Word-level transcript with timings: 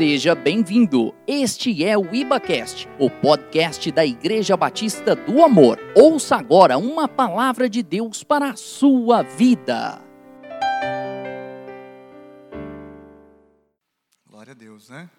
Seja 0.00 0.34
bem-vindo. 0.34 1.14
Este 1.26 1.84
é 1.84 1.94
o 1.94 2.14
IbaCast, 2.14 2.88
o 2.98 3.10
podcast 3.10 3.92
da 3.92 4.02
Igreja 4.02 4.56
Batista 4.56 5.14
do 5.14 5.44
Amor. 5.44 5.78
Ouça 5.94 6.36
agora 6.36 6.78
uma 6.78 7.06
palavra 7.06 7.68
de 7.68 7.82
Deus 7.82 8.24
para 8.24 8.48
a 8.48 8.56
sua 8.56 9.20
vida. 9.20 10.02
Glória 14.26 14.52
a 14.52 14.54
Deus, 14.54 14.88
né? 14.88 15.10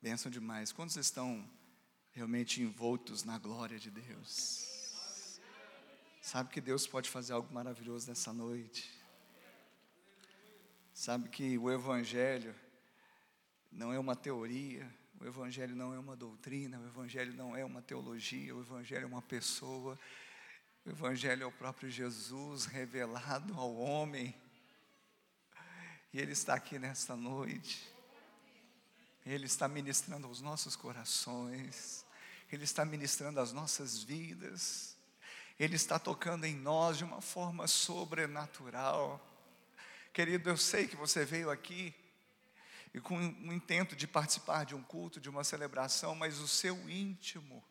Bênção 0.00 0.30
demais. 0.30 0.70
Quantos 0.70 0.94
estão 0.94 1.44
realmente 2.12 2.62
envoltos 2.62 3.24
na 3.24 3.36
glória 3.36 3.80
de 3.80 3.90
Deus? 3.90 5.40
Sabe 6.22 6.50
que 6.50 6.60
Deus 6.60 6.86
pode 6.86 7.10
fazer 7.10 7.32
algo 7.32 7.52
maravilhoso 7.52 8.08
nessa 8.08 8.32
noite? 8.32 8.88
Sabe 10.92 11.28
que 11.28 11.58
o 11.58 11.68
Evangelho 11.68 12.54
não 13.74 13.92
é 13.92 13.98
uma 13.98 14.14
teoria, 14.14 14.88
o 15.20 15.26
Evangelho 15.26 15.74
não 15.74 15.92
é 15.92 15.98
uma 15.98 16.14
doutrina, 16.14 16.78
o 16.78 16.86
Evangelho 16.86 17.34
não 17.34 17.56
é 17.56 17.64
uma 17.64 17.82
teologia, 17.82 18.54
o 18.54 18.60
Evangelho 18.60 19.04
é 19.04 19.06
uma 19.06 19.22
pessoa, 19.22 19.98
o 20.84 20.90
Evangelho 20.90 21.42
é 21.42 21.46
o 21.46 21.52
próprio 21.52 21.90
Jesus 21.90 22.66
revelado 22.66 23.52
ao 23.54 23.74
homem, 23.74 24.34
e 26.12 26.20
Ele 26.20 26.32
está 26.32 26.54
aqui 26.54 26.78
nesta 26.78 27.16
noite, 27.16 27.92
Ele 29.26 29.46
está 29.46 29.66
ministrando 29.66 30.28
aos 30.28 30.40
nossos 30.40 30.76
corações, 30.76 32.06
Ele 32.52 32.62
está 32.62 32.84
ministrando 32.84 33.40
às 33.40 33.52
nossas 33.52 34.02
vidas, 34.04 34.96
Ele 35.58 35.74
está 35.74 35.98
tocando 35.98 36.44
em 36.44 36.54
nós 36.54 36.98
de 36.98 37.04
uma 37.04 37.20
forma 37.20 37.66
sobrenatural. 37.66 39.20
Querido, 40.12 40.48
eu 40.48 40.56
sei 40.56 40.86
que 40.86 40.94
você 40.94 41.24
veio 41.24 41.50
aqui 41.50 41.92
e 42.94 43.00
com 43.00 43.18
o 43.18 43.52
intento 43.52 43.96
de 43.96 44.06
participar 44.06 44.64
de 44.64 44.74
um 44.74 44.82
culto, 44.82 45.20
de 45.20 45.28
uma 45.28 45.42
celebração, 45.42 46.14
mas 46.14 46.38
o 46.38 46.46
seu 46.46 46.88
íntimo 46.88 47.62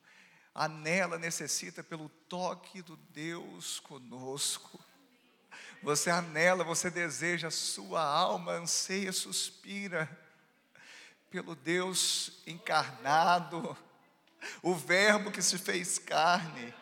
anela, 0.54 1.18
necessita 1.18 1.84
pelo 1.84 2.10
toque 2.30 2.82
do 2.82 2.96
Deus 2.96 3.80
conosco. 3.80 4.80
Você 5.82 6.10
anela, 6.10 6.64
você 6.64 6.90
deseja, 6.90 7.50
sua 7.50 8.04
alma 8.04 8.52
anseia, 8.52 9.12
suspira 9.12 10.10
pelo 11.32 11.56
Deus 11.56 12.44
encarnado, 12.46 13.76
o 14.62 14.76
Verbo 14.76 15.32
que 15.32 15.42
se 15.42 15.58
fez 15.58 15.98
carne. 15.98 16.74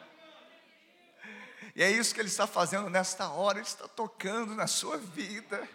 E 1.74 1.82
é 1.82 1.90
isso 1.90 2.14
que 2.14 2.20
Ele 2.20 2.28
está 2.28 2.46
fazendo 2.46 2.90
nesta 2.90 3.30
hora, 3.30 3.60
Ele 3.60 3.68
está 3.68 3.88
tocando 3.88 4.54
na 4.54 4.68
sua 4.68 4.98
vida. 4.98 5.68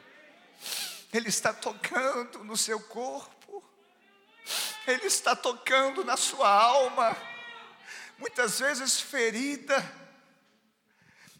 Ele 1.17 1.31
está 1.31 1.51
tocando 1.51 2.45
no 2.45 2.59
seu 2.59 2.79
corpo, 2.79 3.65
Ele 4.87 5.07
está 5.07 5.35
tocando 5.35 6.05
na 6.05 6.15
sua 6.15 6.47
alma, 6.47 7.17
muitas 8.19 8.61
vezes 8.61 9.01
ferida, 9.01 9.75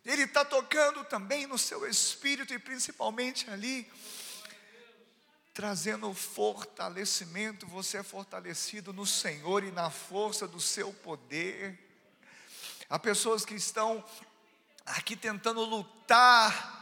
Ele 0.03 0.23
está 0.23 0.47
tocando 0.47 1.05
também 1.05 1.47
no 1.47 1.59
seu 1.59 1.87
espírito 1.87 2.55
e 2.55 2.59
principalmente 2.59 3.51
ali, 3.51 3.87
trazendo 5.53 6.15
fortalecimento, 6.15 7.67
você 7.67 7.99
é 7.99 8.03
fortalecido 8.03 8.95
no 8.95 9.05
Senhor 9.05 9.63
e 9.63 9.71
na 9.71 9.91
força 9.91 10.49
do 10.49 10.59
seu 10.59 10.91
poder. 10.91 11.79
Há 12.89 12.99
pessoas 12.99 13.45
que 13.45 13.55
estão 13.55 14.03
aqui 14.87 15.15
tentando 15.15 15.61
lutar 15.61 16.76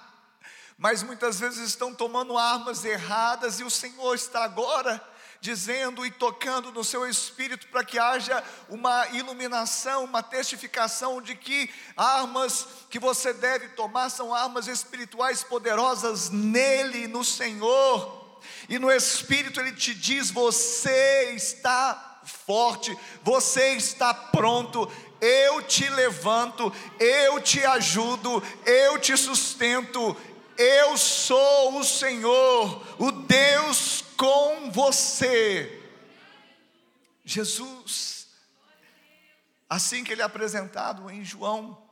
mas 0.76 1.02
muitas 1.02 1.38
vezes 1.38 1.60
estão 1.68 1.94
tomando 1.94 2.36
armas 2.36 2.84
erradas 2.84 3.60
e 3.60 3.64
o 3.64 3.70
Senhor 3.70 4.14
está 4.14 4.44
agora 4.44 5.02
dizendo 5.44 6.06
e 6.06 6.10
tocando 6.10 6.72
no 6.72 6.82
seu 6.82 7.06
espírito 7.06 7.66
para 7.68 7.84
que 7.84 7.98
haja 7.98 8.42
uma 8.66 9.06
iluminação, 9.08 10.04
uma 10.04 10.22
testificação 10.22 11.20
de 11.20 11.34
que 11.34 11.68
armas 11.94 12.66
que 12.88 12.98
você 12.98 13.30
deve 13.34 13.68
tomar 13.68 14.08
são 14.08 14.34
armas 14.34 14.68
espirituais 14.68 15.44
poderosas 15.44 16.30
nele, 16.30 17.06
no 17.06 17.22
Senhor. 17.22 18.40
E 18.70 18.78
no 18.78 18.90
espírito 18.90 19.60
ele 19.60 19.72
te 19.72 19.94
diz: 19.94 20.30
você 20.30 21.34
está 21.34 22.22
forte, 22.24 22.96
você 23.22 23.74
está 23.74 24.14
pronto, 24.14 24.90
eu 25.20 25.60
te 25.62 25.86
levanto, 25.90 26.72
eu 26.98 27.38
te 27.40 27.62
ajudo, 27.66 28.42
eu 28.64 28.98
te 28.98 29.14
sustento, 29.14 30.16
eu 30.58 30.96
sou 30.96 31.78
o 31.78 31.84
Senhor, 31.84 33.00
o 33.00 33.10
Deus 33.10 34.02
com 34.16 34.70
você. 34.70 35.82
Jesus, 37.24 38.28
assim 39.68 40.04
que 40.04 40.12
ele 40.12 40.22
é 40.22 40.24
apresentado 40.24 41.10
em 41.10 41.24
João, 41.24 41.82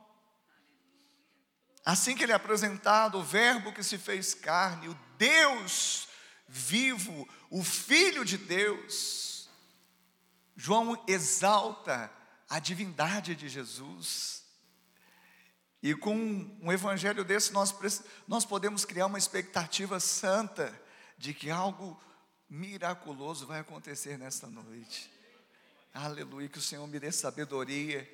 assim 1.83 2.15
que 2.15 2.23
ele 2.23 2.31
é 2.31 2.35
apresentado, 2.35 3.17
o 3.17 3.23
Verbo 3.23 3.73
que 3.73 3.83
se 3.83 3.97
fez 3.97 4.33
carne, 4.33 4.89
o 4.89 4.99
Deus 5.17 6.07
vivo, 6.47 7.27
o 7.49 7.63
Filho 7.63 8.23
de 8.23 8.37
Deus, 8.37 9.49
João 10.55 11.03
exalta 11.07 12.11
a 12.47 12.59
divindade 12.59 13.35
de 13.35 13.49
Jesus. 13.49 14.42
E 15.83 15.93
com 15.93 16.15
um 16.61 16.71
evangelho 16.71 17.25
desse, 17.25 17.51
nós, 17.51 17.75
nós 18.25 18.45
podemos 18.45 18.85
criar 18.85 19.05
uma 19.05 19.17
expectativa 19.17 19.99
santa 19.99 20.73
de 21.17 21.33
que 21.33 21.49
algo 21.49 22.01
miraculoso 22.49 23.45
vai 23.45 23.59
acontecer 23.59 24.17
nesta 24.17 24.47
noite. 24.47 25.11
Aleluia, 25.93 26.47
que 26.47 26.57
o 26.57 26.61
Senhor 26.61 26.87
me 26.87 27.01
dê 27.01 27.11
sabedoria 27.11 28.09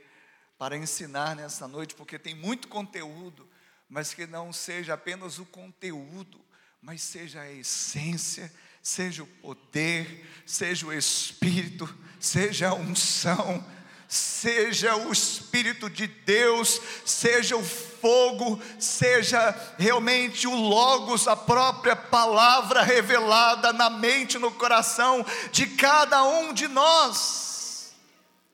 para 0.57 0.75
ensinar 0.75 1.35
nesta 1.35 1.67
noite, 1.67 1.93
porque 1.93 2.17
tem 2.17 2.33
muito 2.33 2.67
conteúdo, 2.67 3.47
mas 3.87 4.15
que 4.15 4.25
não 4.25 4.51
seja 4.51 4.95
apenas 4.95 5.37
o 5.37 5.45
conteúdo, 5.45 6.43
mas 6.81 7.03
seja 7.03 7.41
a 7.41 7.51
essência, 7.51 8.51
seja 8.81 9.21
o 9.21 9.27
poder, 9.27 10.27
seja 10.43 10.87
o 10.87 10.91
Espírito, 10.91 11.87
seja 12.19 12.69
a 12.69 12.73
unção 12.73 13.63
seja 14.09 14.95
o 14.95 15.11
Espírito 15.11 15.87
de 15.87 16.07
Deus, 16.07 16.81
seja 17.05 17.55
o 17.55 17.63
fogo, 17.63 18.59
seja 18.79 19.51
realmente 19.77 20.47
o 20.47 20.55
Logos, 20.55 21.27
a 21.27 21.35
própria 21.35 21.95
palavra 21.95 22.81
revelada 22.81 23.71
na 23.71 23.87
mente, 23.87 24.39
no 24.39 24.51
coração 24.51 25.23
de 25.51 25.67
cada 25.67 26.23
um 26.23 26.51
de 26.51 26.67
nós. 26.67 27.93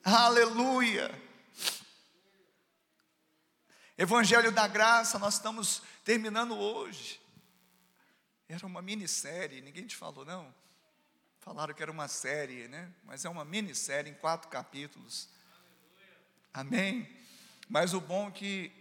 Aleluia. 0.04 1.10
Evangelho 3.98 4.52
da 4.52 4.68
Graça, 4.68 5.18
nós 5.18 5.36
estamos 5.36 5.82
terminando 6.04 6.54
hoje. 6.60 7.22
Era 8.50 8.68
uma 8.68 8.82
minissérie, 8.82 9.62
ninguém 9.62 9.88
te 9.88 9.96
falou, 9.96 10.26
não? 10.26 10.54
Falaram 11.40 11.74
que 11.74 11.82
era 11.82 11.92
uma 11.92 12.10
série, 12.10 12.68
né? 12.68 12.92
Mas 13.06 13.24
é 13.24 13.30
uma 13.30 13.46
minissérie 13.46 14.12
em 14.12 14.16
quatro 14.16 14.50
capítulos. 14.50 15.30
Amém? 16.56 17.06
Mas 17.68 17.94
o 17.94 18.00
bom 18.00 18.30
é 18.30 18.32
que, 18.32 18.72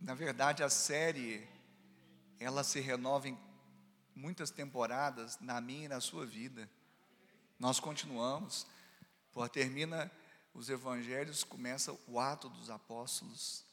na 0.00 0.14
verdade, 0.14 0.64
a 0.64 0.68
série, 0.68 1.46
ela 2.40 2.64
se 2.64 2.80
renova 2.80 3.28
em 3.28 3.38
muitas 4.16 4.50
temporadas, 4.50 5.38
na 5.40 5.60
minha 5.60 5.84
e 5.84 5.88
na 5.88 6.00
sua 6.00 6.26
vida. 6.26 6.68
Nós 7.56 7.78
continuamos, 7.78 8.66
termina 9.52 10.10
os 10.52 10.68
evangelhos, 10.68 11.44
começa 11.44 11.96
o 12.08 12.18
ato 12.18 12.48
dos 12.48 12.68
apóstolos. 12.68 13.64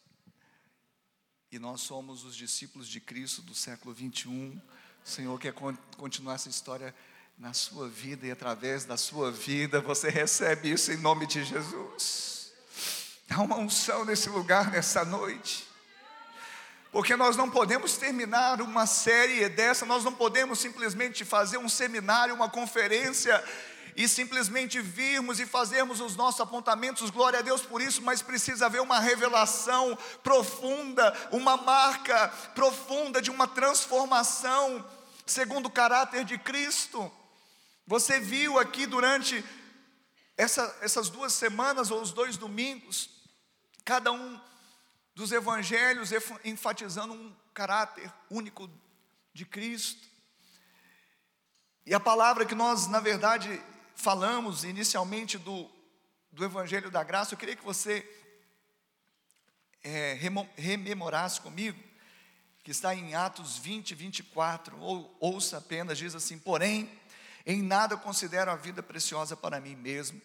E 1.51 1.57
nós 1.57 1.81
somos 1.81 2.23
os 2.23 2.35
discípulos 2.35 2.87
de 2.87 3.01
Cristo 3.01 3.41
do 3.41 3.55
século 3.55 3.91
21. 3.91 4.61
O 5.03 5.09
Senhor 5.09 5.39
quer 5.39 5.55
continuar 5.97 6.35
essa 6.35 6.49
história 6.49 6.93
na 7.39 7.53
sua 7.53 7.89
vida 7.89 8.27
e 8.27 8.31
através 8.31 8.85
da 8.85 8.97
sua 8.97 9.31
vida, 9.31 9.81
você 9.81 10.11
recebe 10.11 10.71
isso 10.71 10.91
em 10.91 10.97
nome 10.97 11.25
de 11.25 11.43
Jesus. 11.43 12.42
Há 13.29 13.41
uma 13.41 13.57
unção 13.57 14.05
nesse 14.05 14.29
lugar, 14.29 14.71
nessa 14.71 15.03
noite. 15.03 15.67
Porque 16.91 17.15
nós 17.15 17.35
não 17.35 17.49
podemos 17.49 17.97
terminar 17.97 18.61
uma 18.61 18.85
série 18.85 19.49
dessa, 19.49 19.85
nós 19.85 20.03
não 20.03 20.13
podemos 20.13 20.59
simplesmente 20.59 21.25
fazer 21.25 21.57
um 21.57 21.67
seminário, 21.67 22.35
uma 22.35 22.49
conferência 22.49 23.43
e 23.95 24.07
simplesmente 24.07 24.79
virmos 24.79 25.39
e 25.39 25.45
fazermos 25.45 25.99
os 25.99 26.15
nossos 26.15 26.41
apontamentos, 26.41 27.09
glória 27.09 27.39
a 27.39 27.41
Deus 27.41 27.61
por 27.61 27.81
isso, 27.81 28.01
mas 28.01 28.21
precisa 28.21 28.65
haver 28.65 28.81
uma 28.81 28.99
revelação 28.99 29.97
profunda, 30.23 31.13
uma 31.31 31.57
marca 31.57 32.27
profunda 32.55 33.21
de 33.21 33.31
uma 33.31 33.47
transformação 33.47 34.85
segundo 35.25 35.67
o 35.67 35.71
caráter 35.71 36.23
de 36.23 36.37
Cristo. 36.37 37.11
Você 37.87 38.19
viu 38.19 38.59
aqui 38.59 38.85
durante 38.85 39.43
essa, 40.37 40.77
essas 40.81 41.09
duas 41.09 41.33
semanas 41.33 41.91
ou 41.91 42.01
os 42.01 42.11
dois 42.11 42.37
domingos, 42.37 43.09
cada 43.85 44.11
um 44.11 44.39
dos 45.13 45.31
evangelhos 45.31 46.11
enfatizando 46.43 47.13
um 47.13 47.35
caráter 47.53 48.11
único 48.29 48.69
de 49.33 49.45
Cristo. 49.45 50.07
E 51.85 51.93
a 51.93 51.99
palavra 51.99 52.45
que 52.45 52.55
nós, 52.55 52.87
na 52.87 52.99
verdade, 52.99 53.61
falamos 53.95 54.63
inicialmente 54.63 55.37
do, 55.37 55.69
do 56.31 56.43
Evangelho 56.43 56.89
da 56.89 57.03
Graça, 57.03 57.33
eu 57.33 57.37
queria 57.37 57.55
que 57.55 57.63
você 57.63 58.09
é, 59.83 60.17
rememorasse 60.55 61.41
comigo, 61.41 61.77
que 62.63 62.71
está 62.71 62.95
em 62.95 63.13
Atos 63.13 63.57
20, 63.57 63.93
24, 63.93 64.79
ou 64.79 65.15
ouça 65.19 65.57
apenas, 65.57 65.97
diz 65.97 66.15
assim: 66.15 66.39
Porém, 66.39 66.89
em 67.45 67.61
nada 67.61 67.97
considero 67.97 68.51
a 68.51 68.55
vida 68.55 68.81
preciosa 68.81 69.35
para 69.35 69.59
mim 69.59 69.75
mesmo, 69.75 70.21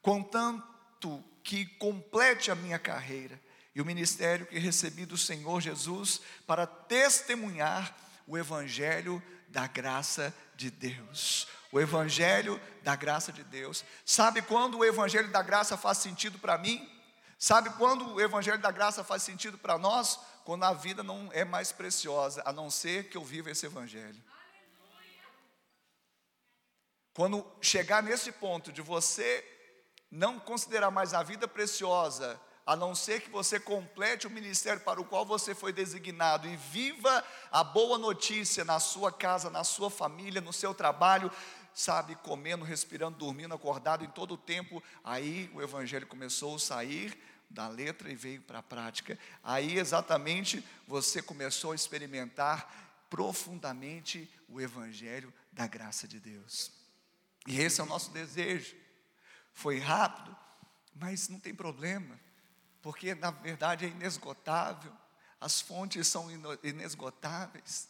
contanto 0.00 1.22
que 1.42 1.66
complete 1.66 2.50
a 2.50 2.54
minha 2.54 2.78
carreira 2.78 3.40
e 3.74 3.80
o 3.80 3.84
ministério 3.84 4.46
que 4.46 4.58
recebi 4.58 5.06
do 5.06 5.16
Senhor 5.16 5.60
Jesus 5.60 6.20
para 6.46 6.66
testemunhar 6.66 7.94
o 8.26 8.36
Evangelho 8.38 9.22
da 9.48 9.66
graça 9.66 10.34
de 10.56 10.70
Deus. 10.70 11.46
O 11.70 11.80
Evangelho 11.80 12.60
da 12.82 12.94
graça 12.94 13.32
de 13.32 13.42
Deus. 13.42 13.84
Sabe 14.04 14.42
quando 14.42 14.78
o 14.78 14.84
Evangelho 14.84 15.30
da 15.30 15.42
graça 15.42 15.76
faz 15.76 15.98
sentido 15.98 16.38
para 16.38 16.58
mim? 16.58 16.88
Sabe 17.38 17.70
quando 17.70 18.14
o 18.14 18.20
Evangelho 18.20 18.58
da 18.58 18.70
graça 18.70 19.02
faz 19.02 19.22
sentido 19.22 19.58
para 19.58 19.78
nós? 19.78 20.18
Quando 20.44 20.64
a 20.64 20.72
vida 20.72 21.02
não 21.02 21.30
é 21.32 21.44
mais 21.44 21.72
preciosa, 21.72 22.42
a 22.44 22.52
não 22.52 22.70
ser 22.70 23.08
que 23.08 23.16
eu 23.16 23.24
viva 23.24 23.50
esse 23.50 23.66
Evangelho. 23.66 24.20
Quando 27.14 27.46
chegar 27.60 28.02
nesse 28.02 28.32
ponto 28.32 28.72
de 28.72 28.80
você 28.80 29.44
não 30.10 30.38
considerar 30.38 30.90
mais 30.90 31.14
a 31.14 31.22
vida 31.22 31.46
preciosa, 31.46 32.40
a 32.64 32.76
não 32.76 32.94
ser 32.94 33.20
que 33.20 33.30
você 33.30 33.58
complete 33.58 34.26
o 34.26 34.30
ministério 34.30 34.80
para 34.82 35.00
o 35.00 35.04
qual 35.04 35.26
você 35.26 35.54
foi 35.54 35.72
designado 35.72 36.48
e 36.48 36.56
viva 36.56 37.24
a 37.50 37.64
boa 37.64 37.98
notícia 37.98 38.64
na 38.64 38.78
sua 38.78 39.10
casa, 39.10 39.50
na 39.50 39.64
sua 39.64 39.90
família, 39.90 40.40
no 40.40 40.52
seu 40.52 40.72
trabalho, 40.72 41.30
sabe, 41.74 42.14
comendo, 42.16 42.64
respirando, 42.64 43.18
dormindo, 43.18 43.54
acordado 43.54 44.04
em 44.04 44.10
todo 44.10 44.34
o 44.34 44.38
tempo, 44.38 44.82
aí 45.02 45.50
o 45.54 45.60
evangelho 45.60 46.06
começou 46.06 46.54
a 46.54 46.58
sair 46.58 47.18
da 47.50 47.68
letra 47.68 48.10
e 48.10 48.14
veio 48.14 48.40
para 48.42 48.60
a 48.60 48.62
prática. 48.62 49.18
Aí 49.42 49.78
exatamente 49.78 50.64
você 50.86 51.20
começou 51.20 51.72
a 51.72 51.74
experimentar 51.74 53.04
profundamente 53.10 54.30
o 54.48 54.60
evangelho 54.60 55.32
da 55.52 55.66
graça 55.66 56.06
de 56.08 56.18
Deus. 56.18 56.81
E 57.46 57.60
esse 57.60 57.80
é 57.80 57.84
o 57.84 57.86
nosso 57.86 58.10
desejo. 58.10 58.76
Foi 59.52 59.78
rápido, 59.78 60.36
mas 60.94 61.28
não 61.28 61.38
tem 61.38 61.54
problema, 61.54 62.18
porque 62.80 63.14
na 63.14 63.30
verdade 63.30 63.84
é 63.84 63.88
inesgotável. 63.88 64.92
As 65.40 65.60
fontes 65.60 66.06
são 66.06 66.28
inesgotáveis, 66.62 67.88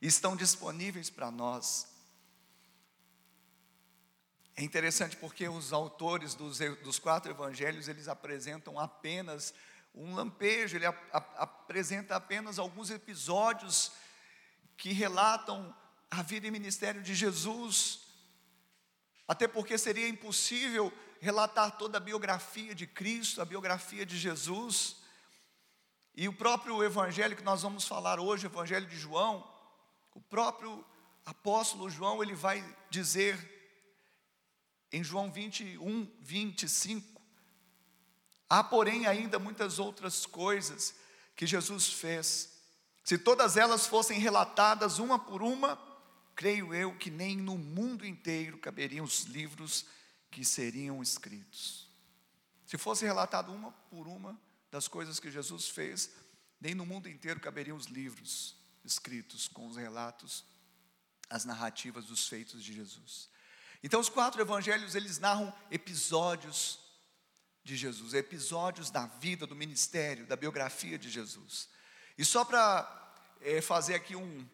estão 0.00 0.36
disponíveis 0.36 1.08
para 1.08 1.30
nós. 1.30 1.88
É 4.54 4.62
interessante 4.62 5.16
porque 5.16 5.46
os 5.48 5.72
autores 5.72 6.34
dos, 6.34 6.58
dos, 6.82 6.98
quatro 6.98 7.30
evangelhos, 7.30 7.88
eles 7.88 8.08
apresentam 8.08 8.78
apenas 8.78 9.52
um 9.94 10.14
lampejo, 10.14 10.76
ele 10.76 10.86
a, 10.86 10.94
a, 11.12 11.18
apresenta 11.42 12.16
apenas 12.16 12.58
alguns 12.58 12.90
episódios 12.90 13.92
que 14.76 14.92
relatam 14.92 15.74
a 16.10 16.22
vida 16.22 16.46
e 16.46 16.50
ministério 16.50 17.02
de 17.02 17.14
Jesus, 17.14 18.05
até 19.26 19.48
porque 19.48 19.76
seria 19.76 20.08
impossível 20.08 20.92
relatar 21.20 21.76
toda 21.76 21.98
a 21.98 22.00
biografia 22.00 22.74
de 22.74 22.86
Cristo, 22.86 23.40
a 23.40 23.44
biografia 23.44 24.06
de 24.06 24.16
Jesus. 24.16 24.96
E 26.14 26.28
o 26.28 26.32
próprio 26.32 26.82
evangelho 26.82 27.36
que 27.36 27.42
nós 27.42 27.62
vamos 27.62 27.86
falar 27.86 28.20
hoje, 28.20 28.46
o 28.46 28.48
evangelho 28.48 28.86
de 28.86 28.96
João, 28.96 29.46
o 30.14 30.20
próprio 30.20 30.84
apóstolo 31.24 31.90
João, 31.90 32.22
ele 32.22 32.34
vai 32.34 32.64
dizer 32.88 33.54
em 34.92 35.02
João 35.02 35.30
21, 35.30 36.08
25, 36.20 37.20
há 38.48 38.62
porém 38.62 39.06
ainda 39.06 39.38
muitas 39.38 39.78
outras 39.78 40.24
coisas 40.24 40.94
que 41.34 41.46
Jesus 41.46 41.92
fez. 41.92 42.56
Se 43.04 43.18
todas 43.18 43.56
elas 43.56 43.86
fossem 43.86 44.18
relatadas 44.18 44.98
uma 44.98 45.18
por 45.18 45.42
uma, 45.42 45.76
creio 46.36 46.74
eu 46.74 46.94
que 46.94 47.10
nem 47.10 47.34
no 47.34 47.56
mundo 47.56 48.06
inteiro 48.06 48.58
caberiam 48.58 49.04
os 49.04 49.22
livros 49.22 49.86
que 50.30 50.44
seriam 50.44 51.02
escritos. 51.02 51.88
Se 52.66 52.76
fosse 52.76 53.06
relatado 53.06 53.50
uma 53.50 53.72
por 53.72 54.06
uma 54.06 54.38
das 54.70 54.86
coisas 54.86 55.18
que 55.18 55.30
Jesus 55.30 55.68
fez, 55.68 56.10
nem 56.60 56.74
no 56.74 56.84
mundo 56.84 57.08
inteiro 57.08 57.40
caberiam 57.40 57.76
os 57.76 57.86
livros 57.86 58.54
escritos 58.84 59.48
com 59.48 59.66
os 59.66 59.76
relatos, 59.76 60.44
as 61.30 61.44
narrativas 61.44 62.04
dos 62.04 62.28
feitos 62.28 62.62
de 62.62 62.74
Jesus. 62.74 63.30
Então 63.82 63.98
os 63.98 64.08
quatro 64.08 64.40
evangelhos 64.40 64.94
eles 64.94 65.18
narram 65.18 65.52
episódios 65.70 66.78
de 67.64 67.76
Jesus, 67.76 68.14
episódios 68.14 68.90
da 68.90 69.06
vida, 69.06 69.46
do 69.46 69.56
ministério, 69.56 70.26
da 70.26 70.36
biografia 70.36 70.98
de 70.98 71.10
Jesus. 71.10 71.68
E 72.18 72.24
só 72.24 72.44
para 72.44 73.14
é, 73.40 73.60
fazer 73.60 73.94
aqui 73.94 74.14
um, 74.14 74.46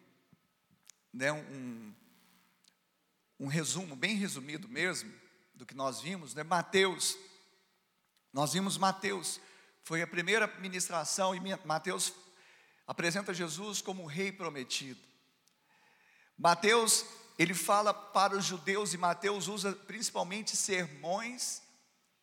né, 1.13 1.31
um, 1.31 1.93
um 3.39 3.47
resumo, 3.47 3.95
bem 3.95 4.15
resumido 4.15 4.67
mesmo, 4.67 5.13
do 5.53 5.65
que 5.65 5.75
nós 5.75 6.01
vimos, 6.01 6.33
né? 6.33 6.43
Mateus, 6.43 7.17
nós 8.31 8.53
vimos 8.53 8.77
Mateus, 8.77 9.39
foi 9.83 10.01
a 10.01 10.07
primeira 10.07 10.47
ministração, 10.59 11.35
e 11.35 11.39
Mateus 11.65 12.13
apresenta 12.87 13.33
Jesus 13.33 13.81
como 13.81 14.03
o 14.03 14.07
rei 14.07 14.31
prometido. 14.31 14.99
Mateus, 16.37 17.05
ele 17.37 17.53
fala 17.53 17.93
para 17.93 18.35
os 18.35 18.45
judeus, 18.45 18.93
e 18.93 18.97
Mateus 18.97 19.47
usa 19.47 19.73
principalmente 19.73 20.55
sermões 20.57 21.61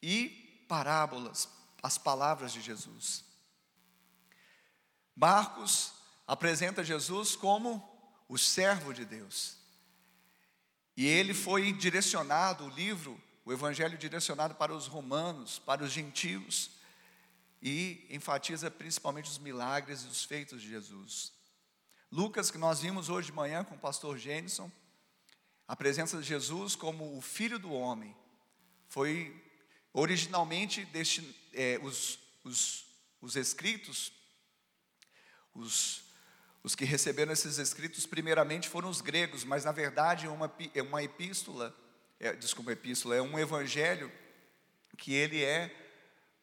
e 0.02 0.64
parábolas, 0.69 1.48
as 1.82 1.96
palavras 1.96 2.52
de 2.52 2.60
Jesus. 2.60 3.25
Marcos 5.14 5.93
apresenta 6.26 6.82
Jesus 6.82 7.36
como 7.36 7.89
o 8.31 8.38
servo 8.38 8.94
de 8.94 9.05
Deus. 9.05 9.56
E 10.97 11.05
ele 11.05 11.35
foi 11.35 11.73
direcionado, 11.73 12.65
o 12.65 12.69
livro, 12.69 13.21
o 13.44 13.53
evangelho 13.53 13.99
direcionado 13.99 14.55
para 14.55 14.73
os 14.73 14.87
romanos, 14.87 15.59
para 15.59 15.82
os 15.82 15.91
gentios, 15.91 16.71
e 17.61 18.06
enfatiza 18.09 18.71
principalmente 18.71 19.29
os 19.29 19.38
milagres 19.38 20.05
e 20.05 20.06
os 20.06 20.23
feitos 20.23 20.62
de 20.62 20.69
Jesus. 20.69 21.32
Lucas, 22.11 22.53
que 22.53 22.56
nós 22.56 22.81
vimos 22.81 23.09
hoje 23.09 23.27
de 23.27 23.32
manhã 23.32 23.65
com 23.65 23.75
o 23.75 23.79
pastor 23.79 24.17
Jenison, 24.17 24.71
a 25.67 25.75
presença 25.75 26.17
de 26.17 26.23
Jesus 26.23 26.77
como 26.77 27.19
o 27.19 27.20
Filho 27.20 27.58
do 27.58 27.72
Homem, 27.72 28.17
foi 28.87 29.44
originalmente 29.93 30.84
deste, 30.84 31.37
é, 31.53 31.81
os, 31.82 32.17
os, 32.44 32.84
os 33.20 33.34
escritos, 33.34 34.13
os 35.53 36.09
os 36.62 36.74
que 36.74 36.84
receberam 36.84 37.32
esses 37.32 37.58
escritos, 37.58 38.06
primeiramente, 38.06 38.69
foram 38.69 38.88
os 38.88 39.00
gregos, 39.00 39.44
mas 39.44 39.64
na 39.64 39.72
verdade 39.72 40.26
é 40.26 40.31
uma, 40.31 40.52
é 40.74 40.82
uma 40.82 41.02
epístola, 41.02 41.74
é, 42.19 42.34
desculpa, 42.34 42.72
epístola, 42.72 43.17
é 43.17 43.22
um 43.22 43.38
evangelho 43.38 44.12
que 44.96 45.14
ele 45.14 45.43
é 45.43 45.74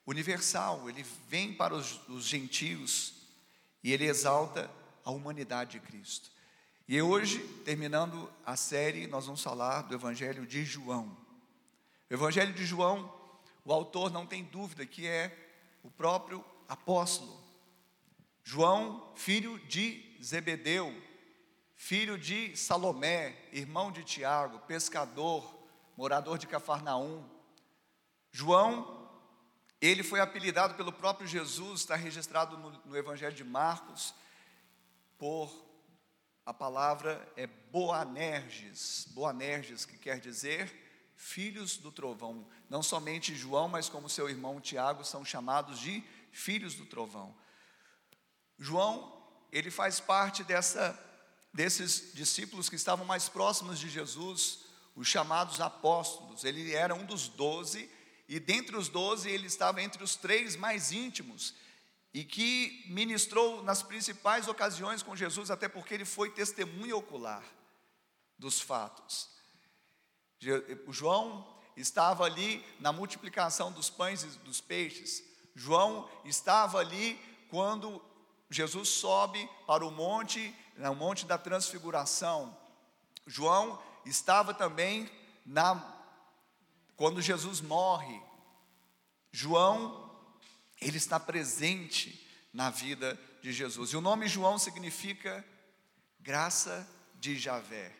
universal, 0.06 0.90
ele 0.90 1.06
vem 1.28 1.54
para 1.54 1.76
os, 1.76 2.02
os 2.08 2.24
gentios 2.26 3.14
e 3.84 3.94
ele 3.94 4.06
exalta 4.06 4.72
a 5.04 5.12
humanidade 5.12 5.72
de 5.72 5.80
Cristo. 5.80 6.32
E 6.88 7.02
hoje, 7.02 7.40
terminando 7.66 8.32
a 8.46 8.56
série, 8.56 9.08
nós 9.08 9.26
vamos 9.26 9.44
falar 9.44 9.82
do 9.82 9.94
Evangelho 9.94 10.48
de 10.48 10.64
João. 10.64 11.18
O 12.10 12.14
Evangelho 12.14 12.54
de 12.54 12.66
João, 12.66 13.14
o 13.66 13.74
autor 13.74 14.10
não 14.10 14.26
tem 14.26 14.46
dúvida 14.46 14.86
que 14.86 15.06
é 15.06 15.38
o 15.84 15.92
próprio 15.92 16.44
apóstolo. 16.68 17.38
João, 18.42 19.12
filho 19.16 19.60
de 19.68 20.07
Zebedeu, 20.24 20.94
filho 21.76 22.18
de 22.18 22.56
Salomé, 22.56 23.36
irmão 23.52 23.92
de 23.92 24.04
Tiago, 24.04 24.60
pescador, 24.60 25.58
morador 25.96 26.38
de 26.38 26.48
Cafarnaum. 26.48 27.24
João, 28.32 29.10
ele 29.80 30.04
foi 30.04 30.20
apelidado 30.20 30.76
pelo 30.76 30.92
próprio 30.92 31.28
Jesus, 31.28 31.82
está 31.82 31.96
registrado 31.96 32.58
no, 32.58 32.72
no 32.86 32.98
Evangelho 32.98 33.36
de 33.36 33.44
Marcos, 33.44 34.14
por 35.18 35.68
a 36.46 36.54
palavra 36.54 37.30
é 37.36 37.46
Boanerges, 37.46 39.06
Boanerges, 39.12 39.86
que 39.86 39.98
quer 39.98 40.20
dizer 40.20 40.72
filhos 41.18 41.76
do 41.76 41.92
trovão. 41.92 42.48
Não 42.70 42.82
somente 42.82 43.36
João, 43.36 43.68
mas 43.68 43.90
como 43.90 44.10
seu 44.10 44.30
irmão 44.30 44.62
Tiago 44.62 45.04
são 45.04 45.26
chamados 45.26 45.80
de 45.80 46.02
filhos 46.32 46.76
do 46.76 46.86
trovão. 46.86 47.36
João 48.58 49.17
ele 49.52 49.72
faz 49.72 50.00
parte 50.00 50.44
dessa, 50.44 50.98
desses 51.54 52.14
discípulos 52.14 52.70
que 52.70 52.76
estavam 52.76 53.06
mais 53.06 53.30
próximos 53.30 53.80
de 53.80 53.90
Jesus, 53.90 54.60
os 54.96 55.08
chamados 55.08 55.62
apóstolos. 55.62 56.44
Ele 56.44 56.74
era 56.74 56.94
um 56.94 57.06
dos 57.06 57.28
doze, 57.28 57.90
e 58.28 58.40
dentre 58.40 58.76
os 58.76 58.90
doze 58.90 59.30
ele 59.30 59.48
estava 59.48 59.82
entre 59.82 60.04
os 60.04 60.16
três 60.16 60.56
mais 60.56 60.92
íntimos, 60.92 61.54
e 62.14 62.24
que 62.24 62.84
ministrou 62.88 63.62
nas 63.64 63.84
principais 63.84 64.48
ocasiões 64.48 65.04
com 65.04 65.16
Jesus, 65.16 65.52
até 65.52 65.68
porque 65.68 65.94
ele 65.94 66.06
foi 66.06 66.32
testemunha 66.32 66.96
ocular. 66.96 67.44
dos 68.40 68.62
fatos. 68.62 69.30
O 70.86 70.94
João 70.94 71.58
estava 71.76 72.24
ali 72.24 72.64
na 72.80 72.92
multiplicação 72.92 73.72
dos 73.72 73.90
pães 73.90 74.24
e 74.24 74.28
dos 74.40 74.62
peixes. 74.62 75.24
João 75.56 76.08
estava 76.24 76.80
ali 76.80 77.20
quando 77.50 78.00
Jesus 78.50 78.90
sobe 78.90 79.50
para 79.66 79.86
o 79.86 79.92
monte, 79.92 80.56
no 80.76 80.96
monte 80.96 81.26
da 81.26 81.38
transfiguração. 81.38 82.56
João 83.26 83.82
estava 84.06 84.54
também 84.54 85.10
na 85.46 85.96
quando 86.96 87.22
Jesus 87.22 87.62
morre. 87.62 88.20
João, 89.32 90.12
ele 90.82 90.98
está 90.98 91.20
presente 91.20 92.28
na 92.52 92.70
vida 92.70 93.20
de 93.42 93.54
Jesus. 93.54 93.92
E 93.92 93.98
o 93.98 94.02
nome 94.02 94.28
João 94.28 94.58
significa 94.58 95.46
graça 96.20 96.88
de 97.16 97.38
Javé. 97.38 97.96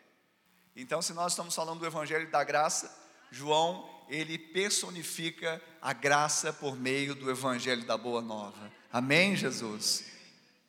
Então, 0.74 1.00
se 1.00 1.12
nós 1.12 1.32
estamos 1.32 1.54
falando 1.54 1.80
do 1.80 1.86
evangelho 1.86 2.30
da 2.30 2.42
graça, 2.42 2.92
João, 3.30 3.88
ele 4.08 4.38
personifica 4.38 5.62
a 5.80 5.92
graça 5.92 6.52
por 6.52 6.76
meio 6.76 7.14
do 7.14 7.30
evangelho 7.30 7.84
da 7.86 7.96
boa 7.96 8.22
nova. 8.22 8.72
Amém, 8.92 9.36
Jesus. 9.36 10.17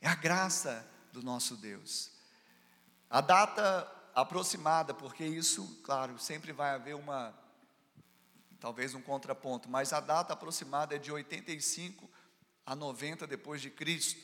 É 0.02 0.08
a 0.08 0.16
graça 0.16 0.88
do 1.12 1.22
nosso 1.22 1.56
Deus. 1.56 2.12
A 3.10 3.22
data 3.22 3.92
aproximada, 4.14 4.94
porque 4.94 5.26
isso, 5.26 5.80
claro, 5.84 6.18
sempre 6.20 6.52
vai 6.52 6.72
haver 6.72 6.96
uma 6.96 7.34
talvez 8.60 8.94
um 8.94 9.02
contraponto, 9.02 9.70
mas 9.70 9.94
a 9.94 10.02
data 10.02 10.34
aproximada 10.34 10.96
é 10.96 11.00
de 11.00 11.12
85 11.12 12.10
a 12.66 12.76
90 12.76 13.26
depois 13.26 13.62
de 13.62 13.70
Cristo. 13.70 14.20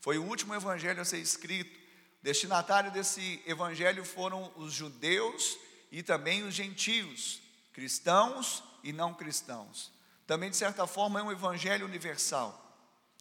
Foi 0.00 0.16
o 0.16 0.24
último 0.24 0.54
evangelho 0.54 1.02
a 1.02 1.04
ser 1.04 1.18
escrito. 1.18 1.78
Destinatário 2.22 2.90
desse 2.90 3.42
evangelho 3.46 4.04
foram 4.04 4.52
os 4.56 4.72
judeus 4.72 5.58
e 5.90 6.02
também 6.02 6.44
os 6.44 6.54
gentios, 6.54 7.42
cristãos 7.72 8.62
e 8.84 8.92
não 8.92 9.12
cristãos. 9.12 9.92
Também, 10.26 10.50
de 10.50 10.56
certa 10.56 10.86
forma, 10.86 11.18
é 11.18 11.22
um 11.22 11.32
evangelho 11.32 11.84
universal. 11.84 12.69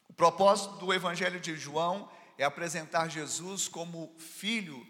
O 0.10 0.14
propósito 0.14 0.76
do 0.78 0.94
evangelho 0.94 1.40
de 1.40 1.56
João 1.56 2.12
é 2.38 2.44
apresentar 2.44 3.08
Jesus 3.08 3.68
como 3.68 4.14
filho 4.18 4.86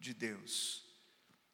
de 0.00 0.14
Deus, 0.14 0.82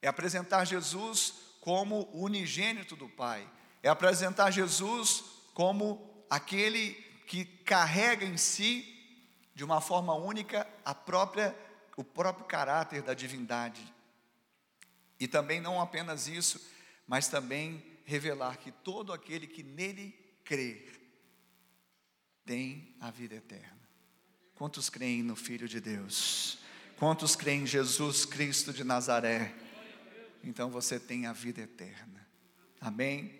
é 0.00 0.08
apresentar 0.08 0.64
Jesus 0.64 1.34
como 1.60 2.08
unigênito 2.14 2.96
do 2.96 3.08
Pai, 3.08 3.46
é 3.82 3.88
apresentar 3.88 4.50
Jesus 4.50 5.24
como 5.52 6.24
aquele 6.30 6.94
que 7.26 7.44
carrega 7.44 8.24
em 8.24 8.36
si, 8.36 8.94
de 9.54 9.64
uma 9.64 9.80
forma 9.80 10.14
única, 10.14 10.66
a 10.84 10.94
própria, 10.94 11.54
o 11.96 12.04
próprio 12.04 12.46
caráter 12.46 13.02
da 13.02 13.12
divindade. 13.12 13.82
E 15.18 15.26
também 15.26 15.60
não 15.60 15.80
apenas 15.80 16.28
isso, 16.28 16.64
mas 17.06 17.28
também 17.28 17.84
revelar 18.04 18.56
que 18.58 18.70
todo 18.70 19.12
aquele 19.12 19.46
que 19.46 19.62
nele 19.62 20.12
crê 20.44 20.97
tem 22.48 22.96
a 22.98 23.10
vida 23.10 23.34
eterna. 23.34 23.78
Quantos 24.54 24.88
creem 24.88 25.22
no 25.22 25.36
Filho 25.36 25.68
de 25.68 25.82
Deus? 25.82 26.56
Quantos 26.96 27.36
creem 27.36 27.64
em 27.64 27.66
Jesus 27.66 28.24
Cristo 28.24 28.72
de 28.72 28.82
Nazaré? 28.82 29.54
Então 30.42 30.70
você 30.70 30.98
tem 30.98 31.26
a 31.26 31.32
vida 31.34 31.60
eterna. 31.60 32.26
Amém? 32.80 33.38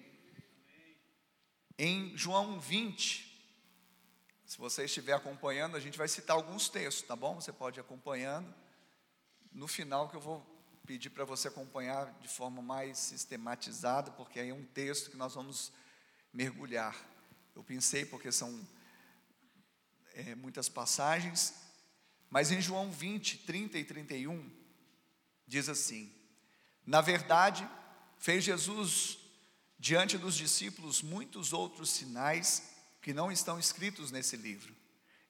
Em 1.79 2.15
João 2.19 2.61
20, 2.61 3.49
se 4.45 4.59
você 4.59 4.85
estiver 4.85 5.15
acompanhando, 5.15 5.75
a 5.75 5.81
gente 5.81 5.97
vai 5.97 6.07
citar 6.07 6.37
alguns 6.37 6.69
textos, 6.69 7.09
tá 7.09 7.17
bom? 7.17 7.41
Você 7.41 7.51
pode 7.51 7.79
ir 7.79 7.81
acompanhando. 7.81 8.55
No 9.51 9.67
final 9.67 10.11
que 10.11 10.17
eu 10.17 10.21
vou 10.21 10.47
pedir 10.87 11.09
para 11.09 11.25
você 11.25 11.49
acompanhar 11.49 12.13
de 12.21 12.29
forma 12.29 12.61
mais 12.61 12.99
sistematizada, 12.99 14.11
porque 14.11 14.39
aí 14.39 14.51
é 14.51 14.55
um 14.55 14.67
texto 14.67 15.11
que 15.11 15.17
nós 15.17 15.35
vamos 15.35 15.73
mergulhar. 16.31 16.95
Eu 17.57 17.65
pensei 17.65 18.05
porque 18.05 18.31
são 18.31 18.69
é, 20.19 20.35
muitas 20.35 20.69
passagens, 20.69 21.55
mas 22.29 22.51
em 22.51 22.61
João 22.61 22.91
20, 22.91 23.39
30 23.39 23.79
e 23.79 23.85
31, 23.85 24.51
diz 25.47 25.69
assim: 25.69 26.13
Na 26.85 27.01
verdade, 27.01 27.67
fez 28.19 28.43
Jesus 28.43 29.19
diante 29.79 30.19
dos 30.19 30.35
discípulos 30.35 31.01
muitos 31.03 31.53
outros 31.53 31.91
sinais 31.91 32.75
que 33.01 33.15
não 33.15 33.31
estão 33.31 33.61
escritos 33.61 34.11
nesse 34.11 34.37
livro. 34.37 34.75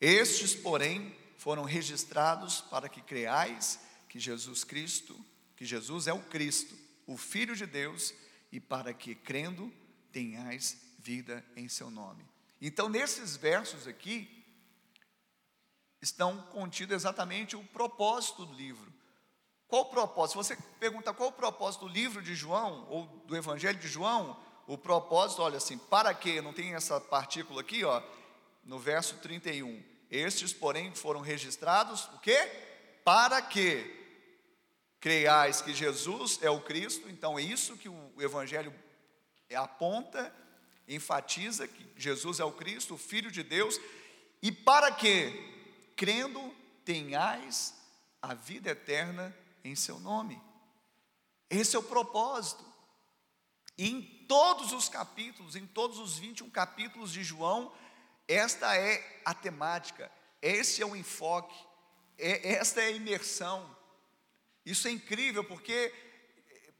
Estes, 0.01 0.55
porém, 0.55 1.15
foram 1.37 1.65
registrados 1.65 2.63
para 2.63 2.89
que 2.89 3.03
creais 3.03 3.79
que 4.09 4.19
Jesus 4.19 4.65
Cristo, 4.65 5.15
que 5.55 5.67
Jesus 5.67 6.07
é 6.07 6.13
o 6.15 6.23
Cristo, 6.23 6.75
o 7.07 7.17
Filho 7.17 7.55
de 7.55 7.67
Deus, 7.67 8.15
e 8.51 8.59
para 8.59 8.95
que 8.95 9.15
crendo 9.15 9.71
tenhais 10.11 10.79
vida 10.99 11.45
em 11.55 11.69
seu 11.69 11.91
nome. 11.91 12.25
Então, 12.61 12.89
nesses 12.89 13.37
versos 13.37 13.87
aqui, 13.87 14.38
estão 16.01 16.41
contido 16.53 16.95
exatamente 16.95 17.57
o 17.57 17.65
propósito 17.65 18.47
do 18.47 18.55
livro. 18.55 18.93
Qual 19.67 19.83
o 19.83 19.87
propósito? 19.87 20.43
Se 20.43 20.55
você 20.55 20.63
pergunta 20.81 21.13
qual 21.13 21.29
o 21.29 21.33
propósito 21.33 21.87
do 21.87 21.93
livro 21.93 22.23
de 22.23 22.35
João, 22.35 22.87
ou 22.89 23.07
do 23.27 23.37
Evangelho 23.37 23.79
de 23.79 23.89
João, 23.89 24.39
o 24.67 24.79
propósito, 24.79 25.43
olha 25.43 25.57
assim, 25.57 25.77
para 25.77 26.15
quê? 26.15 26.41
Não 26.41 26.53
tem 26.53 26.75
essa 26.75 27.01
partícula 27.01 27.61
aqui, 27.61 27.85
ó, 27.85 28.03
no 28.65 28.79
verso 28.79 29.17
31. 29.17 29.83
Estes, 30.11 30.53
porém, 30.53 30.95
foram 30.95 31.21
registrados, 31.21 32.05
o 32.15 32.19
quê? 32.19 32.51
Para 33.05 33.43
que 33.43 33.95
creiais 35.01 35.63
que 35.63 35.75
Jesus 35.75 36.39
é 36.43 36.51
o 36.51 36.61
Cristo, 36.61 37.09
então 37.09 37.39
é 37.39 37.43
isso 37.43 37.77
que 37.77 37.89
o 37.89 38.13
Evangelho 38.19 38.75
aponta, 39.55 40.35
enfatiza 40.87 41.69
que 41.69 41.87
Jesus 41.97 42.41
é 42.41 42.45
o 42.45 42.53
Cristo, 42.53 42.95
o 42.95 42.99
Filho 42.99 43.31
de 43.31 43.43
Deus, 43.43 43.79
e 44.43 44.51
para 44.51 44.91
que, 44.91 45.58
crendo, 45.99 46.55
tenhais 46.85 47.75
a 48.23 48.33
vida 48.33 48.71
eterna 48.71 49.37
em 49.65 49.75
seu 49.75 49.99
nome. 49.99 50.41
Esse 51.51 51.75
é 51.75 51.79
o 51.79 51.83
propósito. 51.83 52.65
E 53.77 53.91
em 53.91 54.03
todos 54.29 54.73
os 54.73 54.89
capítulos, 54.89 55.57
em 55.57 55.67
todos 55.67 55.99
os 55.99 56.17
21 56.17 56.49
capítulos 56.51 57.13
de 57.13 57.25
João, 57.25 57.73
esta 58.29 58.77
é 58.77 59.23
a 59.25 59.35
temática, 59.35 60.11
esse 60.41 60.81
é 60.81 60.87
o 60.87 60.95
enfoque, 60.95 61.57
é, 62.17 62.53
esta 62.53 62.81
é 62.81 62.87
a 62.87 62.93
imersão. 62.93 63.77
Isso 64.65 64.87
é 64.87 64.93
incrível 64.93 65.43
porque 65.43 65.93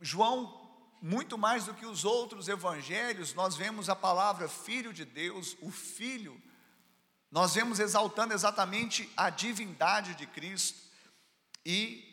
João, 0.01 0.79
muito 1.03 1.37
mais 1.37 1.65
do 1.65 1.75
que 1.75 1.87
os 1.87 2.05
outros 2.05 2.47
evangelhos, 2.47 3.35
nós 3.35 3.57
vemos 3.57 3.89
a 3.89 3.97
palavra 3.97 4.49
Filho 4.49 4.93
de 4.93 5.05
Deus, 5.05 5.57
o 5.61 5.73
Filho, 5.73 6.41
nós 7.31 7.55
vemos 7.55 7.79
exaltando 7.79 8.33
exatamente 8.33 9.11
a 9.17 9.29
divindade 9.31 10.15
de 10.15 10.27
Cristo. 10.27 10.79
E 11.65 12.05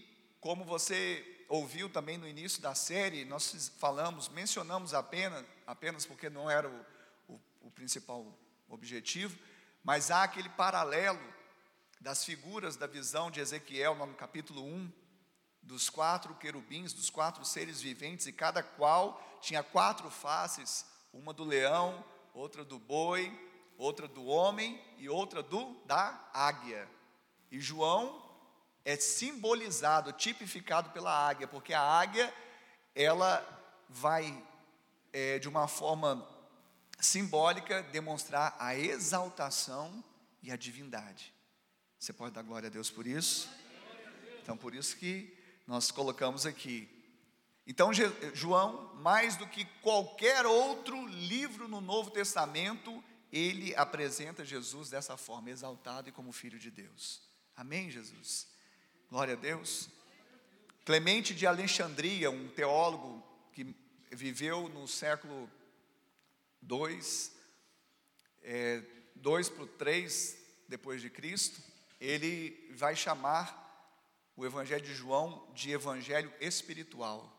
como 0.41 0.65
você 0.65 1.45
ouviu 1.48 1.89
também 1.89 2.17
no 2.17 2.27
início 2.27 2.62
da 2.62 2.75
série, 2.75 3.24
nós 3.24 3.72
falamos, 3.77 4.27
mencionamos 4.29 4.93
apenas, 4.93 5.45
apenas 5.65 6.05
porque 6.05 6.29
não 6.29 6.50
era 6.50 6.69
o, 6.69 6.86
o, 7.34 7.41
o 7.62 7.72
principal 7.72 8.38
objetivo, 8.67 9.38
mas 9.84 10.12
há 10.12 10.24
aquele 10.24 10.50
paralelo 10.50 11.22
das 12.01 12.25
figuras 12.25 12.75
da 12.75 12.88
visão 12.88 13.31
de 13.31 13.39
Ezequiel 13.39 13.95
no 13.95 14.13
capítulo 14.15 14.63
1, 14.63 14.91
dos 15.62 15.89
quatro 15.89 16.36
querubins, 16.36 16.93
dos 16.93 17.10
quatro 17.10 17.43
seres 17.43 17.81
viventes, 17.81 18.27
e 18.27 18.34
cada 18.34 18.62
qual 18.62 19.39
tinha 19.41 19.63
quatro 19.63 20.10
faces, 20.12 20.86
uma 21.12 21.34
do 21.34 21.43
leão, 21.43 22.03
outra 22.34 22.63
do 22.63 22.77
boi, 22.77 23.31
outra 23.77 24.08
do 24.08 24.25
homem 24.25 24.82
e 24.98 25.10
outra 25.10 25.41
do 25.44 25.74
da 25.86 26.29
águia. 26.34 26.88
E 27.51 27.60
João 27.60 28.24
é 28.84 28.96
simbolizado, 28.96 30.12
tipificado 30.13 30.91
pela 30.91 31.12
águia, 31.12 31.48
porque 31.48 31.74
a 31.74 31.82
águia, 31.82 32.34
ela 32.94 33.44
vai, 33.89 34.44
é, 35.12 35.39
de 35.39 35.50
uma 35.50 35.67
forma 35.67 36.27
simbólica, 37.00 37.84
demonstrar 37.84 38.55
a 38.60 38.75
exaltação 38.75 40.03
e 40.41 40.51
a 40.51 40.55
divindade. 40.55 41.34
Você 42.00 42.13
pode 42.13 42.36
dar 42.36 42.44
glória 42.44 42.67
a 42.67 42.72
Deus 42.72 42.89
por 42.91 43.08
isso? 43.08 43.50
Então, 44.41 44.55
por 44.55 44.75
isso 44.75 44.96
que 44.98 45.36
nós 45.65 45.89
colocamos 45.89 46.46
aqui. 46.46 46.88
Então, 47.65 47.89
João, 48.34 48.94
mais 48.96 49.36
do 49.36 49.48
que 49.48 49.65
qualquer 49.82 50.46
outro 50.46 51.08
livro 51.08 51.67
no 51.67 51.82
Novo 51.82 52.12
Testamento, 52.12 53.03
ele 53.36 53.75
apresenta 53.75 54.46
Jesus 54.46 54.89
dessa 54.89 55.18
forma, 55.18 55.50
exaltado 55.50 56.08
e 56.08 56.12
como 56.12 56.32
Filho 56.32 56.58
de 56.58 56.72
Deus. 56.72 57.22
Amém, 57.54 57.92
Jesus? 57.92 58.48
Glória 59.10 59.34
a 59.34 59.38
Deus. 59.38 59.89
Clemente 60.86 61.36
de 61.36 61.46
Alexandria, 61.46 62.32
um 62.32 62.48
teólogo 62.48 63.22
que 63.51 63.75
viveu 64.10 64.70
no 64.70 64.88
século 64.88 65.51
2, 66.62 67.34
é, 68.42 68.82
2 69.15 69.50
para 69.50 69.63
o 69.63 69.68
3 69.68 70.38
depois 70.70 71.01
de 71.01 71.10
Cristo, 71.10 71.62
ele 72.00 72.72
vai 72.74 72.96
chamar 72.96 73.63
o 74.38 74.46
Evangelho 74.46 74.86
de 74.86 74.96
João 74.96 75.46
de 75.54 75.72
evangelho 75.72 76.32
espiritual. 76.39 77.38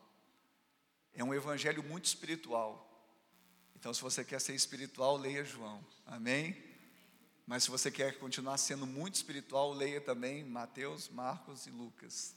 É 1.15 1.25
um 1.25 1.33
evangelho 1.33 1.83
muito 1.83 2.05
espiritual. 2.05 2.86
Então, 3.87 3.95
se 3.95 4.03
você 4.03 4.25
quer 4.25 4.41
ser 4.41 4.53
espiritual, 4.53 5.17
leia 5.17 5.45
João. 5.45 5.81
Amém? 6.05 6.61
Mas 7.47 7.63
se 7.63 7.71
você 7.71 7.89
quer 7.89 8.19
continuar 8.19 8.59
sendo 8.59 8.85
muito 8.85 9.15
espiritual, 9.15 9.73
leia 9.73 10.01
também 10.01 10.43
Mateus, 10.43 11.09
Marcos 11.09 11.69
e 11.69 11.71
Lucas. 11.71 12.35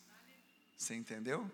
Você 0.77 0.93
entendeu? 0.93 1.49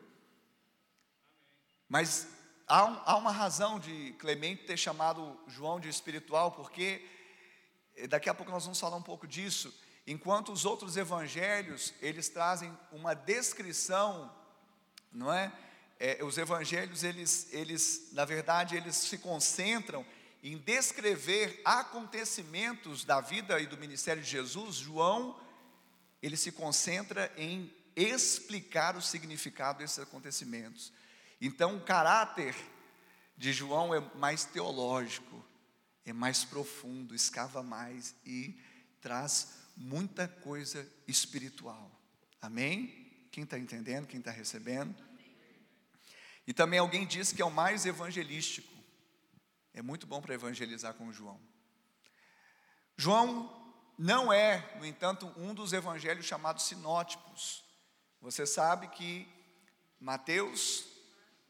Mas 1.88 2.28
há, 2.68 3.04
há 3.10 3.16
uma 3.16 3.32
razão 3.32 3.80
de 3.80 4.12
Clemente 4.20 4.66
ter 4.66 4.76
chamado 4.76 5.40
João 5.48 5.80
de 5.80 5.88
espiritual, 5.88 6.52
porque 6.52 7.08
eh, 7.96 8.06
daqui 8.06 8.30
a 8.30 8.34
pouco 8.34 8.52
nós 8.52 8.66
vamos 8.66 8.82
falar 8.82 8.98
um 8.98 9.02
pouco 9.02 9.26
disso. 9.26 9.74
Enquanto 10.06 10.52
os 10.52 10.66
outros 10.66 10.98
evangelhos, 10.98 11.94
eles 12.02 12.28
trazem 12.28 12.78
uma 12.92 13.14
descrição, 13.14 14.30
não 15.10 15.32
é? 15.32 15.54
É 16.00 16.24
os 16.24 16.38
evangelhos, 16.38 17.04
eles, 17.04 17.48
eles, 17.52 18.10
na 18.12 18.26
verdade, 18.26 18.76
eles 18.76 18.96
se 18.96 19.18
concentram 19.18 20.06
em 20.44 20.58
descrever 20.58 21.62
acontecimentos 21.66 23.04
da 23.04 23.20
vida 23.20 23.60
e 23.60 23.66
do 23.66 23.78
ministério 23.78 24.22
de 24.22 24.30
Jesus. 24.30 24.76
João, 24.76 25.40
ele 26.22 26.38
se 26.38 26.52
concentra 26.52 27.32
em 27.38 27.74
explicar 27.96 28.96
o 28.96 29.02
significado 29.02 29.80
desses 29.80 30.00
acontecimentos. 30.00 30.92
Então, 31.40 31.78
o 31.78 31.82
caráter 31.82 32.56
de 33.38 33.52
João 33.54 33.94
é 33.94 34.00
mais 34.16 34.46
teológico, 34.46 35.44
é 36.06 36.14
mais 36.14 36.44
profundo, 36.44 37.16
escava 37.16 37.64
mais 37.64 38.16
e 38.26 38.60
traz 39.02 39.54
muita 39.76 40.28
coisa 40.28 40.88
espiritual. 41.08 41.92
Amém? 42.42 43.28
Quem 43.32 43.44
está 43.44 43.58
entendendo? 43.58 44.08
Quem 44.08 44.20
está 44.20 44.32
recebendo? 44.32 44.96
E 46.48 46.54
também 46.54 46.80
alguém 46.80 47.06
disse 47.06 47.34
que 47.34 47.42
é 47.42 47.46
o 47.46 47.52
mais 47.52 47.86
evangelístico. 47.86 48.74
É 49.74 49.82
muito 49.82 50.06
bom 50.06 50.22
para 50.22 50.34
evangelizar 50.34 50.94
com 50.94 51.12
João. 51.12 51.40
João 52.96 53.74
não 53.98 54.32
é, 54.32 54.76
no 54.78 54.86
entanto, 54.86 55.32
um 55.38 55.54
dos 55.54 55.74
evangelhos 55.74 56.26
chamados 56.26 56.64
sinótipos. 56.64 57.64
Você 58.22 58.46
sabe 58.46 58.88
que 58.90 59.28
Mateus, 60.00 60.86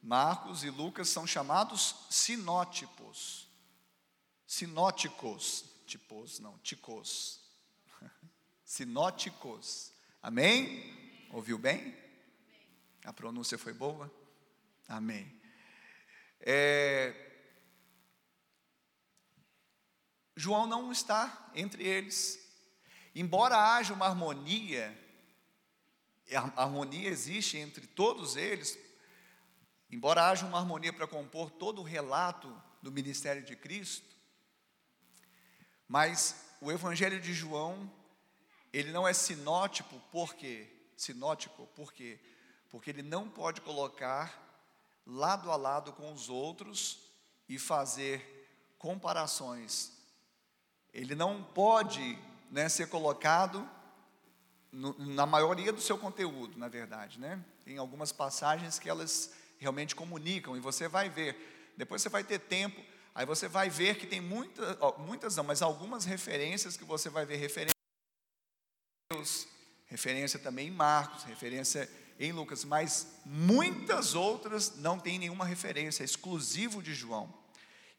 Marcos 0.01 0.63
e 0.63 0.69
Lucas 0.69 1.09
são 1.09 1.27
chamados 1.27 2.07
sinótipos. 2.09 3.47
Sinóticos, 4.47 5.65
tipos, 5.85 6.39
não, 6.39 6.57
ticos 6.59 7.41
sinóticos. 8.63 9.91
Amém? 10.21 11.27
Ouviu 11.31 11.57
bem? 11.57 11.95
A 13.03 13.11
pronúncia 13.11 13.57
foi 13.57 13.73
boa? 13.73 14.11
Amém. 14.87 15.41
É, 16.39 17.13
João 20.35 20.67
não 20.67 20.91
está 20.91 21.51
entre 21.55 21.83
eles. 21.83 22.39
Embora 23.15 23.75
haja 23.75 23.93
uma 23.93 24.05
harmonia, 24.05 24.95
a 26.31 26.63
harmonia 26.63 27.09
existe 27.09 27.57
entre 27.57 27.87
todos 27.87 28.35
eles, 28.35 28.77
embora 29.89 30.29
haja 30.29 30.45
uma 30.45 30.59
harmonia 30.59 30.91
para 30.91 31.07
compor 31.07 31.49
todo 31.49 31.79
o 31.79 31.83
relato 31.83 32.61
do 32.81 32.91
ministério 32.91 33.43
de 33.43 33.55
Cristo, 33.55 34.15
mas 35.87 36.45
o 36.59 36.71
Evangelho 36.71 37.21
de 37.21 37.33
João, 37.33 37.91
ele 38.73 38.91
não 38.91 39.07
é 39.07 39.13
sinótipo, 39.13 39.99
por 40.11 40.35
quê? 40.35 40.67
Sinótico, 40.97 41.65
por 41.67 41.93
quê? 41.93 42.19
Porque 42.69 42.89
ele 42.89 43.01
não 43.01 43.29
pode 43.29 43.61
colocar 43.61 44.44
lado 45.05 45.51
a 45.51 45.55
lado 45.55 45.93
com 45.93 46.11
os 46.11 46.29
outros 46.29 46.99
e 47.47 47.59
fazer 47.59 48.75
comparações. 48.77 49.91
Ele 50.93 51.15
não 51.15 51.43
pode 51.43 52.17
né, 52.49 52.69
ser 52.69 52.87
colocado 52.87 53.69
no, 54.71 54.97
na 54.97 55.25
maioria 55.25 55.71
do 55.71 55.81
seu 55.81 55.97
conteúdo, 55.97 56.57
na 56.57 56.67
verdade, 56.67 57.19
né? 57.19 57.43
Tem 57.63 57.77
algumas 57.77 58.11
passagens 58.11 58.79
que 58.79 58.89
elas 58.89 59.33
realmente 59.57 59.95
comunicam 59.95 60.55
e 60.55 60.59
você 60.59 60.87
vai 60.87 61.09
ver. 61.09 61.73
Depois 61.77 62.01
você 62.01 62.09
vai 62.09 62.23
ter 62.23 62.39
tempo 62.39 62.81
Aí 63.15 63.25
você 63.25 63.47
vai 63.47 63.69
ver 63.69 63.97
que 63.97 64.05
tem 64.05 64.19
muita, 64.19 64.77
muitas 64.97 65.37
não, 65.37 65.43
mas 65.45 65.61
algumas 65.61 66.03
referências 66.03 66.75
que 66.75 66.83
você 66.83 67.09
vai 67.09 67.25
ver 67.25 67.37
referência 67.37 67.71
em 69.09 69.15
Deus, 69.15 69.47
referência 69.85 70.37
também 70.37 70.67
em 70.67 70.71
Marcos, 70.71 71.23
referência 71.23 71.89
em 72.19 72.31
Lucas, 72.31 72.63
mas 72.63 73.07
muitas 73.25 74.15
outras 74.15 74.77
não 74.77 74.97
tem 74.99 75.19
nenhuma 75.19 75.45
referência, 75.45 76.03
é 76.03 76.05
exclusivo 76.05 76.81
de 76.81 76.93
João. 76.93 77.33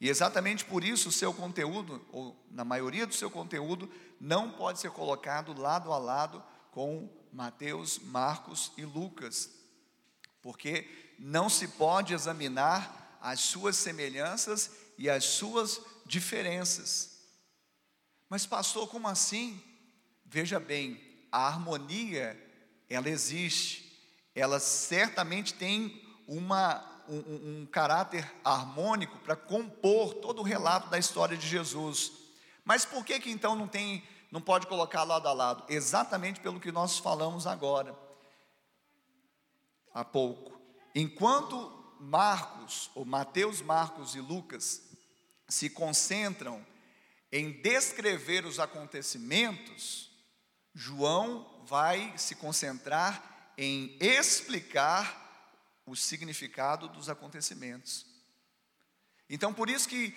E 0.01 0.09
exatamente 0.09 0.65
por 0.65 0.85
isso 0.85 1.09
o 1.09 1.13
seu 1.13 1.33
conteúdo, 1.33 2.05
ou 2.13 2.37
na 2.51 2.65
maioria 2.65 3.07
do 3.07 3.15
seu 3.15 3.31
conteúdo, 3.31 3.91
não 4.21 4.51
pode 4.51 4.79
ser 4.79 4.91
colocado 4.91 5.59
lado 5.59 5.93
a 5.93 5.99
lado 5.99 6.43
com 6.71 7.11
Mateus, 7.33 7.99
Marcos 7.99 8.73
e 8.77 8.85
Lucas, 8.85 9.51
porque 10.43 10.89
não 11.19 11.49
se 11.49 11.69
pode 11.69 12.13
examinar 12.13 13.19
as 13.21 13.41
suas 13.41 13.77
semelhanças 13.77 14.71
e 14.99 15.09
as 15.09 15.25
suas 15.25 15.81
diferenças. 16.05 17.17
Mas, 18.29 18.47
pastor, 18.47 18.89
como 18.89 19.09
assim? 19.09 19.63
Veja 20.25 20.61
bem, 20.61 21.01
a 21.31 21.47
harmonia, 21.47 22.39
ela 22.89 23.09
existe, 23.09 23.86
ela 24.37 24.61
certamente 24.61 25.55
tem 25.55 26.03
uma, 26.29 26.85
um, 27.09 27.63
um 27.63 27.67
caráter 27.67 28.31
harmônico 28.45 29.19
para 29.21 29.35
compor 29.35 30.13
todo 30.13 30.41
o 30.41 30.45
relato 30.45 30.91
da 30.91 30.99
história 30.99 31.39
de 31.39 31.49
Jesus. 31.49 32.13
Mas 32.63 32.85
por 32.85 33.03
que 33.03 33.19
que 33.19 33.31
então 33.31 33.57
não 33.57 33.67
tem, 33.67 34.07
não 34.31 34.43
pode 34.43 34.67
colocar 34.67 35.05
lado 35.05 35.27
a 35.27 35.33
lado? 35.33 35.65
Exatamente 35.71 36.41
pelo 36.41 36.61
que 36.61 36.71
nós 36.71 36.99
falamos 36.99 37.47
agora, 37.47 37.99
há 39.95 40.05
pouco. 40.05 40.61
Enquanto 40.95 41.73
Marcos, 41.99 42.91
ou 42.95 43.07
Mateus, 43.07 43.63
Marcos 43.63 44.15
e 44.15 44.21
Lucas 44.21 44.83
se 45.49 45.71
concentram 45.71 46.65
em 47.33 47.53
descrever 47.63 48.45
os 48.45 48.61
acontecimentos, 48.61 50.11
João 50.75 51.65
vai 51.67 52.13
se 52.19 52.35
concentrar 52.35 53.36
em 53.57 53.97
explicar 54.01 55.25
o 55.87 55.95
significado 55.95 56.89
dos 56.89 57.09
acontecimentos. 57.09 58.05
Então, 59.31 59.55
por 59.55 59.71
isso 59.71 59.89
que 59.89 60.15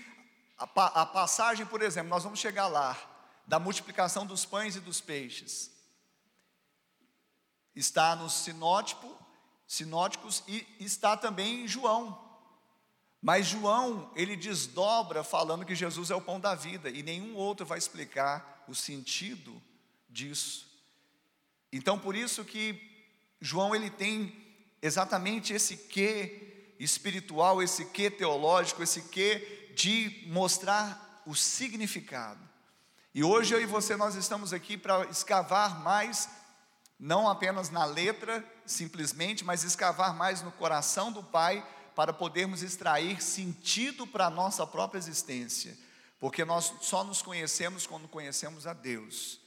a, 0.57 0.63
a, 1.01 1.05
passagem, 1.05 1.65
por 1.65 1.81
exemplo, 1.81 2.09
nós 2.09 2.23
vamos 2.23 2.39
chegar 2.39 2.67
lá, 2.67 2.97
da 3.47 3.59
multiplicação 3.59 4.25
dos 4.25 4.45
pães 4.45 4.75
e 4.75 4.79
dos 4.79 4.99
peixes, 5.01 5.71
está 7.75 8.15
no 8.15 8.29
sinótipo, 8.29 9.17
sinóticos 9.67 10.43
e 10.47 10.65
está 10.79 11.15
também 11.15 11.63
em 11.63 11.67
João. 11.67 12.27
Mas 13.21 13.47
João, 13.47 14.11
ele 14.15 14.35
desdobra 14.35 15.23
falando 15.23 15.65
que 15.65 15.75
Jesus 15.75 16.09
é 16.09 16.15
o 16.15 16.21
pão 16.21 16.39
da 16.39 16.55
vida, 16.55 16.89
e 16.89 17.03
nenhum 17.03 17.35
outro 17.35 17.65
vai 17.65 17.77
explicar 17.77 18.63
o 18.67 18.75
sentido 18.75 19.61
disso. 20.09 20.67
Então, 21.71 21.99
por 21.99 22.15
isso 22.15 22.43
que 22.45 22.88
João 23.41 23.75
ele 23.75 23.89
tem 23.89 24.35
exatamente 24.81 25.53
esse 25.53 25.77
quê 25.77 26.73
espiritual, 26.79 27.61
esse 27.61 27.85
quê 27.85 28.09
teológico, 28.09 28.83
esse 28.83 29.03
quê 29.03 29.71
de 29.75 30.23
mostrar 30.27 31.21
o 31.25 31.35
significado. 31.35 32.39
E 33.13 33.23
hoje 33.23 33.53
eu 33.53 33.61
e 33.61 33.65
você 33.65 33.95
nós 33.95 34.15
estamos 34.15 34.53
aqui 34.53 34.77
para 34.77 35.05
escavar 35.07 35.81
mais 35.81 36.29
não 36.99 37.29
apenas 37.29 37.69
na 37.69 37.85
letra, 37.85 38.43
simplesmente, 38.65 39.45
mas 39.45 39.63
escavar 39.63 40.13
mais 40.13 40.41
no 40.41 40.51
coração 40.51 41.11
do 41.11 41.23
Pai 41.23 41.65
para 41.95 42.11
podermos 42.11 42.61
extrair 42.61 43.21
sentido 43.21 44.05
para 44.05 44.27
a 44.27 44.29
nossa 44.29 44.67
própria 44.67 44.99
existência, 44.99 45.77
porque 46.19 46.43
nós 46.43 46.73
só 46.81 47.03
nos 47.03 47.21
conhecemos 47.21 47.87
quando 47.87 48.07
conhecemos 48.07 48.67
a 48.67 48.73
Deus. 48.73 49.39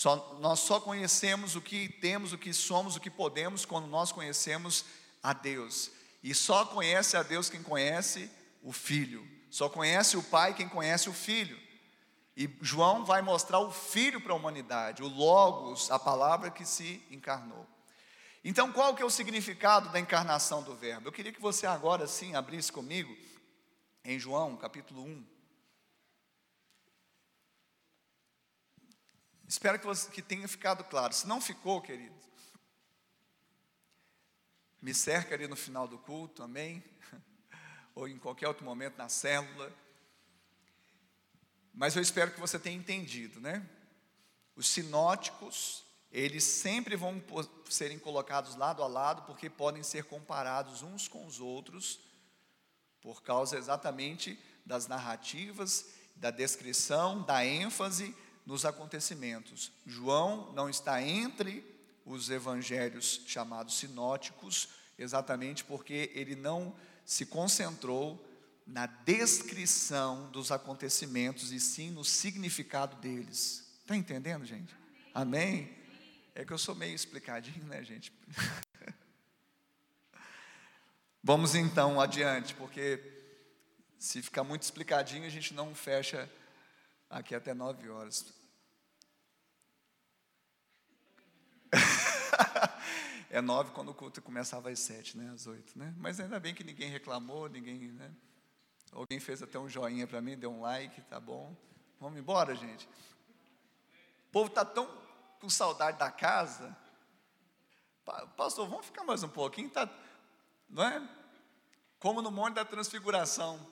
Só, 0.00 0.38
nós 0.40 0.60
só 0.60 0.80
conhecemos 0.80 1.56
o 1.56 1.60
que 1.60 1.86
temos, 1.86 2.32
o 2.32 2.38
que 2.38 2.54
somos, 2.54 2.96
o 2.96 3.00
que 3.00 3.10
podemos 3.10 3.66
quando 3.66 3.86
nós 3.86 4.10
conhecemos 4.10 4.86
a 5.22 5.34
Deus. 5.34 5.90
E 6.22 6.34
só 6.34 6.64
conhece 6.64 7.18
a 7.18 7.22
Deus 7.22 7.50
quem 7.50 7.62
conhece 7.62 8.30
o 8.62 8.72
Filho. 8.72 9.22
Só 9.50 9.68
conhece 9.68 10.16
o 10.16 10.22
Pai 10.22 10.54
quem 10.54 10.66
conhece 10.66 11.10
o 11.10 11.12
Filho. 11.12 11.60
E 12.34 12.48
João 12.62 13.04
vai 13.04 13.20
mostrar 13.20 13.58
o 13.58 13.70
Filho 13.70 14.22
para 14.22 14.32
a 14.32 14.36
humanidade, 14.36 15.02
o 15.02 15.06
Logos, 15.06 15.90
a 15.90 15.98
palavra 15.98 16.50
que 16.50 16.64
se 16.64 17.06
encarnou. 17.10 17.66
Então, 18.42 18.72
qual 18.72 18.94
que 18.94 19.02
é 19.02 19.04
o 19.04 19.10
significado 19.10 19.90
da 19.90 20.00
encarnação 20.00 20.62
do 20.62 20.74
Verbo? 20.74 21.08
Eu 21.08 21.12
queria 21.12 21.30
que 21.30 21.42
você 21.42 21.66
agora 21.66 22.06
sim 22.06 22.34
abrisse 22.34 22.72
comigo 22.72 23.14
em 24.02 24.18
João, 24.18 24.56
capítulo 24.56 25.02
1. 25.02 25.39
Espero 29.50 29.80
que, 29.80 29.84
você, 29.84 30.08
que 30.08 30.22
tenha 30.22 30.46
ficado 30.46 30.84
claro. 30.84 31.12
Se 31.12 31.26
não 31.26 31.40
ficou, 31.40 31.82
querido, 31.82 32.14
Me 34.80 34.94
cerca 34.94 35.34
ali 35.34 35.48
no 35.48 35.56
final 35.56 35.88
do 35.88 35.98
culto, 35.98 36.44
amém? 36.44 36.84
Ou 37.92 38.06
em 38.06 38.16
qualquer 38.16 38.46
outro 38.46 38.64
momento 38.64 38.96
na 38.96 39.08
célula. 39.08 39.74
Mas 41.74 41.96
eu 41.96 42.00
espero 42.00 42.30
que 42.30 42.38
você 42.38 42.60
tenha 42.60 42.76
entendido, 42.76 43.40
né? 43.40 43.68
Os 44.54 44.68
sinóticos, 44.68 45.82
eles 46.12 46.44
sempre 46.44 46.94
vão 46.94 47.20
serem 47.68 47.98
colocados 47.98 48.54
lado 48.54 48.84
a 48.84 48.86
lado, 48.86 49.22
porque 49.22 49.50
podem 49.50 49.82
ser 49.82 50.04
comparados 50.04 50.82
uns 50.82 51.08
com 51.08 51.26
os 51.26 51.40
outros, 51.40 51.98
por 53.00 53.20
causa 53.20 53.58
exatamente 53.58 54.38
das 54.64 54.86
narrativas, 54.86 55.86
da 56.14 56.30
descrição, 56.30 57.20
da 57.24 57.44
ênfase 57.44 58.14
nos 58.50 58.64
acontecimentos. 58.64 59.70
João 59.86 60.52
não 60.54 60.68
está 60.68 61.00
entre 61.00 61.64
os 62.04 62.30
evangelhos 62.30 63.20
chamados 63.24 63.78
sinóticos, 63.78 64.70
exatamente 64.98 65.62
porque 65.62 66.10
ele 66.16 66.34
não 66.34 66.74
se 67.04 67.24
concentrou 67.24 68.20
na 68.66 68.86
descrição 68.86 70.28
dos 70.32 70.50
acontecimentos 70.50 71.52
e 71.52 71.60
sim 71.60 71.92
no 71.92 72.04
significado 72.04 72.96
deles. 72.96 73.72
Está 73.82 73.94
entendendo, 73.94 74.44
gente? 74.44 74.74
Amém? 75.14 75.72
É 76.34 76.44
que 76.44 76.52
eu 76.52 76.58
sou 76.58 76.74
meio 76.74 76.96
explicadinho, 76.96 77.64
né, 77.66 77.84
gente? 77.84 78.12
Vamos 81.22 81.54
então 81.54 82.00
adiante, 82.00 82.52
porque 82.54 83.00
se 83.96 84.20
ficar 84.20 84.42
muito 84.42 84.62
explicadinho, 84.62 85.24
a 85.24 85.30
gente 85.30 85.54
não 85.54 85.72
fecha 85.72 86.28
aqui 87.08 87.32
até 87.32 87.54
nove 87.54 87.88
horas. 87.88 88.39
É 93.30 93.40
nove 93.40 93.70
quando 93.72 93.90
o 93.90 93.94
culto 93.94 94.20
começava 94.20 94.70
às 94.70 94.78
sete, 94.78 95.16
né? 95.16 95.30
Às 95.32 95.46
oito, 95.46 95.78
né? 95.78 95.94
Mas 95.96 96.18
ainda 96.20 96.40
bem 96.40 96.54
que 96.54 96.64
ninguém 96.64 96.90
reclamou, 96.90 97.48
ninguém, 97.48 97.92
né? 97.92 98.10
Alguém 98.92 99.20
fez 99.20 99.42
até 99.42 99.58
um 99.58 99.68
joinha 99.68 100.06
para 100.06 100.20
mim, 100.20 100.36
deu 100.36 100.50
um 100.50 100.60
like, 100.60 101.00
tá 101.02 101.20
bom. 101.20 101.56
Vamos 102.00 102.18
embora, 102.18 102.54
gente. 102.54 102.88
O 104.28 104.32
povo 104.32 104.48
está 104.48 104.64
tão 104.64 104.86
com 105.40 105.48
saudade 105.48 105.98
da 105.98 106.10
casa. 106.10 106.76
Pastor, 108.36 108.68
vamos 108.68 108.86
ficar 108.86 109.04
mais 109.04 109.22
um 109.22 109.28
pouquinho, 109.28 109.70
tá, 109.70 109.88
não 110.68 110.82
é? 110.82 111.08
Como 111.98 112.20
no 112.20 112.30
Monte 112.30 112.54
da 112.54 112.64
Transfiguração. 112.64 113.64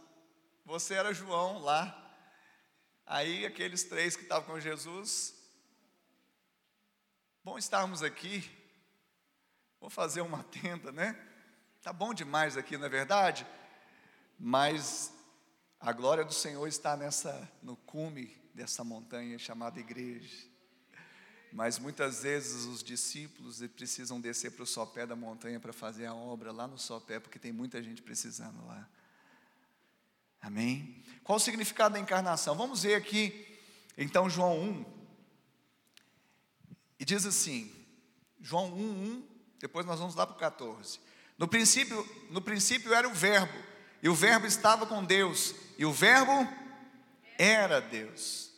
Você 0.65 0.95
era 0.95 1.15
João 1.15 1.59
lá. 1.59 2.05
Aí 3.07 3.47
aqueles 3.47 3.85
três 3.85 4.15
que 4.15 4.23
estavam 4.23 4.55
com 4.55 4.61
Jesus. 4.61 5.35
Bom 7.43 7.57
estarmos 7.57 8.03
aqui. 8.03 8.58
Vou 9.81 9.91
fazer 9.91 10.21
uma 10.21 10.43
tenda, 10.45 10.93
né? 10.93 11.19
Tá 11.83 11.93
bom 11.93 12.13
demais 12.13 12.57
aqui, 12.57 12.77
não 12.77 12.87
é 12.87 12.89
verdade? 12.89 13.47
mas 14.39 15.13
a 15.81 15.93
glória 15.93 16.25
do 16.25 16.33
Senhor 16.33 16.67
está 16.69 16.97
nessa 16.97 17.51
no 17.63 17.77
cume 17.77 18.37
dessa 18.55 18.85
montanha 18.85 19.39
chamada 19.39 19.81
igreja. 19.81 20.47
Mas 21.53 21.79
muitas 21.79 22.23
vezes 22.23 22.67
os 22.67 22.83
discípulos 22.83 23.61
precisam 23.69 24.21
descer 24.21 24.53
para 24.53 24.63
o 24.63 24.67
sopé 24.67 25.07
da 25.07 25.17
montanha 25.17 25.59
para 25.59 25.73
fazer 25.73 26.07
a 26.07 26.15
obra 26.15 26.53
lá 26.53 26.69
no 26.69 26.79
sopé, 26.79 27.19
porque 27.19 27.39
tem 27.39 27.53
muita 27.53 27.83
gente 27.83 28.03
precisando 28.03 28.65
lá. 28.67 28.89
Amém? 30.41 31.03
Qual 31.25 31.37
o 31.37 31.41
significado 31.41 31.95
da 31.95 32.01
encarnação? 32.01 32.55
Vamos 32.55 32.83
ver 32.83 32.95
aqui, 32.95 33.59
então, 33.97 34.31
João 34.31 34.61
1. 34.61 34.85
E 37.01 37.05
diz 37.05 37.25
assim, 37.27 37.75
João 38.41 38.73
1, 38.73 38.79
1, 38.79 39.29
depois 39.61 39.85
nós 39.87 39.99
vamos 39.99 40.15
lá 40.15 40.27
para 40.27 40.37
o 40.37 40.39
14. 40.39 41.01
No 41.37 41.47
princípio, 41.47 42.07
no 42.31 42.41
princípio 42.41 42.93
era 42.93 43.09
o 43.09 43.15
verbo, 43.15 43.59
e 44.03 44.09
o 44.09 44.15
Verbo 44.15 44.47
estava 44.47 44.87
com 44.87 45.05
Deus, 45.05 45.55
e 45.77 45.85
o 45.85 45.93
Verbo 45.93 46.47
era 47.37 47.81
Deus. 47.81 48.51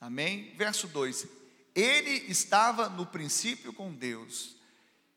Amém? 0.00 0.54
Verso 0.56 0.86
2: 0.88 1.26
Ele 1.74 2.24
estava 2.30 2.88
no 2.88 3.06
princípio 3.06 3.72
com 3.72 3.92
Deus. 3.92 4.56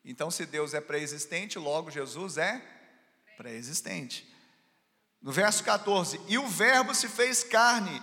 Então, 0.04 0.30
se 0.30 0.46
Deus 0.46 0.72
é 0.72 0.80
pré-existente, 0.80 1.58
logo 1.58 1.90
Jesus 1.90 2.38
é 2.38 2.62
pré-existente. 3.36 4.26
No 5.20 5.32
verso 5.32 5.62
14: 5.64 6.20
E 6.28 6.38
o 6.38 6.46
Verbo 6.46 6.94
se 6.94 7.08
fez 7.08 7.42
carne 7.42 8.02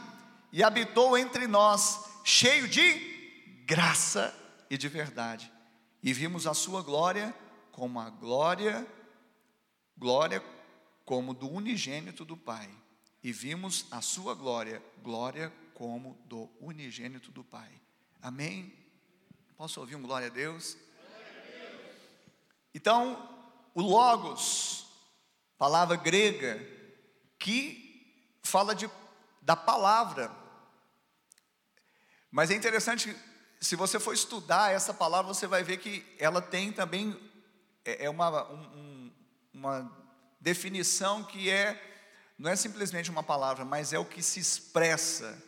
e 0.51 0.63
habitou 0.63 1.17
entre 1.17 1.47
nós, 1.47 1.99
cheio 2.23 2.67
de 2.67 3.63
graça 3.65 4.33
e 4.69 4.77
de 4.77 4.87
verdade. 4.87 5.51
E 6.05 6.13
vimos 6.13 6.45
a 6.45 6.53
sua 6.53 6.83
glória 6.83 7.33
como 7.71 7.99
a 7.99 8.11
glória, 8.11 8.87
glória 9.97 10.39
como 11.03 11.33
do 11.33 11.49
unigênito 11.49 12.23
do 12.23 12.37
Pai, 12.37 12.69
e 13.23 13.31
vimos 13.31 13.87
a 13.89 14.01
sua 14.03 14.35
glória, 14.35 14.83
glória 15.01 15.51
como 15.73 16.13
do 16.25 16.47
unigênito 16.61 17.31
do 17.31 17.43
Pai. 17.43 17.71
Amém? 18.21 18.71
Posso 19.57 19.79
ouvir 19.79 19.95
um 19.95 20.03
glória 20.03 20.27
a 20.27 20.29
Deus? 20.29 20.77
Então, 22.71 23.27
o 23.73 23.81
Logos, 23.81 24.85
palavra 25.57 25.95
grega, 25.95 26.59
que 27.39 28.37
fala 28.43 28.75
de, 28.75 28.87
da 29.41 29.55
palavra. 29.55 30.31
Mas 32.29 32.51
é 32.51 32.53
interessante, 32.53 33.15
se 33.65 33.75
você 33.75 33.99
for 33.99 34.13
estudar 34.13 34.71
essa 34.71 34.93
palavra, 34.93 35.33
você 35.33 35.47
vai 35.47 35.63
ver 35.63 35.77
que 35.77 36.05
ela 36.19 36.39
tem 36.39 36.71
também, 36.71 37.19
é, 37.83 38.05
é 38.05 38.09
uma, 38.09 38.47
um, 38.51 39.11
uma 39.51 39.91
definição 40.39 41.23
que 41.23 41.49
é, 41.49 41.81
não 42.37 42.51
é 42.51 42.55
simplesmente 42.55 43.09
uma 43.09 43.23
palavra, 43.23 43.65
mas 43.65 43.91
é 43.91 43.97
o 43.97 44.05
que 44.05 44.21
se 44.21 44.39
expressa, 44.39 45.41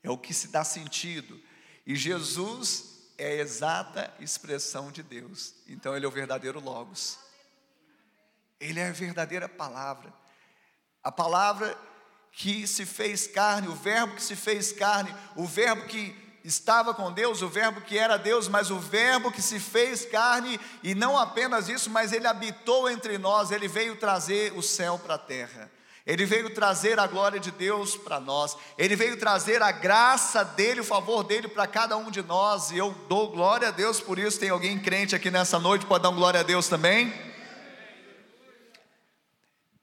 é 0.00 0.08
o 0.08 0.16
que 0.16 0.32
se 0.32 0.48
dá 0.48 0.62
sentido. 0.62 1.40
E 1.84 1.96
Jesus 1.96 3.10
é 3.18 3.26
a 3.26 3.34
exata 3.42 4.14
expressão 4.20 4.92
de 4.92 5.02
Deus. 5.02 5.54
Então 5.66 5.96
ele 5.96 6.04
é 6.06 6.08
o 6.08 6.12
verdadeiro 6.12 6.60
Logos. 6.60 7.18
Ele 8.60 8.78
é 8.78 8.88
a 8.88 8.92
verdadeira 8.92 9.48
palavra. 9.48 10.12
A 11.02 11.10
palavra 11.10 11.76
que 12.30 12.64
se 12.68 12.86
fez 12.86 13.26
carne, 13.26 13.66
o 13.66 13.74
verbo 13.74 14.14
que 14.14 14.22
se 14.22 14.36
fez 14.36 14.70
carne, 14.70 15.12
o 15.34 15.44
verbo 15.44 15.86
que 15.88 16.29
estava 16.44 16.94
com 16.94 17.12
Deus, 17.12 17.42
o 17.42 17.48
Verbo 17.48 17.80
que 17.80 17.98
era 17.98 18.16
Deus, 18.16 18.48
mas 18.48 18.70
o 18.70 18.78
Verbo 18.78 19.30
que 19.30 19.42
se 19.42 19.60
fez 19.60 20.04
carne, 20.04 20.58
e 20.82 20.94
não 20.94 21.18
apenas 21.18 21.68
isso, 21.68 21.90
mas 21.90 22.12
ele 22.12 22.26
habitou 22.26 22.88
entre 22.88 23.18
nós, 23.18 23.50
ele 23.50 23.68
veio 23.68 23.96
trazer 23.96 24.52
o 24.56 24.62
céu 24.62 24.98
para 24.98 25.14
a 25.14 25.18
terra. 25.18 25.70
Ele 26.06 26.24
veio 26.24 26.52
trazer 26.52 26.98
a 26.98 27.06
glória 27.06 27.38
de 27.38 27.50
Deus 27.50 27.94
para 27.94 28.18
nós, 28.18 28.56
Ele 28.76 28.96
veio 28.96 29.18
trazer 29.18 29.62
a 29.62 29.70
graça 29.70 30.42
dEle, 30.42 30.80
o 30.80 30.84
favor 30.84 31.22
dEle 31.22 31.46
para 31.46 31.66
cada 31.66 31.96
um 31.96 32.10
de 32.10 32.22
nós, 32.22 32.70
e 32.70 32.78
eu 32.78 32.92
dou 33.08 33.30
glória 33.30 33.68
a 33.68 33.70
Deus 33.70 34.00
por 34.00 34.18
isso. 34.18 34.40
Tem 34.40 34.48
alguém 34.48 34.78
crente 34.78 35.14
aqui 35.14 35.30
nessa 35.30 35.58
noite, 35.58 35.86
pode 35.86 36.02
dar 36.02 36.10
um 36.10 36.16
glória 36.16 36.40
a 36.40 36.42
Deus 36.42 36.68
também? 36.68 37.12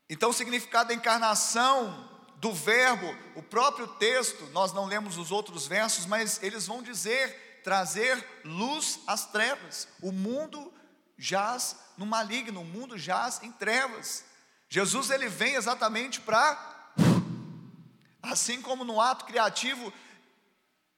Então, 0.09 0.31
o 0.31 0.33
significado 0.33 0.89
da 0.89 0.95
encarnação 0.95 2.06
do 2.37 2.53
verbo, 2.53 3.15
o 3.35 3.41
próprio 3.41 3.87
texto, 3.87 4.45
nós 4.47 4.71
não 4.71 4.85
lemos 4.85 5.17
os 5.17 5.31
outros 5.31 5.67
versos, 5.67 6.05
mas 6.05 6.41
eles 6.41 6.67
vão 6.67 6.81
dizer 6.83 7.61
trazer 7.63 8.23
luz 8.45 8.99
às 9.07 9.25
trevas. 9.25 9.87
O 10.01 10.11
mundo 10.11 10.71
jaz 11.17 11.75
no 11.97 12.05
maligno, 12.05 12.61
o 12.61 12.65
mundo 12.65 12.97
jaz 12.97 13.41
em 13.41 13.51
trevas. 13.51 14.23
Jesus 14.69 15.09
ele 15.09 15.27
vem 15.27 15.55
exatamente 15.55 16.21
para 16.21 16.75
assim 18.21 18.61
como 18.61 18.83
no 18.83 18.99
ato 18.99 19.25
criativo 19.25 19.93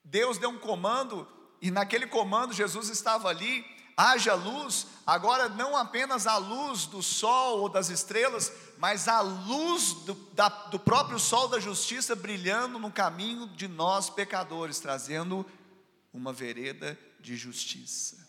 Deus 0.03 0.37
deu 0.37 0.49
um 0.49 0.57
comando 0.57 1.27
e 1.61 1.69
naquele 1.69 2.07
comando 2.07 2.53
Jesus 2.53 2.89
estava 2.89 3.29
ali, 3.29 3.65
haja 3.99 4.33
luz, 4.33 4.87
agora 5.05 5.49
não 5.49 5.75
apenas 5.75 6.25
a 6.25 6.37
luz 6.37 6.85
do 6.85 7.03
sol 7.03 7.59
ou 7.59 7.67
das 7.67 7.89
estrelas, 7.89 8.49
mas 8.77 9.09
a 9.09 9.19
luz 9.19 9.91
do, 10.05 10.13
da, 10.33 10.47
do 10.47 10.79
próprio 10.79 11.19
sol 11.19 11.49
da 11.49 11.59
justiça 11.59 12.15
brilhando 12.15 12.79
no 12.79 12.89
caminho 12.89 13.45
de 13.45 13.67
nós 13.67 14.09
pecadores, 14.09 14.79
trazendo 14.79 15.45
uma 16.13 16.31
vereda 16.31 16.97
de 17.19 17.35
justiça, 17.35 18.25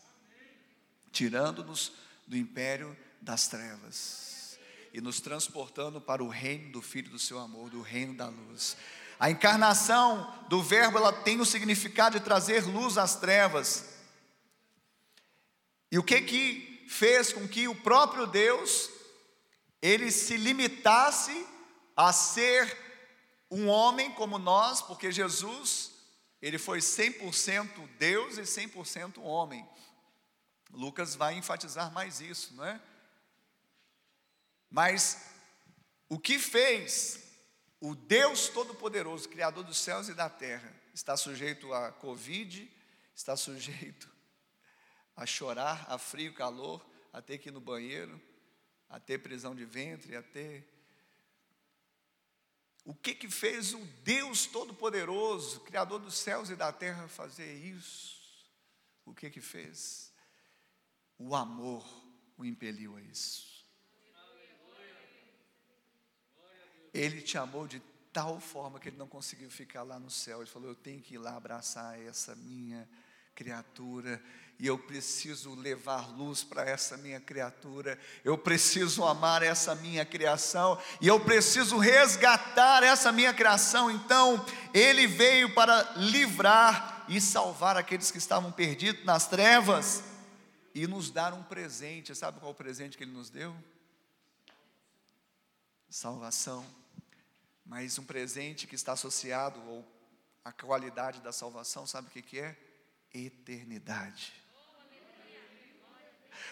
tirando-nos 1.13 1.93
do 2.27 2.37
império 2.37 2.97
das 3.21 3.47
trevas 3.47 4.59
e 4.93 5.01
nos 5.01 5.21
transportando 5.21 6.01
para 6.01 6.25
o 6.25 6.29
reino 6.29 6.73
do 6.73 6.83
Filho 6.83 7.11
do 7.11 7.19
seu 7.19 7.39
amor, 7.39 7.71
do 7.71 7.81
reino 7.81 8.15
da 8.17 8.27
luz. 8.27 8.77
A 9.21 9.31
encarnação 9.31 10.35
do 10.49 10.61
Verbo 10.61 10.99
ela 10.99 11.13
tem 11.13 11.41
o 11.41 11.47
significado 11.47 12.19
de 12.19 12.25
trazer 12.25 12.67
luz 12.67 12.99
às 12.99 13.15
trevas. 13.15 13.90
E 15.91 15.99
o 15.99 16.03
que 16.03 16.21
que 16.23 16.87
fez 16.89 17.33
com 17.33 17.47
que 17.49 17.67
o 17.69 17.75
próprio 17.75 18.27
Deus 18.27 18.91
ele 19.83 20.11
se 20.11 20.37
limitasse 20.37 21.47
a 21.97 22.13
ser 22.13 22.77
um 23.51 23.69
homem 23.69 24.13
como 24.13 24.39
nós, 24.39 24.81
porque 24.83 25.11
Jesus, 25.11 25.93
ele 26.41 26.59
foi 26.59 26.79
100% 26.79 27.89
Deus 27.99 28.39
e 28.39 28.43
100% 28.43 29.19
homem. 29.23 29.67
Lucas 30.71 31.15
vai 31.15 31.35
enfatizar 31.35 31.93
mais 31.93 32.21
isso, 32.21 32.55
não 32.55 32.65
é? 32.65 32.81
Mas 34.71 35.27
o 36.09 36.19
que 36.19 36.39
fez 36.39 37.19
o 37.81 37.95
Deus 37.95 38.49
Todo-Poderoso, 38.49 39.29
Criador 39.29 39.65
dos 39.65 39.79
céus 39.79 40.09
e 40.09 40.15
da 40.15 40.29
terra, 40.29 40.73
está 40.95 41.17
sujeito 41.17 41.73
a 41.73 41.91
Covid, 41.91 42.71
está 43.15 43.37
sujeito 43.37 44.20
a 45.21 45.27
chorar, 45.27 45.85
a 45.87 45.99
frio, 45.99 46.33
calor, 46.33 46.83
a 47.13 47.21
ter 47.21 47.37
que 47.37 47.51
ir 47.51 47.53
no 47.53 47.61
banheiro, 47.61 48.19
a 48.89 48.99
ter 48.99 49.19
prisão 49.19 49.55
de 49.55 49.67
ventre, 49.67 50.17
a 50.17 50.23
ter. 50.23 50.67
O 52.87 52.95
que 52.95 53.15
que 53.15 53.29
fez 53.29 53.75
o 53.75 53.85
Deus 54.03 54.47
Todo-Poderoso, 54.47 55.61
Criador 55.61 56.01
dos 56.01 56.15
céus 56.15 56.49
e 56.49 56.57
da 56.57 56.73
terra, 56.73 57.07
fazer 57.07 57.53
isso? 57.55 58.19
O 59.05 59.13
que 59.15 59.29
que 59.29 59.43
fez? 59.43 60.11
O 61.19 61.37
amor 61.37 61.87
o 62.39 62.43
impeliu 62.43 62.97
a 62.97 63.03
isso. 63.03 63.69
Ele 66.95 67.21
te 67.21 67.37
amou 67.37 67.69
de 67.69 67.83
tal 68.11 68.41
forma 68.41 68.81
que 68.81 68.89
ele 68.89 68.97
não 68.97 69.07
conseguiu 69.07 69.51
ficar 69.51 69.83
lá 69.83 69.99
no 70.01 70.11
céu. 70.11 70.41
Ele 70.41 70.51
falou: 70.51 70.71
Eu 70.71 70.75
tenho 70.75 71.03
que 71.03 71.15
ir 71.15 71.19
lá 71.19 71.37
abraçar 71.37 72.01
essa 72.01 72.35
minha 72.35 72.89
criatura, 73.35 74.23
e 74.61 74.67
eu 74.67 74.79
preciso 74.79 75.55
levar 75.55 76.09
luz 76.11 76.45
para 76.45 76.63
essa 76.63 76.97
minha 76.97 77.19
criatura, 77.19 77.99
eu 78.23 78.37
preciso 78.39 79.05
amar 79.05 79.43
essa 79.43 79.75
minha 79.75 80.05
criação, 80.05 80.79
e 81.01 81.09
eu 81.09 81.19
preciso 81.19 81.79
resgatar 81.79 82.83
essa 82.83 83.11
minha 83.11 83.35
criação. 83.35 83.91
Então, 83.91 84.45
ele 84.73 85.07
veio 85.07 85.55
para 85.55 85.95
livrar 85.97 87.07
e 87.09 87.21
salvar 87.21 87.77
aqueles 87.77 88.11
que 88.11 88.19
estavam 88.19 88.53
perdidos 88.53 89.05
nas 89.05 89.27
trevas 89.27 90.05
e 90.75 90.87
nos 90.87 91.11
dar 91.11 91.33
um 91.33 91.43
presente. 91.43 92.15
Sabe 92.15 92.39
qual 92.39 92.53
o 92.53 92.55
presente 92.55 92.97
que 92.97 93.03
ele 93.03 93.13
nos 93.13 93.31
deu? 93.31 93.57
Salvação 95.89 96.65
mas 97.71 98.01
um 98.01 98.05
presente 98.05 98.67
que 98.67 98.75
está 98.75 98.95
associado 98.95 99.85
à 100.45 100.51
qualidade 100.51 101.21
da 101.21 101.31
salvação, 101.31 101.87
sabe 101.87 102.09
o 102.09 102.11
que, 102.11 102.21
que 102.21 102.41
é? 102.41 102.57
Eternidade. 103.15 104.40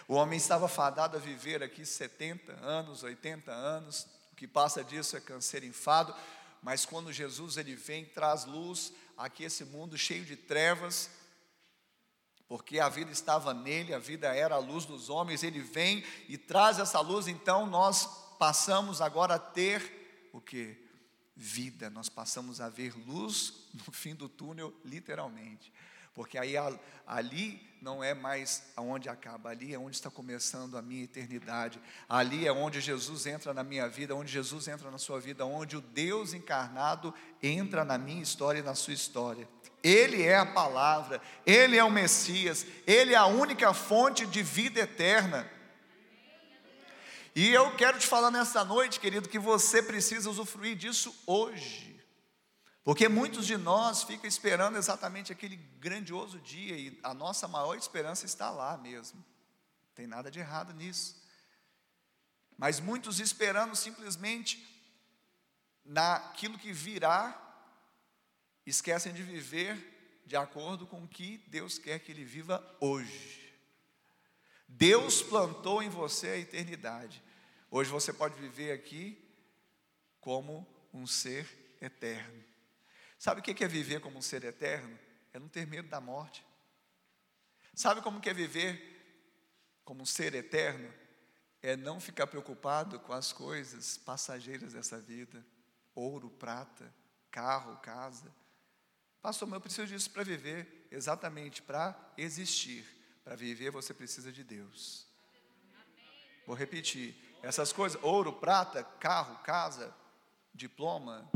O 0.07 0.15
homem 0.15 0.37
estava 0.37 0.69
fadado 0.69 1.17
a 1.17 1.21
viver 1.21 1.63
aqui 1.63 1.85
70 1.85 2.53
anos, 2.65 3.03
80 3.03 3.51
anos, 3.51 4.07
o 4.33 4.37
que 4.37 4.47
passa 4.47 4.83
disso 4.85 5.17
é 5.17 5.21
câncer 5.21 5.65
enfado, 5.65 6.15
mas 6.63 6.85
quando 6.85 7.13
Jesus 7.13 7.57
ele 7.57 7.75
vem, 7.75 8.05
traz 8.05 8.45
luz 8.45 8.93
aqui 9.17 9.45
esse 9.45 9.65
mundo 9.65 9.97
cheio 9.97 10.25
de 10.25 10.37
trevas, 10.37 11.11
porque 12.47 12.81
a 12.81 12.89
vida 12.89 13.11
estava 13.11 13.53
nele, 13.53 13.93
a 13.93 13.99
vida 13.99 14.35
era 14.35 14.55
a 14.55 14.59
luz 14.59 14.85
dos 14.85 15.11
homens, 15.11 15.43
ele 15.43 15.61
vem 15.61 16.05
e 16.29 16.39
traz 16.39 16.79
essa 16.79 17.01
luz, 17.01 17.29
então 17.29 17.67
nós 17.67 18.07
passamos 18.39 19.01
agora 19.01 19.35
a 19.35 19.39
ter 19.39 20.29
o 20.33 20.41
que? 20.41 20.89
vida, 21.39 21.89
nós 21.89 22.09
passamos 22.09 22.61
a 22.61 22.69
ver 22.69 22.93
luz 23.07 23.55
no 23.73 23.93
fim 23.93 24.13
do 24.13 24.29
túnel, 24.29 24.75
literalmente. 24.85 25.73
Porque 26.19 26.37
aí 26.37 26.55
ali 27.07 27.65
não 27.81 28.03
é 28.03 28.13
mais 28.13 28.65
aonde 28.75 29.09
acaba, 29.09 29.51
ali 29.51 29.73
é 29.73 29.79
onde 29.79 29.95
está 29.95 30.11
começando 30.11 30.77
a 30.77 30.83
minha 30.83 31.05
eternidade. 31.05 31.81
Ali 32.09 32.45
é 32.45 32.51
onde 32.51 32.81
Jesus 32.81 33.25
entra 33.25 33.55
na 33.55 33.63
minha 33.63 33.89
vida, 33.89 34.17
onde 34.17 34.33
Jesus 34.33 34.67
entra 34.67 34.91
na 34.91 34.99
sua 34.99 35.21
vida, 35.21 35.47
onde 35.47 35.77
o 35.77 35.81
Deus 35.81 36.35
encarnado 36.35 37.15
entra 37.41 37.85
na 37.85 37.97
minha 37.97 38.21
história 38.21 38.59
e 38.59 38.65
na 38.65 38.75
sua 38.75 38.95
história. 38.95 39.49
Ele 39.81 40.25
é 40.25 40.37
a 40.37 40.45
palavra, 40.45 41.23
ele 41.47 41.77
é 41.77 41.85
o 41.85 41.91
Messias, 41.91 42.67
ele 42.85 43.15
é 43.15 43.17
a 43.17 43.27
única 43.27 43.73
fonte 43.73 44.27
de 44.27 44.43
vida 44.43 44.81
eterna. 44.81 45.49
E 47.33 47.49
eu 47.49 47.77
quero 47.77 47.97
te 47.97 48.09
falar 48.09 48.33
nessa 48.33 48.65
noite, 48.65 48.99
querido, 48.99 49.29
que 49.29 49.39
você 49.39 49.81
precisa 49.81 50.29
usufruir 50.29 50.75
disso 50.75 51.15
hoje. 51.25 51.97
Porque 52.89 53.07
muitos 53.07 53.47
de 53.47 53.59
nós 53.59 54.03
ficam 54.03 54.27
esperando 54.27 54.79
exatamente 54.79 55.31
aquele 55.31 55.57
grandioso 55.79 56.41
dia 56.41 56.75
e 56.75 56.99
a 57.03 57.13
nossa 57.13 57.47
maior 57.47 57.77
esperança 57.77 58.25
está 58.25 58.49
lá 58.49 58.79
mesmo. 58.79 59.19
Não 59.19 59.95
tem 59.95 60.07
nada 60.07 60.31
de 60.31 60.39
errado 60.39 60.73
nisso. 60.73 61.23
Mas 62.57 62.81
muitos 62.81 63.21
esperando 63.21 63.77
simplesmente 63.77 64.67
naquilo 65.85 66.57
que 66.57 66.73
virá, 66.73 67.39
esquecem 68.65 69.13
de 69.13 69.23
viver 69.23 70.23
de 70.25 70.35
acordo 70.35 70.87
com 70.87 71.05
o 71.05 71.09
que 71.09 71.45
Deus 71.49 71.79
quer 71.79 71.99
que 71.99 72.11
ele 72.11 72.25
viva 72.25 72.65
hoje. 72.81 73.55
Deus 74.67 75.21
plantou 75.21 75.83
em 75.83 75.91
você 75.91 76.29
a 76.29 76.39
eternidade. 76.39 77.23
Hoje 77.71 77.91
você 77.91 78.15
pode 78.15 78.41
viver 78.41 78.73
aqui 78.73 79.23
como 80.23 80.67
um 80.91 81.07
ser 81.07 81.77
eterno. 81.83 82.48
Sabe 83.19 83.41
o 83.41 83.43
que 83.43 83.65
é 83.65 83.69
viver 83.69 84.01
como 84.01 84.19
um 84.19 84.23
ser 84.23 84.45
eterno? 84.45 84.97
É 85.33 85.39
não 85.39 85.49
ter 85.49 85.67
medo 85.67 85.89
da 85.89 86.01
morte. 86.01 86.47
Sabe 87.75 88.01
como 88.01 88.21
é 88.25 88.35
viver 88.35 89.81
como 89.85 90.03
um 90.03 90.07
ser 90.07 90.35
eterno? 90.35 90.93
É 91.61 91.77
não 91.77 92.01
ficar 92.01 92.29
preocupado 92.29 93.01
com 93.01 93.13
as 93.13 93.33
coisas 93.33 93.99
passageiras 93.99 94.73
dessa 94.73 95.01
vida, 95.01 95.45
ouro, 95.95 96.31
prata, 96.31 96.95
carro, 97.31 97.77
casa. 97.79 98.33
Pastor, 99.21 99.49
mas 99.49 99.57
eu 99.57 99.61
preciso 99.61 99.87
disso 99.89 100.11
para 100.11 100.23
viver, 100.23 100.87
exatamente 100.91 101.61
para 101.61 101.97
existir. 102.17 102.87
Para 103.25 103.35
viver 103.35 103.71
você 103.71 103.93
precisa 103.93 104.33
de 104.33 104.45
Deus. 104.45 105.07
Vou 106.47 106.55
repetir: 106.55 107.17
essas 107.43 107.73
coisas, 107.73 108.01
ouro, 108.03 108.33
prata, 108.33 108.85
carro, 108.85 109.43
casa, 109.43 109.95
diploma, 110.55 111.29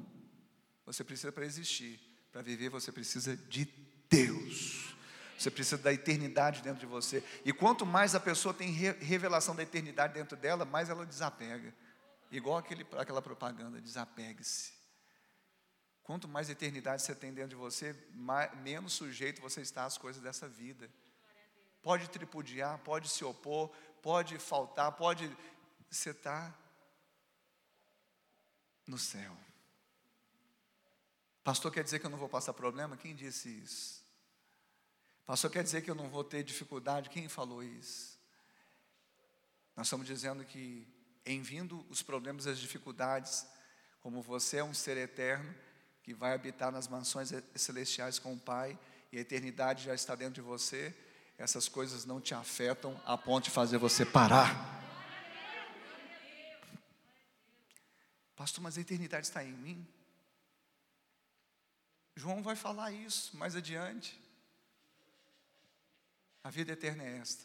você 0.92 1.02
precisa 1.04 1.32
para 1.32 1.44
existir. 1.44 1.98
Para 2.30 2.42
viver, 2.42 2.68
você 2.68 2.92
precisa 2.92 3.36
de 3.36 3.64
Deus. 4.10 4.94
Você 5.38 5.50
precisa 5.50 5.78
da 5.78 5.92
eternidade 5.92 6.62
dentro 6.62 6.80
de 6.80 6.86
você. 6.86 7.24
E 7.44 7.52
quanto 7.52 7.84
mais 7.84 8.14
a 8.14 8.20
pessoa 8.20 8.54
tem 8.54 8.70
revelação 8.70 9.56
da 9.56 9.62
eternidade 9.62 10.14
dentro 10.14 10.36
dela, 10.36 10.64
mais 10.64 10.88
ela 10.88 11.06
desapega. 11.06 11.74
Igual 12.30 12.58
aquele, 12.58 12.86
aquela 12.98 13.20
propaganda, 13.20 13.80
desapegue-se. 13.80 14.72
Quanto 16.02 16.28
mais 16.28 16.50
eternidade 16.50 17.02
você 17.02 17.14
tem 17.14 17.32
dentro 17.32 17.50
de 17.50 17.56
você, 17.56 17.94
mais, 18.14 18.54
menos 18.58 18.92
sujeito 18.92 19.40
você 19.40 19.60
está 19.60 19.84
às 19.84 19.96
coisas 19.96 20.22
dessa 20.22 20.48
vida. 20.48 20.90
Pode 21.82 22.08
tripudiar, 22.10 22.78
pode 22.78 23.08
se 23.08 23.24
opor, 23.24 23.68
pode 24.02 24.38
faltar, 24.38 24.92
pode 24.92 25.30
você 25.90 26.10
está 26.10 26.54
no 28.86 28.98
céu. 28.98 29.36
Pastor, 31.44 31.72
quer 31.72 31.82
dizer 31.82 31.98
que 31.98 32.06
eu 32.06 32.10
não 32.10 32.18
vou 32.18 32.28
passar 32.28 32.52
problema? 32.52 32.96
Quem 32.96 33.14
disse 33.14 33.48
isso? 33.48 34.02
Pastor, 35.26 35.50
quer 35.50 35.64
dizer 35.64 35.82
que 35.82 35.90
eu 35.90 35.94
não 35.94 36.08
vou 36.08 36.22
ter 36.22 36.44
dificuldade? 36.44 37.08
Quem 37.08 37.28
falou 37.28 37.62
isso? 37.62 38.18
Nós 39.76 39.86
estamos 39.86 40.06
dizendo 40.06 40.44
que, 40.44 40.86
em 41.26 41.42
vindo 41.42 41.84
os 41.88 42.02
problemas 42.02 42.46
e 42.46 42.50
as 42.50 42.58
dificuldades, 42.58 43.46
como 44.00 44.22
você 44.22 44.58
é 44.58 44.64
um 44.64 44.74
ser 44.74 44.96
eterno, 44.96 45.52
que 46.02 46.14
vai 46.14 46.32
habitar 46.32 46.70
nas 46.70 46.86
mansões 46.86 47.32
celestiais 47.56 48.18
com 48.18 48.34
o 48.34 48.38
Pai, 48.38 48.78
e 49.10 49.18
a 49.18 49.20
eternidade 49.20 49.84
já 49.84 49.94
está 49.94 50.14
dentro 50.14 50.34
de 50.34 50.40
você, 50.40 50.94
essas 51.38 51.68
coisas 51.68 52.04
não 52.04 52.20
te 52.20 52.34
afetam 52.34 53.00
a 53.04 53.16
ponto 53.18 53.44
de 53.44 53.50
fazer 53.50 53.78
você 53.78 54.04
parar. 54.04 54.80
Pastor, 58.36 58.62
mas 58.62 58.78
a 58.78 58.80
eternidade 58.80 59.26
está 59.26 59.42
em 59.44 59.52
mim? 59.52 59.86
João 62.14 62.42
vai 62.42 62.56
falar 62.56 62.92
isso 62.92 63.36
mais 63.36 63.56
adiante. 63.56 64.20
A 66.44 66.50
vida 66.50 66.72
eterna 66.72 67.02
é 67.02 67.18
esta: 67.18 67.44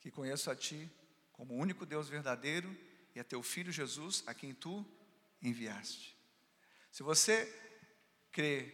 que 0.00 0.10
conheço 0.10 0.50
a 0.50 0.56
Ti 0.56 0.90
como 1.32 1.54
o 1.54 1.58
único 1.58 1.84
Deus 1.84 2.08
verdadeiro 2.08 2.76
e 3.14 3.20
a 3.20 3.24
Teu 3.24 3.42
Filho 3.42 3.72
Jesus, 3.72 4.22
a 4.26 4.34
quem 4.34 4.54
Tu 4.54 4.84
enviaste. 5.42 6.16
Se 6.90 7.02
você 7.02 7.52
crê 8.30 8.72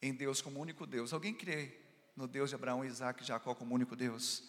em 0.00 0.14
Deus 0.14 0.40
como 0.40 0.60
único 0.60 0.86
Deus, 0.86 1.12
alguém 1.12 1.34
crê 1.34 1.80
no 2.16 2.26
Deus 2.26 2.50
de 2.50 2.56
Abraão, 2.56 2.84
Isaac 2.84 3.22
e 3.22 3.26
Jacó 3.26 3.54
como 3.54 3.74
único 3.74 3.94
Deus? 3.94 4.42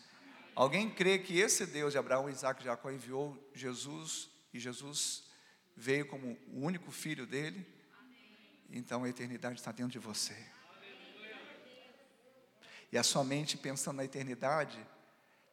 Alguém 0.56 0.90
crê 0.90 1.20
que 1.20 1.40
esse 1.40 1.66
Deus 1.66 1.94
de 1.94 1.98
Abraão, 1.98 2.30
Isaac 2.30 2.62
e 2.62 2.66
Jacó 2.66 2.92
enviou 2.92 3.38
Jesus 3.54 4.30
e 4.54 4.60
Jesus 4.60 5.30
veio 5.76 6.08
como 6.08 6.38
o 6.48 6.66
único 6.66 6.92
filho 6.92 7.26
dele, 7.26 7.66
então 8.70 9.04
a 9.04 9.10
eternidade 9.10 9.60
está 9.60 9.72
dentro 9.72 9.92
de 9.92 10.00
você. 10.00 10.36
E 12.92 12.98
a 12.98 13.04
sua 13.04 13.24
mente 13.24 13.58
pensando 13.58 13.98
na 13.98 14.06
eternidade, 14.06 14.84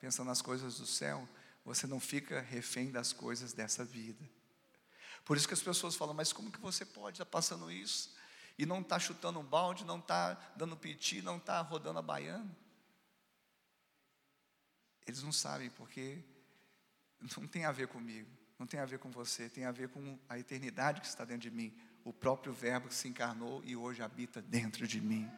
pensando 0.01 0.29
nas 0.29 0.41
coisas 0.41 0.79
do 0.79 0.87
céu, 0.87 1.29
você 1.65 1.87
não 1.87 2.01
fica 2.01 2.41
refém 2.41 2.91
das 2.91 3.13
coisas 3.13 3.53
dessa 3.53 3.85
vida. 3.85 4.25
Por 5.25 5.37
isso 5.37 5.49
que 5.49 5.55
as 5.55 5.63
pessoas 5.63 5.97
falam, 5.97 6.15
mas 6.15 6.33
como 6.33 6.51
que 6.51 6.61
você 6.61 6.85
pode 6.85 7.17
estar 7.17 7.27
passando 7.27 7.71
isso? 7.71 8.15
E 8.57 8.65
não 8.65 8.81
está 8.81 8.99
chutando 8.99 9.39
um 9.39 9.45
balde, 9.45 9.85
não 9.85 9.99
está 9.99 10.35
dando 10.57 10.77
piti, 10.77 11.21
não 11.21 11.37
está 11.37 11.61
rodando 11.61 11.99
a 11.99 12.03
baiana? 12.03 12.57
Eles 15.07 15.23
não 15.23 15.33
sabem, 15.33 15.69
porque 15.71 16.23
não 17.21 17.47
tem 17.47 17.65
a 17.65 17.73
ver 17.73 17.89
comigo. 17.89 18.31
Não 18.59 18.67
tem 18.67 18.81
a 18.81 18.87
ver 18.87 18.99
com 18.99 19.11
você, 19.11 19.51
tem 19.51 19.65
a 19.67 19.73
ver 19.73 19.89
com 19.89 20.19
a 20.29 20.39
eternidade 20.39 21.01
que 21.01 21.07
está 21.07 21.25
dentro 21.25 21.43
de 21.43 21.51
mim. 21.51 21.77
O 22.07 22.13
próprio 22.13 22.53
Verbo 22.53 22.87
que 22.87 22.95
se 22.95 23.09
encarnou 23.09 23.61
e 23.65 23.75
hoje 23.75 24.01
habita 24.01 24.41
dentro 24.41 24.87
de 24.87 25.01
mim. 25.01 25.29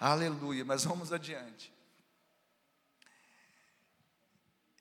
Aleluia, 0.00 0.64
mas 0.64 0.82
vamos 0.82 1.12
adiante. 1.12 1.72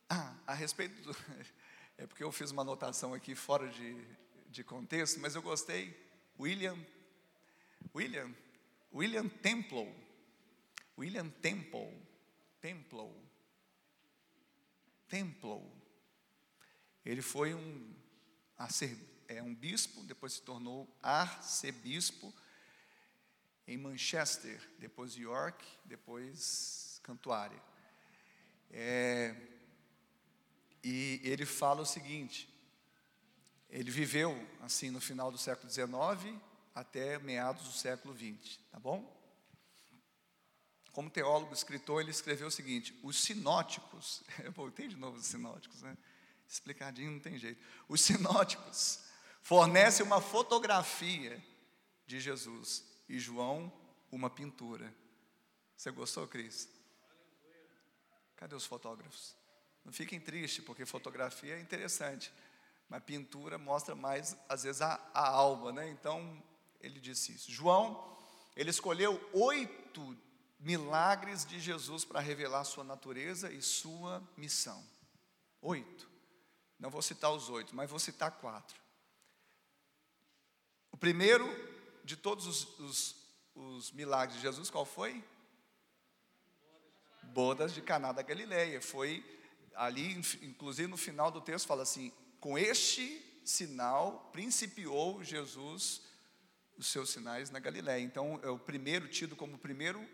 Ah, 0.09 0.35
a 0.47 0.53
respeito 0.55 0.99
do. 1.03 1.15
É 1.95 2.07
porque 2.07 2.23
eu 2.23 2.31
fiz 2.31 2.49
uma 2.49 2.61
anotação 2.61 3.13
aqui 3.13 3.35
fora 3.35 3.67
de, 3.67 3.93
de 4.47 4.63
contexto, 4.63 5.19
mas 5.19 5.35
eu 5.35 5.41
gostei. 5.43 5.93
William. 6.39 6.77
William. 7.93 8.33
William 8.91 9.27
Temple. 9.27 9.93
William 10.97 11.29
Temple. 11.29 11.93
Temple. 12.61 13.13
Temple. 15.07 15.71
Ele 17.05 17.21
foi 17.21 17.53
um, 17.53 17.93
é, 19.29 19.43
um 19.43 19.53
bispo, 19.53 20.03
depois 20.03 20.33
se 20.33 20.41
tornou 20.41 20.89
arcebispo 21.01 22.33
em 23.67 23.77
Manchester, 23.77 24.59
depois 24.79 25.15
York, 25.15 25.63
depois 25.85 26.99
Cantuária. 27.03 27.61
É, 28.71 29.35
e 30.83 31.21
ele 31.23 31.45
fala 31.45 31.81
o 31.81 31.85
seguinte: 31.85 32.49
ele 33.69 33.91
viveu 33.91 34.35
assim 34.61 34.89
no 34.89 34.99
final 34.99 35.31
do 35.31 35.37
século 35.37 35.71
XIX 35.71 36.35
até 36.73 37.19
meados 37.19 37.63
do 37.65 37.71
século 37.71 38.15
XX, 38.15 38.57
tá 38.71 38.79
bom? 38.79 39.15
Como 40.91 41.09
teólogo, 41.09 41.53
escritor, 41.53 42.01
ele 42.01 42.09
escreveu 42.09 42.47
o 42.47 42.51
seguinte: 42.51 42.99
os 43.03 43.21
sinóticos, 43.21 44.23
eu 44.43 44.51
voltei 44.51 44.87
de 44.87 44.95
novo 44.95 45.17
os 45.19 45.27
sinóticos, 45.27 45.83
né? 45.83 45.95
Explicadinho 46.47 47.11
não 47.11 47.19
tem 47.19 47.37
jeito. 47.37 47.63
Os 47.87 48.01
sinóticos 48.01 49.07
fornecem 49.41 50.05
uma 50.05 50.21
fotografia 50.21 51.43
de 52.05 52.19
Jesus 52.19 52.83
e 53.07 53.19
João 53.19 53.71
uma 54.11 54.29
pintura. 54.29 54.93
Você 55.75 55.91
gostou, 55.91 56.27
Cris? 56.27 56.69
Cadê 58.35 58.55
os 58.55 58.65
fotógrafos? 58.65 59.35
Não 59.83 59.93
fiquem 59.93 60.19
tristes, 60.19 60.63
porque 60.63 60.85
fotografia 60.85 61.55
é 61.55 61.59
interessante, 61.59 62.31
mas 62.87 63.03
pintura 63.03 63.57
mostra 63.57 63.95
mais, 63.95 64.35
às 64.47 64.63
vezes, 64.63 64.81
a, 64.81 64.99
a 65.13 65.27
alma, 65.27 65.71
né? 65.71 65.89
Então, 65.89 66.41
ele 66.81 66.99
disse 66.99 67.33
isso. 67.33 67.51
João, 67.51 68.17
ele 68.55 68.69
escolheu 68.69 69.19
oito 69.33 70.17
milagres 70.59 71.45
de 71.45 71.59
Jesus 71.59 72.03
para 72.03 72.19
revelar 72.19 72.63
sua 72.65 72.83
natureza 72.83 73.51
e 73.51 73.61
sua 73.61 74.21
missão. 74.35 74.83
Oito. 75.61 76.09
Não 76.77 76.89
vou 76.89 77.01
citar 77.01 77.31
os 77.31 77.49
oito, 77.49 77.75
mas 77.75 77.89
vou 77.89 77.99
citar 77.99 78.31
quatro. 78.31 78.79
Primeiro 80.99 81.47
de 82.03 82.17
todos 82.17 82.45
os, 82.45 82.79
os, 82.79 83.15
os 83.55 83.91
milagres 83.91 84.35
de 84.35 84.41
Jesus, 84.41 84.69
qual 84.69 84.85
foi? 84.85 85.23
Bodas 87.23 87.73
de 87.73 87.81
Caná 87.81 88.11
da 88.11 88.21
Galileia. 88.21 88.81
Foi 88.81 89.23
ali, 89.75 90.13
inclusive 90.41 90.89
no 90.89 90.97
final 90.97 91.31
do 91.31 91.39
texto, 91.39 91.67
fala 91.67 91.83
assim: 91.83 92.11
com 92.39 92.57
este 92.57 93.41
sinal 93.45 94.29
principiou 94.33 95.23
Jesus 95.23 96.01
os 96.77 96.87
seus 96.87 97.09
sinais 97.09 97.49
na 97.49 97.59
Galiléia. 97.59 98.01
Então, 98.01 98.39
é 98.43 98.49
o 98.49 98.59
primeiro 98.59 99.07
tido 99.07 99.35
como 99.35 99.55
o 99.55 99.59
primeiro 99.59 100.05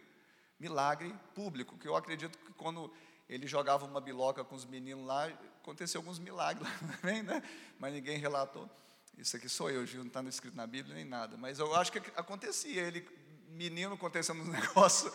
milagre 0.60 1.14
público, 1.34 1.78
que 1.78 1.88
eu 1.88 1.96
acredito 1.96 2.38
que 2.38 2.54
quando 2.54 2.94
ele 3.28 3.48
jogava 3.48 3.86
uma 3.86 4.00
biloca 4.00 4.44
com 4.44 4.56
os 4.56 4.66
meninos 4.66 5.06
lá, 5.06 5.26
aconteceu 5.62 6.00
alguns 6.00 6.20
milagres 6.20 6.68
também, 7.02 7.24
né? 7.24 7.42
Mas 7.80 7.94
ninguém 7.94 8.18
relatou. 8.18 8.70
Isso 9.18 9.38
aqui 9.38 9.48
sou 9.48 9.70
eu, 9.70 9.86
Gil, 9.86 10.02
não 10.02 10.08
está 10.08 10.22
escrito 10.24 10.56
na 10.56 10.68
Bíblia 10.68 10.96
nem 10.96 11.06
nada. 11.06 11.38
Mas 11.38 11.60
eu 11.60 11.74
acho 11.76 11.92
que 11.92 12.00
acontecia, 12.16 12.82
ele, 12.82 13.08
menino, 13.50 13.96
acontecendo 13.96 14.42
um 14.42 14.48
negócio 14.52 15.12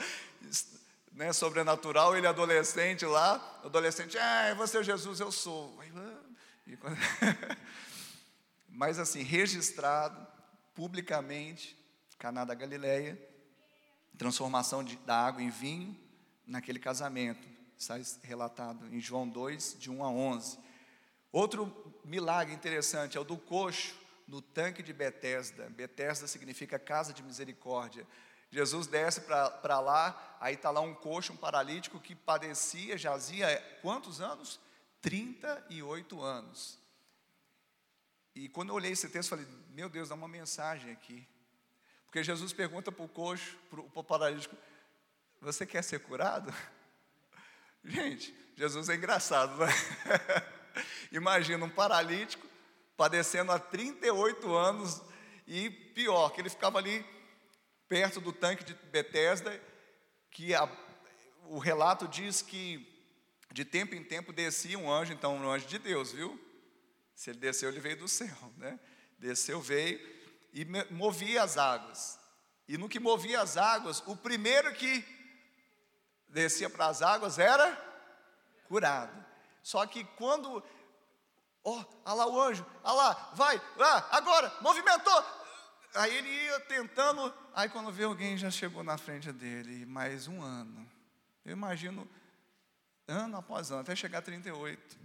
né, 1.13 1.33
sobrenatural, 1.33 2.17
ele 2.17 2.27
adolescente 2.27 3.05
lá, 3.05 3.61
adolescente, 3.65 4.17
ah, 4.19 4.55
você 4.55 4.79
é 4.79 4.83
Jesus, 4.83 5.21
eu 5.21 5.31
sou. 5.31 5.79
Mas 8.69 8.99
assim, 8.99 9.23
registrado 9.23 10.27
publicamente, 10.75 11.77
Caná 12.19 12.45
da 12.45 12.55
Galileia, 12.55 13.19
transformação 14.17 14.85
de, 14.85 14.97
da 14.99 15.17
água 15.17 15.43
em 15.43 15.51
vinho 15.51 15.99
naquele 16.47 16.79
casamento, 16.79 17.47
está 17.77 17.97
relatado 18.23 18.87
em 18.95 19.01
João 19.01 19.29
2, 19.29 19.77
de 19.79 19.91
1 19.91 20.05
a 20.05 20.11
11. 20.11 20.59
Outro 21.33 21.90
milagre 22.11 22.53
interessante 22.53 23.17
é 23.17 23.21
o 23.21 23.25
do 23.25 23.39
coxo 23.39 23.95
no 24.27 24.43
tanque 24.43 24.83
de 24.83 24.93
Betesda. 24.93 25.71
Betesda 25.71 26.27
significa 26.27 26.79
casa 26.79 27.13
de 27.13 27.23
misericórdia. 27.23 28.05
Jesus 28.51 28.89
desce 28.89 29.21
para 29.21 29.79
lá, 29.79 30.37
aí 30.41 30.55
está 30.55 30.71
lá 30.71 30.81
um 30.81 30.93
coxo, 30.93 31.33
um 31.33 31.37
paralítico 31.37 32.01
que 32.01 32.17
padecia, 32.17 32.99
jazia 32.99 33.47
quantos 33.81 34.21
anos? 34.21 34.59
38 35.01 36.21
anos. 36.21 36.79
E 38.35 38.49
quando 38.49 38.71
eu 38.71 38.75
olhei 38.75 38.91
esse 38.91 39.09
texto, 39.09 39.31
falei, 39.31 39.47
meu 39.71 39.89
Deus, 39.89 40.09
dá 40.09 40.17
uma 40.17 40.29
mensagem 40.29 40.91
aqui. 40.91 41.27
Porque 42.07 42.25
Jesus 42.25 42.53
pergunta 42.53 42.91
para 42.91 43.05
o 43.05 43.09
coxo, 43.09 43.57
para 43.71 43.81
o 43.81 44.05
paralítico, 44.05 44.57
você 45.41 45.65
quer 45.65 45.83
ser 45.83 46.01
curado? 46.01 46.53
Gente, 47.85 48.35
Jesus 48.57 48.89
é 48.89 48.97
engraçado, 48.97 49.57
né? 49.59 49.69
Imagina 51.13 51.65
um 51.65 51.71
paralítico 51.71 52.47
padecendo 52.97 53.53
há 53.53 53.59
38 53.59 54.55
anos 54.55 55.03
e 55.47 55.71
pior, 55.71 56.31
que 56.31 56.41
ele 56.41 56.51
ficava 56.51 56.79
ali 56.79 57.05
perto 57.89 58.21
do 58.21 58.33
tanque 58.33 58.63
de 58.63 58.75
Betesda, 58.75 59.61
que 60.31 60.55
a, 60.55 60.69
o 61.47 61.59
relato 61.59 62.07
diz 62.07 62.43
que 62.43 62.87
de 63.53 63.65
tempo 63.65 63.95
em 63.95 64.05
tempo 64.05 64.33
descia 64.33 64.79
um 64.79 64.91
anjo, 64.93 65.13
então 65.13 65.37
um 65.37 65.51
anjo 65.51 65.67
de 65.67 65.79
Deus, 65.79 66.13
viu? 66.13 66.39
Se 67.15 67.31
ele 67.31 67.39
desceu, 67.39 67.69
ele 67.69 67.81
veio 67.81 67.97
do 67.97 68.07
céu, 68.07 68.53
né? 68.57 68.79
Desceu, 69.19 69.61
veio 69.61 69.99
e 70.53 70.65
movia 70.91 71.43
as 71.43 71.57
águas. 71.57 72.19
E 72.69 72.79
no 72.79 72.89
que 72.89 73.01
movia 73.01 73.41
as 73.41 73.57
águas, 73.57 74.03
o 74.07 74.17
primeiro 74.17 74.73
que 74.75 75.05
descia 76.29 76.71
para 76.71 76.87
as 76.87 77.03
águas 77.03 77.39
era 77.39 77.77
curado. 78.69 79.30
Só 79.63 79.87
que 79.87 80.05
quando, 80.17 80.63
ó, 81.63 81.85
oh, 82.05 82.15
lá 82.15 82.27
o 82.27 82.41
anjo, 82.41 82.67
olha 82.83 82.95
lá, 82.95 83.31
vai, 83.35 83.63
lá, 83.77 84.09
agora, 84.11 84.53
movimentou, 84.61 85.25
Aí 85.95 86.15
ele 86.15 86.29
ia 86.29 86.61
tentando, 86.61 87.35
aí 87.53 87.69
quando 87.69 87.91
vê 87.91 88.05
alguém 88.05 88.39
já 88.39 88.51
chegou 88.51 88.85
na 88.85 88.97
frente 88.97 89.33
dele, 89.33 89.85
mais 89.87 90.29
um 90.29 90.41
ano. 90.41 90.89
Eu 91.45 91.53
imagino, 91.53 92.09
ano 93.09 93.37
após 93.37 93.73
ano, 93.73 93.81
até 93.81 93.97
chegar 93.97 94.19
a 94.19 94.23
38. 94.23 94.99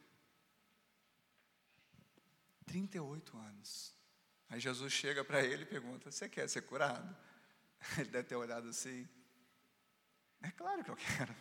38 2.68 3.38
anos. 3.38 3.96
Aí 4.48 4.60
Jesus 4.60 4.94
chega 4.94 5.24
para 5.24 5.41
ele 5.44 5.63
e 5.63 5.65
pergunta: 5.65 6.12
Você 6.12 6.30
quer 6.30 6.48
ser 6.48 6.62
curado? 6.62 7.15
Ele 7.98 8.10
deve 8.10 8.28
ter 8.28 8.36
olhado 8.36 8.68
assim. 8.70 9.08
É 10.41 10.52
claro 10.52 10.84
que 10.84 10.91
eu 10.91 10.96
quero. 10.96 11.36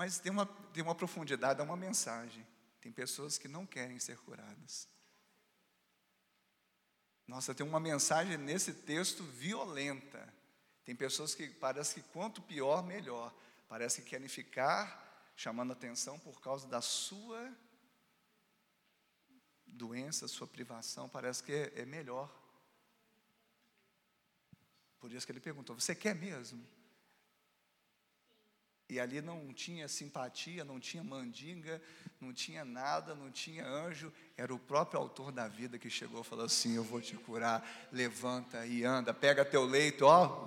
Mas 0.00 0.18
tem 0.18 0.32
uma, 0.32 0.46
tem 0.46 0.82
uma 0.82 0.94
profundidade, 0.94 1.60
é 1.60 1.62
uma 1.62 1.76
mensagem. 1.76 2.46
Tem 2.80 2.90
pessoas 2.90 3.36
que 3.36 3.46
não 3.46 3.66
querem 3.66 3.98
ser 3.98 4.16
curadas. 4.16 4.88
Nossa, 7.26 7.54
tem 7.54 7.66
uma 7.66 7.78
mensagem 7.78 8.38
nesse 8.38 8.72
texto 8.72 9.22
violenta. 9.22 10.26
Tem 10.86 10.96
pessoas 10.96 11.34
que 11.34 11.46
parece 11.50 11.96
que 11.96 12.08
quanto 12.14 12.40
pior, 12.40 12.82
melhor. 12.82 13.30
Parece 13.68 14.00
que 14.00 14.08
querem 14.08 14.26
ficar 14.26 15.30
chamando 15.36 15.74
atenção 15.74 16.18
por 16.18 16.40
causa 16.40 16.66
da 16.66 16.80
sua 16.80 17.54
doença, 19.66 20.26
sua 20.28 20.46
privação, 20.46 21.10
parece 21.10 21.42
que 21.42 21.52
é, 21.52 21.80
é 21.82 21.84
melhor. 21.84 22.34
Por 24.98 25.12
isso 25.12 25.26
que 25.26 25.32
ele 25.32 25.40
perguntou: 25.40 25.78
Você 25.78 25.94
quer 25.94 26.14
mesmo? 26.14 26.79
E 28.90 28.98
ali 28.98 29.22
não 29.22 29.54
tinha 29.54 29.86
simpatia, 29.86 30.64
não 30.64 30.80
tinha 30.80 31.04
mandinga, 31.04 31.80
não 32.20 32.32
tinha 32.32 32.64
nada, 32.64 33.14
não 33.14 33.30
tinha 33.30 33.64
anjo. 33.64 34.12
Era 34.36 34.52
o 34.52 34.58
próprio 34.58 34.98
autor 34.98 35.30
da 35.30 35.46
vida 35.46 35.78
que 35.78 35.88
chegou 35.88 36.22
e 36.22 36.24
falou 36.24 36.44
assim: 36.44 36.74
Eu 36.74 36.82
vou 36.82 37.00
te 37.00 37.16
curar, 37.16 37.64
levanta 37.92 38.66
e 38.66 38.82
anda, 38.82 39.14
pega 39.14 39.44
teu 39.44 39.64
leito, 39.64 40.06
ó. 40.06 40.44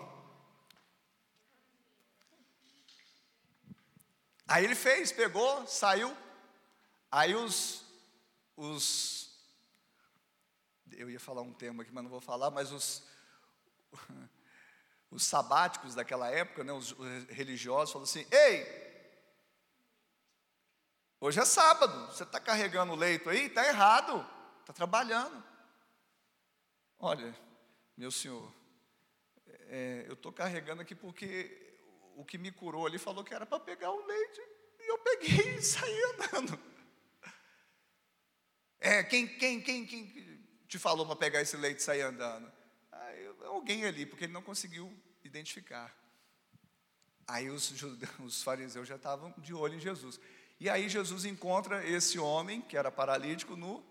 Aí 4.45 4.65
ele 4.65 4.75
fez, 4.75 5.13
pegou, 5.13 5.65
saiu. 5.65 6.15
Aí 7.09 7.33
os, 7.33 7.85
os 8.57 9.33
eu 10.91 11.09
ia 11.09 11.19
falar 11.19 11.43
um 11.43 11.53
termo 11.53 11.81
aqui, 11.81 11.93
mas 11.93 12.03
não 12.03 12.11
vou 12.11 12.19
falar, 12.19 12.51
mas 12.51 12.73
os 12.73 13.03
os 15.14 15.24
sabáticos 15.24 15.95
daquela 15.95 16.30
época, 16.30 16.64
né, 16.64 16.74
os 16.74 16.91
religiosos, 17.30 17.91
falaram 17.91 18.09
assim: 18.09 18.26
Ei, 18.32 18.84
Hoje 21.24 21.39
é 21.39 21.45
sábado, 21.45 22.07
você 22.07 22.24
está 22.24 22.38
carregando 22.38 22.91
o 22.91 22.97
leito 22.97 23.30
aí, 23.30 23.45
está 23.45 23.66
errado, 23.66 24.28
está 24.59 24.74
trabalhando. 24.74 25.41
Olha, 26.99 27.34
meu 27.95 28.11
senhor, 28.11 28.53
é, 29.70 30.03
eu 30.05 30.16
estou 30.16 30.34
carregando 30.34 30.82
aqui 30.82 30.93
porque 30.93 31.80
o 32.18 32.26
que 32.26 32.38
me 32.38 32.51
curou 32.51 32.86
ali 32.86 32.99
falou 32.99 33.24
que 33.24 33.34
era 33.34 33.45
para 33.45 33.57
pegar 33.57 33.91
o 33.91 34.05
leite, 34.05 34.41
e 34.82 34.91
eu 34.91 34.97
peguei 34.97 35.55
e 35.55 35.61
saí 35.64 36.03
andando. 36.03 36.59
É, 38.82 39.01
quem, 39.01 39.26
quem, 39.26 39.61
quem, 39.61 39.86
quem 39.86 40.45
te 40.68 40.78
falou 40.78 41.05
para 41.05 41.16
pegar 41.16 41.39
esse 41.39 41.55
leite 41.55 41.80
e 41.80 41.84
sair 41.84 42.01
andando? 42.01 42.51
Eu, 43.22 43.45
alguém 43.47 43.86
ali, 43.86 44.05
porque 44.05 44.26
ele 44.26 44.34
não 44.34 44.41
conseguiu 44.41 44.91
identificar. 45.24 45.95
Aí 47.28 47.49
os, 47.49 47.74
os 48.20 48.43
fariseus 48.43 48.88
já 48.88 48.95
estavam 48.95 49.34
de 49.38 49.53
olho 49.53 49.76
em 49.76 49.80
Jesus. 49.80 50.20
E 50.59 50.70
aí 50.70 50.88
Jesus 50.88 51.26
encontra 51.26 51.86
esse 51.86 52.18
homem, 52.20 52.61
que 52.61 52.78
era 52.78 52.91
paralítico, 52.91 53.55
no, 53.55 53.84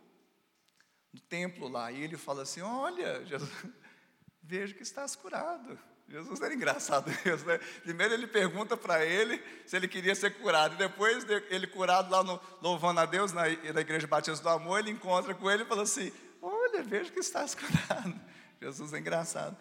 no 1.13 1.21
templo 1.21 1.69
lá. 1.69 1.91
E 1.93 2.03
ele 2.03 2.17
fala 2.17 2.43
assim: 2.43 2.61
Olha, 2.61 3.25
Jesus, 3.27 3.51
vejo 4.43 4.75
que 4.75 4.83
estás 4.83 5.15
curado. 5.15 5.79
Jesus 6.09 6.41
era 6.43 6.53
engraçado 6.53 7.11
mesmo, 7.25 7.49
né? 7.49 7.59
Primeiro 7.83 8.13
ele 8.13 8.27
pergunta 8.27 8.77
para 8.77 9.05
ele 9.05 9.43
se 9.67 9.77
ele 9.77 9.89
queria 9.89 10.15
ser 10.15 10.37
curado. 10.39 10.75
E 10.75 10.79
depois 10.79 11.25
ele 11.49 11.67
curado 11.67 12.11
lá 12.11 12.23
no, 12.23 12.41
louvando 12.61 13.01
a 13.01 13.07
Deus 13.07 13.33
na, 13.33 13.43
na 13.43 13.81
Igreja 13.81 14.07
Batista 14.07 14.43
do 14.43 14.49
Amor, 14.49 14.81
ele 14.81 14.91
encontra 14.91 15.35
com 15.35 15.51
ele 15.51 15.63
e 15.63 15.67
fala 15.67 15.83
assim: 15.83 16.13
Olha, 16.41 16.83
vejo 16.83 17.13
que 17.13 17.21
estás 17.21 17.55
curado. 17.55 18.21
Jesus 18.63 18.93
é 18.93 19.01
engraçado, 19.01 19.57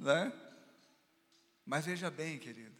né? 0.00 0.32
Mas 1.64 1.86
veja 1.86 2.10
bem, 2.10 2.40
querido. 2.40 2.74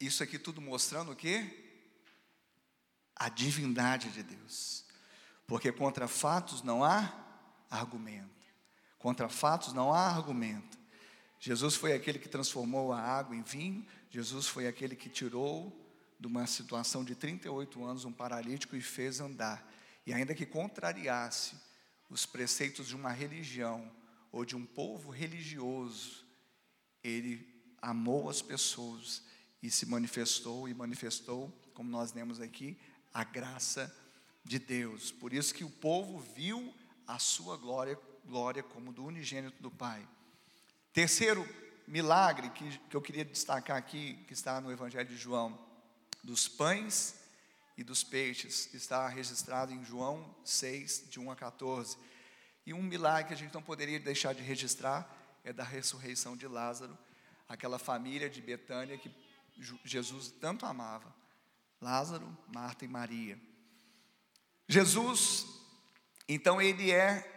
Isso 0.00 0.20
aqui 0.20 0.36
tudo 0.36 0.60
mostrando 0.60 1.12
o 1.12 1.16
quê? 1.16 1.80
A 3.14 3.28
divindade 3.28 4.10
de 4.10 4.24
Deus. 4.24 4.84
Porque 5.46 5.70
contra 5.70 6.08
fatos 6.08 6.60
não 6.62 6.82
há 6.82 7.14
argumento. 7.70 8.34
Contra 8.98 9.28
fatos 9.28 9.72
não 9.72 9.94
há 9.94 10.08
argumento. 10.08 10.76
Jesus 11.38 11.76
foi 11.76 11.92
aquele 11.92 12.18
que 12.18 12.28
transformou 12.28 12.92
a 12.92 13.00
água 13.00 13.36
em 13.36 13.42
vinho. 13.42 13.86
Jesus 14.10 14.48
foi 14.48 14.66
aquele 14.66 14.96
que 14.96 15.08
tirou 15.08 15.72
de 16.18 16.26
uma 16.26 16.48
situação 16.48 17.04
de 17.04 17.14
38 17.14 17.84
anos 17.84 18.04
um 18.04 18.12
paralítico 18.12 18.74
e 18.74 18.80
fez 18.80 19.20
andar. 19.20 19.64
E 20.04 20.12
ainda 20.12 20.34
que 20.34 20.44
contrariasse 20.44 21.64
os 22.08 22.24
preceitos 22.24 22.88
de 22.88 22.96
uma 22.96 23.10
religião 23.10 23.90
ou 24.30 24.44
de 24.44 24.56
um 24.56 24.64
povo 24.64 25.10
religioso, 25.10 26.24
ele 27.02 27.46
amou 27.80 28.28
as 28.28 28.42
pessoas 28.42 29.22
e 29.62 29.70
se 29.70 29.86
manifestou 29.86 30.68
e 30.68 30.74
manifestou, 30.74 31.50
como 31.74 31.90
nós 31.90 32.12
lemos 32.12 32.40
aqui, 32.40 32.78
a 33.12 33.24
graça 33.24 33.94
de 34.44 34.58
Deus. 34.58 35.10
Por 35.10 35.32
isso 35.32 35.54
que 35.54 35.64
o 35.64 35.70
povo 35.70 36.18
viu 36.18 36.74
a 37.06 37.18
sua 37.18 37.56
glória, 37.56 37.98
glória 38.24 38.62
como 38.62 38.92
do 38.92 39.04
unigênito 39.04 39.62
do 39.62 39.70
Pai. 39.70 40.06
Terceiro 40.92 41.46
milagre 41.86 42.50
que, 42.50 42.78
que 42.78 42.96
eu 42.96 43.02
queria 43.02 43.24
destacar 43.24 43.76
aqui, 43.76 44.14
que 44.26 44.32
está 44.32 44.60
no 44.60 44.70
Evangelho 44.70 45.08
de 45.08 45.16
João, 45.16 45.58
dos 46.22 46.48
pães 46.48 47.14
e 47.76 47.84
dos 47.84 48.02
peixes, 48.02 48.72
está 48.72 49.06
registrado 49.06 49.72
em 49.72 49.84
João 49.84 50.34
6, 50.44 51.04
de 51.10 51.20
1 51.20 51.30
a 51.30 51.36
14. 51.36 51.98
E 52.64 52.72
um 52.72 52.82
milagre 52.82 53.28
que 53.28 53.34
a 53.34 53.36
gente 53.36 53.52
não 53.52 53.62
poderia 53.62 54.00
deixar 54.00 54.34
de 54.34 54.42
registrar 54.42 55.14
é 55.44 55.52
da 55.52 55.62
ressurreição 55.62 56.36
de 56.36 56.48
Lázaro, 56.48 56.96
aquela 57.48 57.78
família 57.78 58.28
de 58.28 58.40
Betânia 58.40 58.98
que 58.98 59.10
Jesus 59.84 60.32
tanto 60.40 60.66
amava. 60.66 61.14
Lázaro, 61.80 62.36
Marta 62.48 62.84
e 62.84 62.88
Maria. 62.88 63.38
Jesus, 64.68 65.46
então 66.28 66.60
ele 66.60 66.90
é 66.90 67.35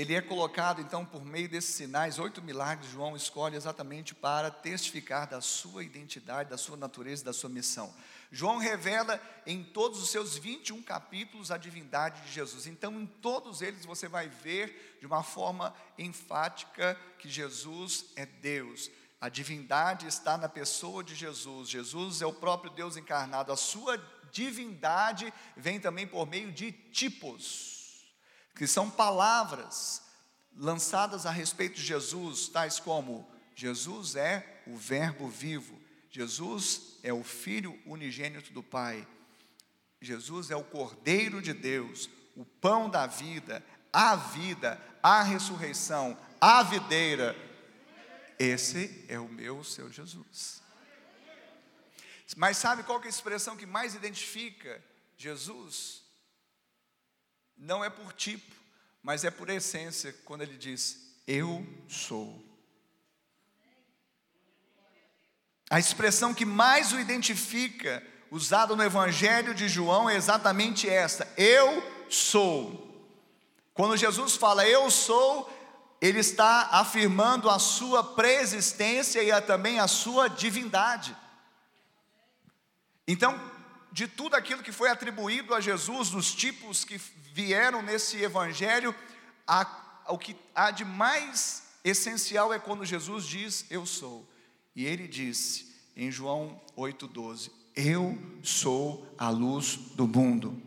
ele 0.00 0.14
é 0.14 0.20
colocado 0.22 0.80
então 0.80 1.04
por 1.04 1.22
meio 1.22 1.46
desses 1.46 1.74
sinais, 1.74 2.18
oito 2.18 2.40
milagres, 2.40 2.90
João 2.90 3.14
escolhe 3.14 3.54
exatamente 3.54 4.14
para 4.14 4.50
testificar 4.50 5.28
da 5.28 5.42
sua 5.42 5.84
identidade, 5.84 6.48
da 6.48 6.56
sua 6.56 6.74
natureza, 6.74 7.22
da 7.22 7.34
sua 7.34 7.50
missão. 7.50 7.92
João 8.32 8.56
revela 8.56 9.20
em 9.44 9.62
todos 9.62 10.00
os 10.02 10.08
seus 10.08 10.38
21 10.38 10.82
capítulos 10.82 11.50
a 11.50 11.58
divindade 11.58 12.22
de 12.22 12.32
Jesus. 12.32 12.66
Então, 12.66 12.98
em 12.98 13.04
todos 13.04 13.60
eles 13.60 13.84
você 13.84 14.08
vai 14.08 14.26
ver 14.26 14.96
de 15.00 15.06
uma 15.06 15.22
forma 15.22 15.74
enfática 15.98 16.98
que 17.18 17.28
Jesus 17.28 18.06
é 18.16 18.24
Deus. 18.24 18.90
A 19.20 19.28
divindade 19.28 20.06
está 20.06 20.38
na 20.38 20.48
pessoa 20.48 21.04
de 21.04 21.14
Jesus. 21.14 21.68
Jesus 21.68 22.22
é 22.22 22.26
o 22.26 22.32
próprio 22.32 22.70
Deus 22.70 22.96
encarnado. 22.96 23.52
A 23.52 23.56
sua 23.56 24.02
divindade 24.32 25.30
vem 25.54 25.78
também 25.78 26.06
por 26.06 26.26
meio 26.26 26.50
de 26.50 26.72
tipos, 26.72 27.79
que 28.54 28.66
são 28.66 28.90
palavras 28.90 30.02
lançadas 30.56 31.26
a 31.26 31.30
respeito 31.30 31.76
de 31.76 31.82
Jesus, 31.82 32.48
tais 32.48 32.78
como: 32.78 33.28
Jesus 33.54 34.16
é 34.16 34.62
o 34.66 34.76
Verbo 34.76 35.28
vivo, 35.28 35.80
Jesus 36.10 36.98
é 37.02 37.12
o 37.12 37.22
Filho 37.24 37.78
unigênito 37.86 38.52
do 38.52 38.62
Pai, 38.62 39.06
Jesus 40.00 40.50
é 40.50 40.56
o 40.56 40.64
Cordeiro 40.64 41.40
de 41.40 41.52
Deus, 41.52 42.08
o 42.36 42.44
pão 42.44 42.88
da 42.88 43.06
vida, 43.06 43.64
a 43.92 44.16
vida, 44.16 44.80
a 45.02 45.22
ressurreição, 45.22 46.16
a 46.40 46.62
videira 46.62 47.50
esse 48.40 49.04
é 49.06 49.20
o 49.20 49.28
meu, 49.28 49.62
seu 49.62 49.92
Jesus. 49.92 50.62
Mas 52.34 52.56
sabe 52.56 52.82
qual 52.82 52.98
é 53.02 53.04
a 53.04 53.08
expressão 53.10 53.54
que 53.54 53.66
mais 53.66 53.94
identifica 53.94 54.82
Jesus? 55.18 55.99
Não 57.60 57.84
é 57.84 57.90
por 57.90 58.10
tipo, 58.14 58.56
mas 59.02 59.22
é 59.22 59.30
por 59.30 59.50
essência, 59.50 60.14
quando 60.24 60.40
ele 60.40 60.56
diz: 60.56 61.14
Eu 61.26 61.66
sou. 61.86 62.42
A 65.68 65.78
expressão 65.78 66.32
que 66.32 66.46
mais 66.46 66.90
o 66.92 66.98
identifica, 66.98 68.02
usada 68.30 68.74
no 68.74 68.82
Evangelho 68.82 69.54
de 69.54 69.68
João, 69.68 70.08
é 70.08 70.16
exatamente 70.16 70.88
esta: 70.88 71.30
Eu 71.36 71.82
sou. 72.08 72.88
Quando 73.74 73.96
Jesus 73.96 74.36
fala 74.36 74.66
eu 74.66 74.90
sou, 74.90 75.48
ele 76.00 76.18
está 76.18 76.70
afirmando 76.72 77.50
a 77.50 77.58
sua 77.58 78.02
preexistência 78.02 79.22
e 79.22 79.42
também 79.42 79.78
a 79.78 79.86
sua 79.86 80.28
divindade. 80.28 81.14
Então, 83.06 83.38
de 83.92 84.06
tudo 84.06 84.34
aquilo 84.34 84.62
que 84.62 84.72
foi 84.72 84.90
atribuído 84.90 85.54
a 85.54 85.60
Jesus, 85.60 86.10
dos 86.10 86.34
tipos 86.34 86.84
que 86.84 87.00
vieram 87.32 87.82
nesse 87.82 88.16
evangelho, 88.22 88.94
a, 89.46 90.04
o 90.08 90.18
que 90.18 90.36
há 90.54 90.70
de 90.70 90.84
mais 90.84 91.64
essencial 91.84 92.52
é 92.52 92.58
quando 92.58 92.84
Jesus 92.84 93.24
diz: 93.24 93.66
Eu 93.70 93.84
sou. 93.86 94.28
E 94.74 94.84
ele 94.84 95.08
disse 95.08 95.74
em 95.96 96.10
João 96.10 96.60
8,12: 96.76 97.50
Eu 97.74 98.18
sou 98.42 99.06
a 99.18 99.28
luz 99.30 99.76
do 99.94 100.06
mundo. 100.06 100.60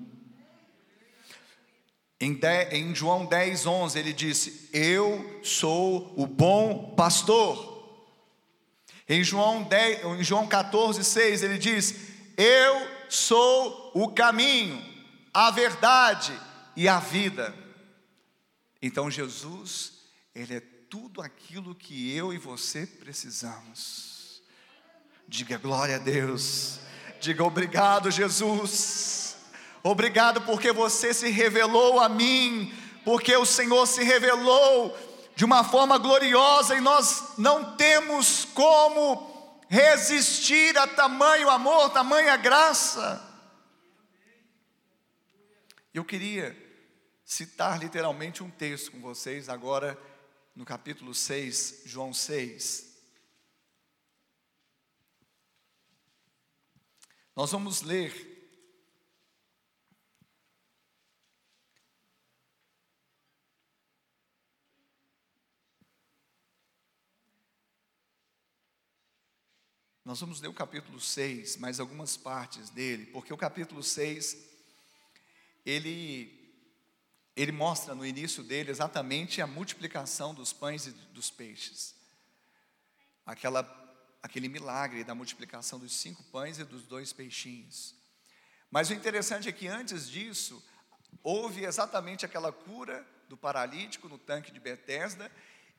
Em, 2.20 2.34
de, 2.34 2.70
em 2.72 2.96
João 2.96 3.26
10, 3.26 3.66
11, 3.66 4.00
ele 4.00 4.14
disse: 4.14 4.70
Eu 4.72 5.42
sou 5.44 6.14
o 6.16 6.26
bom 6.26 6.94
pastor. 6.96 7.72
Em 9.08 9.24
João, 9.24 9.64
10, 9.64 10.06
em 10.20 10.24
João 10.24 10.48
14, 10.48 11.04
6, 11.04 11.44
ele 11.44 11.58
diz: 11.58 11.96
Eu 12.38 12.93
sou 13.14 13.92
o 13.94 14.10
caminho, 14.10 14.84
a 15.34 15.52
verdade 15.52 16.38
e 16.76 16.88
a 16.88 17.00
vida. 17.00 17.54
Então 18.82 19.10
Jesus, 19.10 19.94
Ele 20.34 20.56
é 20.56 20.60
tudo 20.90 21.22
aquilo 21.22 21.76
que 21.76 22.12
eu 22.16 22.34
e 22.34 22.38
você 22.38 22.88
precisamos. 22.88 24.42
Diga 25.28 25.58
glória 25.58 25.98
a 25.98 26.00
Deus, 26.00 26.80
diga 27.22 27.44
obrigado, 27.44 28.10
Jesus. 28.10 29.38
Obrigado 29.84 30.42
porque 30.42 30.72
você 30.72 31.14
se 31.14 31.30
revelou 31.30 32.00
a 32.00 32.10
mim, 32.10 32.74
porque 33.06 33.36
o 33.36 33.46
Senhor 33.46 33.86
se 33.86 34.04
revelou 34.04 34.98
de 35.36 35.46
uma 35.46 35.64
forma 35.64 35.98
gloriosa 35.98 36.76
e 36.76 36.82
nós 36.82 37.34
não 37.38 37.76
temos 37.76 38.46
como 38.54 39.33
resistir 39.74 40.78
a 40.78 40.86
tamanho 40.86 41.50
amor, 41.50 41.90
tamanha 41.90 42.38
graça. 42.38 43.20
Eu 45.92 46.06
queria 46.06 46.56
citar 47.26 47.80
literalmente 47.80 48.44
um 48.44 48.52
texto 48.52 48.92
com 48.92 49.02
vocês 49.02 49.50
agora 49.50 50.00
no 50.56 50.64
capítulo 50.64 51.16
6, 51.16 51.82
João 51.86 52.14
6. 52.14 52.94
Nós 57.36 57.52
vamos 57.52 57.82
ler 57.82 58.33
Nós 70.06 70.20
vamos 70.20 70.42
ler 70.42 70.50
o 70.50 70.54
capítulo 70.54 71.00
6, 71.00 71.56
mais 71.56 71.80
algumas 71.80 72.18
partes 72.18 72.70
dele, 72.70 73.06
porque 73.06 73.34
o 73.34 73.38
capítulo 73.38 73.82
6, 73.82 74.38
ele, 75.66 76.54
ele 77.38 77.54
mostra 77.54 77.96
no 77.96 78.06
início 78.06 78.44
dele 78.44 78.70
exatamente 78.70 79.42
a 79.42 79.48
multiplicação 79.48 80.34
dos 80.34 80.52
pães 80.52 80.88
e 80.88 80.92
dos 80.92 81.30
peixes. 81.30 81.96
Aquela, 83.26 83.66
aquele 84.22 84.50
milagre 84.50 85.06
da 85.06 85.16
multiplicação 85.16 85.80
dos 85.80 85.94
cinco 85.94 86.22
pães 86.24 86.60
e 86.60 86.66
dos 86.66 86.84
dois 86.84 87.14
peixinhos. 87.14 87.96
Mas 88.70 88.90
o 88.90 88.94
interessante 88.94 89.48
é 89.48 89.54
que 89.54 89.70
antes 89.70 90.10
disso, 90.10 90.62
houve 91.24 91.64
exatamente 91.64 92.26
aquela 92.26 92.52
cura 92.52 93.08
do 93.30 93.38
paralítico 93.38 94.10
no 94.10 94.18
tanque 94.18 94.52
de 94.52 94.60
Betesda, 94.60 95.32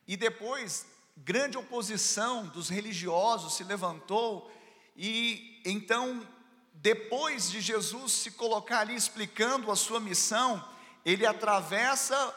e 0.07 0.17
depois 0.17 0.87
grande 1.15 1.57
oposição 1.57 2.47
dos 2.47 2.69
religiosos 2.69 3.55
se 3.55 3.63
levantou, 3.63 4.51
e 4.95 5.61
então, 5.65 6.25
depois 6.73 7.49
de 7.49 7.59
Jesus 7.61 8.11
se 8.11 8.31
colocar 8.31 8.79
ali 8.79 8.95
explicando 8.95 9.71
a 9.71 9.75
sua 9.75 9.99
missão, 9.99 10.63
ele 11.03 11.25
atravessa 11.25 12.35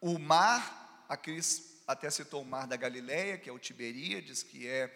o 0.00 0.18
mar, 0.18 1.04
a 1.08 1.16
Cris 1.16 1.82
até 1.86 2.10
citou 2.10 2.42
o 2.42 2.46
mar 2.46 2.66
da 2.66 2.76
Galileia, 2.76 3.38
que 3.38 3.48
é 3.48 3.52
o 3.52 3.58
Tiberíades, 3.58 4.42
que 4.42 4.66
é 4.66 4.90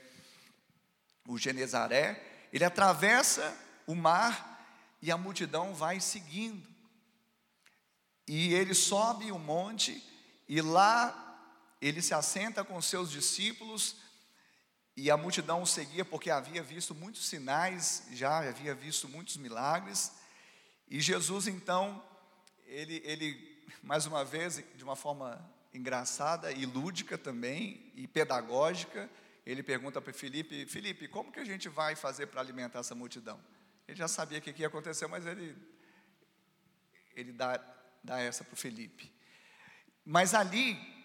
o 1.27 1.37
Genezaré, 1.37 2.49
ele 2.53 2.65
atravessa 2.65 3.57
o 3.87 3.95
mar 3.95 4.57
e 5.03 5.11
a 5.11 5.17
multidão 5.17 5.75
vai 5.75 6.01
seguindo. 6.01 6.67
E 8.27 8.55
ele 8.55 8.75
sobe 8.75 9.31
o 9.31 9.39
monte 9.39 10.03
e 10.49 10.61
lá 10.61 11.26
ele 11.87 12.03
se 12.03 12.15
assenta 12.15 12.65
com 12.65 12.81
seus 12.81 13.11
discípulos 13.11 13.97
e 14.97 15.11
a 15.11 15.17
multidão 15.17 15.63
o 15.63 15.67
seguia 15.67 16.05
porque 16.05 16.31
havia 16.31 16.63
visto 16.63 16.95
muitos 16.95 17.27
sinais, 17.27 18.07
já 18.13 18.39
havia 18.39 18.75
visto 18.75 19.09
muitos 19.09 19.37
milagres. 19.37 20.13
E 20.89 21.01
Jesus 21.01 21.47
então, 21.47 22.03
ele, 22.65 23.03
ele 23.05 23.57
mais 23.83 24.07
uma 24.07 24.25
vez, 24.25 24.63
de 24.75 24.83
uma 24.83 24.97
forma 24.97 25.39
engraçada 25.73 26.51
e 26.51 26.65
lúdica 26.65 27.19
também, 27.19 27.93
e 27.95 28.07
pedagógica, 28.07 29.09
ele 29.45 29.63
pergunta 29.63 30.01
para 30.01 30.13
Felipe, 30.13 30.67
Felipe, 30.67 31.07
como 31.07 31.31
que 31.31 31.39
a 31.39 31.45
gente 31.45 31.69
vai 31.69 31.95
fazer 31.95 32.27
para 32.27 32.41
alimentar 32.41 32.81
essa 32.81 32.95
multidão? 32.95 33.39
Ele 33.87 33.97
já 33.97 34.09
sabia 34.09 34.39
o 34.39 34.43
que 34.43 34.51
ia 34.61 34.67
acontecer, 34.67 35.07
mas 35.07 35.25
ele, 35.27 35.57
ele 37.15 37.33
dá, 37.33 37.63
dá 38.03 38.19
essa 38.19 38.43
para 38.43 38.55
o 38.55 38.57
Felipe. 38.57 39.13
Mas 40.05 40.35
ali, 40.35 40.96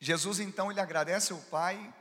Jesus 0.00 0.40
então 0.40 0.70
ele 0.70 0.80
agradece 0.80 1.32
ao 1.32 1.38
Pai, 1.38 1.94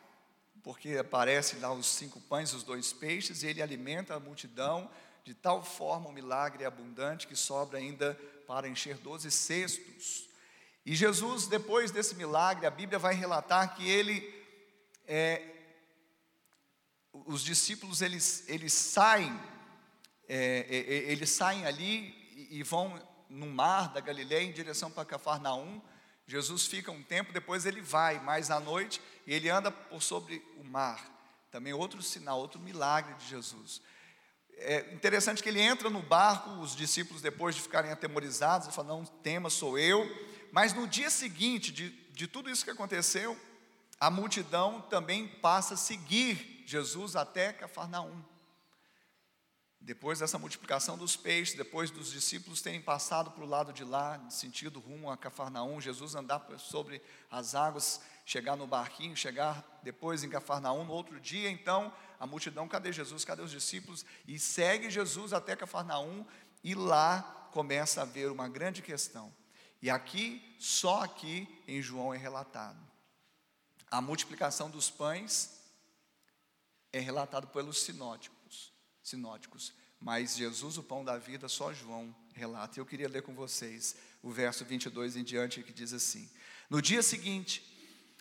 porque 0.64 0.98
aparece 0.98 1.58
lá 1.58 1.72
os 1.74 1.86
cinco 1.86 2.22
pães 2.22 2.52
e 2.52 2.56
os 2.56 2.64
dois 2.64 2.94
peixes, 2.94 3.44
e 3.44 3.48
ele 3.48 3.62
alimenta 3.62 4.16
a 4.16 4.20
multidão 4.20 4.90
de 5.26 5.34
tal 5.34 5.64
forma 5.64 6.10
um 6.10 6.14
milagre 6.14 6.66
abundante 6.66 7.28
que 7.28 7.36
sobra 7.36 7.78
ainda 7.78 8.20
para 8.48 8.68
encher 8.68 8.98
doze 8.98 9.30
cestos. 9.30 10.30
E 10.86 10.96
Jesus, 10.96 11.46
depois 11.46 11.92
desse 11.92 12.16
milagre, 12.16 12.66
a 12.66 12.72
Bíblia 12.72 12.98
vai 12.98 13.14
relatar 13.14 13.76
que 13.76 13.88
ele, 13.88 14.28
é, 15.06 15.46
os 17.12 17.44
discípulos 17.44 18.02
eles, 18.02 18.46
eles 18.48 18.74
saem, 18.74 19.38
é, 20.28 20.66
é, 20.70 20.78
é 20.78 21.12
eles 21.12 21.30
saem 21.30 21.66
ali 21.66 22.48
e 22.50 22.64
vão 22.64 23.00
no 23.30 23.46
mar 23.46 23.94
da 23.94 24.00
Galileia 24.00 24.44
em 24.44 24.54
direção 24.54 24.90
para 24.90 25.06
Cafarnaum. 25.06 25.82
Jesus 26.30 26.68
fica 26.68 26.92
um 26.92 27.02
tempo, 27.02 27.34
depois 27.34 27.66
ele 27.66 27.82
vai, 27.82 28.20
mais 28.20 28.52
à 28.52 28.60
noite, 28.60 29.02
e 29.26 29.34
ele 29.34 29.50
anda 29.50 29.72
por 29.72 30.04
sobre 30.04 30.46
o 30.58 30.64
mar. 30.64 31.04
Também 31.52 31.74
outro 31.74 32.04
sinal, 32.04 32.40
outro 32.40 32.60
milagre 32.60 33.16
de 33.16 33.28
Jesus. 33.28 33.82
É 34.60 34.94
interessante 34.94 35.42
que 35.42 35.50
ele 35.50 35.60
entra 35.60 35.90
no 35.90 36.04
barco, 36.04 36.52
os 36.62 36.76
discípulos, 36.76 37.20
depois 37.20 37.56
de 37.56 37.62
ficarem 37.64 37.92
atemorizados, 37.92 38.68
ele 38.68 38.76
fala: 38.76 38.90
Não 38.90 39.06
tema, 39.06 39.50
sou 39.50 39.80
eu. 39.80 40.08
Mas 40.52 40.72
no 40.72 40.88
dia 40.88 41.10
seguinte 41.10 41.72
de, 41.72 41.90
de 41.90 42.28
tudo 42.28 42.48
isso 42.48 42.64
que 42.64 42.70
aconteceu, 42.70 43.36
a 44.00 44.12
multidão 44.12 44.82
também 44.82 45.28
passa 45.28 45.74
a 45.74 45.78
seguir 45.78 46.64
Jesus 46.68 47.16
até 47.16 47.52
Cafarnaum. 47.54 48.24
Depois 49.90 50.20
dessa 50.20 50.38
multiplicação 50.38 50.96
dos 51.00 51.16
peixes, 51.16 51.58
depois 51.58 51.90
dos 51.90 52.12
discípulos 52.12 52.62
terem 52.62 52.80
passado 52.80 53.32
para 53.32 53.44
o 53.44 53.48
lado 53.48 53.74
de 53.74 53.84
lá, 53.84 54.24
sentido 54.30 54.80
rumo 54.80 55.10
a 55.10 55.18
Cafarnaum, 55.18 55.82
Jesus 55.82 56.14
andar 56.14 56.46
sobre 56.60 57.02
as 57.28 57.56
águas, 57.56 58.00
chegar 58.24 58.56
no 58.56 58.68
barquinho, 58.68 59.18
chegar 59.18 59.80
depois 59.82 60.24
em 60.24 60.30
Cafarnaum, 60.30 60.86
no 60.86 60.94
outro 60.94 61.20
dia, 61.20 61.50
então, 61.50 61.92
a 62.20 62.28
multidão, 62.28 62.68
cadê 62.68 62.94
Jesus, 62.94 63.26
cadê 63.26 63.42
os 63.42 63.50
discípulos? 63.50 64.06
E 64.28 64.38
segue 64.38 64.92
Jesus 64.92 65.34
até 65.34 65.56
Cafarnaum, 65.56 66.24
e 66.64 66.76
lá 66.76 67.50
começa 67.52 68.02
a 68.02 68.04
haver 68.04 68.30
uma 68.30 68.48
grande 68.48 68.84
questão. 68.84 69.34
E 69.82 69.90
aqui, 69.90 70.56
só 70.60 71.02
aqui 71.02 71.64
em 71.68 71.82
João 71.82 72.14
é 72.14 72.18
relatado. 72.20 72.78
A 73.90 74.00
multiplicação 74.00 74.70
dos 74.70 74.88
pães 74.88 75.50
é 76.94 77.00
relatado 77.00 77.48
pelos 77.48 77.82
sinóticos 77.82 78.39
sinóticos. 79.10 79.74
Mas 80.00 80.38
Jesus, 80.38 80.78
o 80.78 80.84
pão 80.84 81.04
da 81.04 81.18
vida, 81.18 81.50
só 81.50 81.74
João 81.74 82.16
relata. 82.34 82.80
Eu 82.80 82.86
queria 82.86 83.10
ler 83.10 83.22
com 83.22 83.34
vocês 83.34 83.96
o 84.24 84.32
verso 84.32 84.64
22 84.64 85.16
em 85.18 85.24
diante 85.24 85.62
que 85.64 85.74
diz 85.74 85.94
assim: 85.94 86.30
No 86.70 86.82
dia 86.82 87.04
seguinte, 87.04 87.64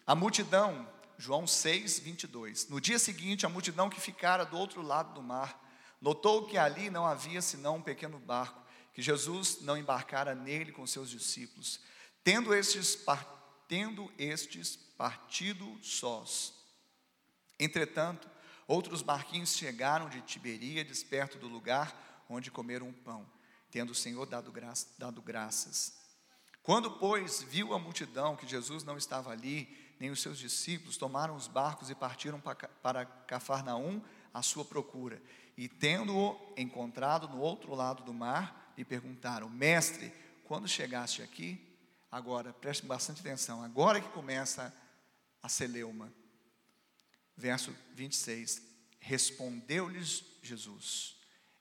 a 0.07 0.15
multidão, 0.15 0.89
João 1.17 1.47
6, 1.47 2.01
22. 2.01 2.69
No 2.69 2.81
dia 2.81 2.99
seguinte, 2.99 3.47
a 3.47 3.49
multidão 3.49 3.89
que 3.89 4.01
ficara 4.01 4.45
do 4.45 4.57
outro 4.57 4.83
lado 4.83 5.15
do 5.15 5.23
mar, 5.23 5.65
notou 6.01 6.47
que 6.47 6.59
ali 6.59 6.91
não 6.91 7.07
havia 7.07 7.43
senão 7.43 7.77
um 7.77 7.83
pequeno 7.83 8.19
barco, 8.19 8.61
que 8.93 9.03
Jesus 9.03 9.61
não 9.61 9.77
embarcara 9.77 10.35
nele 10.35 10.73
com 10.73 10.87
seus 10.87 11.11
discípulos, 11.11 11.81
tendo 12.25 12.53
estes, 12.55 12.99
tendo 13.69 14.13
estes 14.19 14.77
partido 14.97 15.79
sós. 15.83 16.55
Entretanto, 17.59 18.29
Outros 18.69 19.01
barquinhos 19.01 19.57
chegaram 19.57 20.11
de 20.11 20.21
Tiberíades, 20.21 21.03
perto 21.03 21.39
do 21.39 21.49
lugar 21.49 22.27
onde 22.29 22.51
comeram 22.51 22.91
o 22.91 22.93
pão, 22.93 23.27
tendo 23.71 23.93
o 23.93 23.95
Senhor 23.95 24.27
dado, 24.27 24.53
dado 24.99 25.23
graças. 25.23 25.97
Quando, 26.63 26.91
pois, 26.91 27.43
viu 27.43 27.73
a 27.73 27.79
multidão 27.79 28.37
que 28.37 28.47
Jesus 28.47 28.85
não 28.85 28.99
estava 28.99 29.31
ali, 29.31 29.95
nem 29.99 30.11
os 30.11 30.21
seus 30.21 30.39
discípulos, 30.39 30.99
tomaram 30.99 31.35
os 31.35 31.49
barcos 31.49 31.89
e 31.89 31.95
partiram 31.95 32.43
para 32.83 33.07
Cafarnaum 33.07 34.03
à 34.35 34.43
sua 34.43 34.67
procura. 34.67 35.21
E 35.57 35.67
tendo-o 35.67 36.39
encontrado 36.55 37.27
no 37.27 37.41
outro 37.41 37.75
lado 37.75 38.03
do 38.03 38.13
mar, 38.13 38.75
lhe 38.77 38.85
perguntaram: 38.85 39.49
Mestre, 39.49 40.13
quando 40.45 40.69
chegaste 40.69 41.23
aqui? 41.23 41.59
Agora, 42.13 42.53
preste 42.53 42.85
bastante 42.85 43.21
atenção, 43.21 43.63
agora 43.65 43.99
que 43.99 44.09
começa 44.11 44.75
a 45.43 45.49
celeuma 45.49 46.13
verso 47.39 47.75
26. 47.95 48.61
Respondeu-lhes 48.99 50.25
Jesus: 50.43 51.17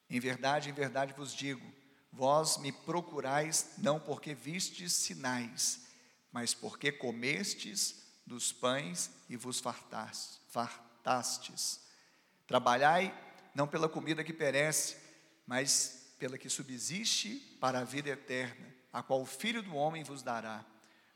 Em 0.10 0.20
verdade, 0.20 0.70
em 0.70 0.74
verdade 0.74 1.14
vos 1.14 1.34
digo, 1.34 1.66
vós 2.12 2.58
me 2.58 2.74
procurais 2.74 3.76
não 3.78 4.00
porque 4.00 4.34
vistes 4.34 4.92
sinais, 4.92 5.86
mas 6.32 6.54
porque 6.54 6.92
comestes 6.92 8.04
dos 8.26 8.52
pães 8.52 9.12
e 9.30 9.38
vos 9.38 9.62
fartastes. 10.50 11.80
Trabalhai 12.46 13.18
não 13.54 13.68
pela 13.68 13.88
comida 13.88 14.24
que 14.24 14.34
perece, 14.34 14.98
mas 15.46 16.14
pela 16.20 16.38
que 16.38 16.50
subsiste 16.50 17.36
para 17.60 17.80
a 17.80 17.84
vida 17.84 18.10
eterna, 18.10 18.76
a 18.92 19.04
qual 19.04 19.22
o 19.22 19.26
Filho 19.26 19.62
do 19.62 19.76
Homem 19.76 20.04
vos 20.04 20.24
dará. 20.24 20.66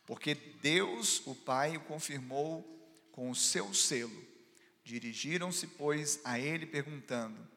Porque 0.05 0.36
Deus, 0.36 1.26
o 1.26 1.36
Pai, 1.36 1.76
o 1.78 1.82
confirmou 1.82 2.64
com 3.12 3.30
o 3.30 3.36
seu 3.36 3.74
selo. 3.74 4.31
Dirigiram-se, 4.92 5.68
pois, 5.68 6.20
a 6.22 6.38
ele 6.38 6.66
perguntando: 6.66 7.48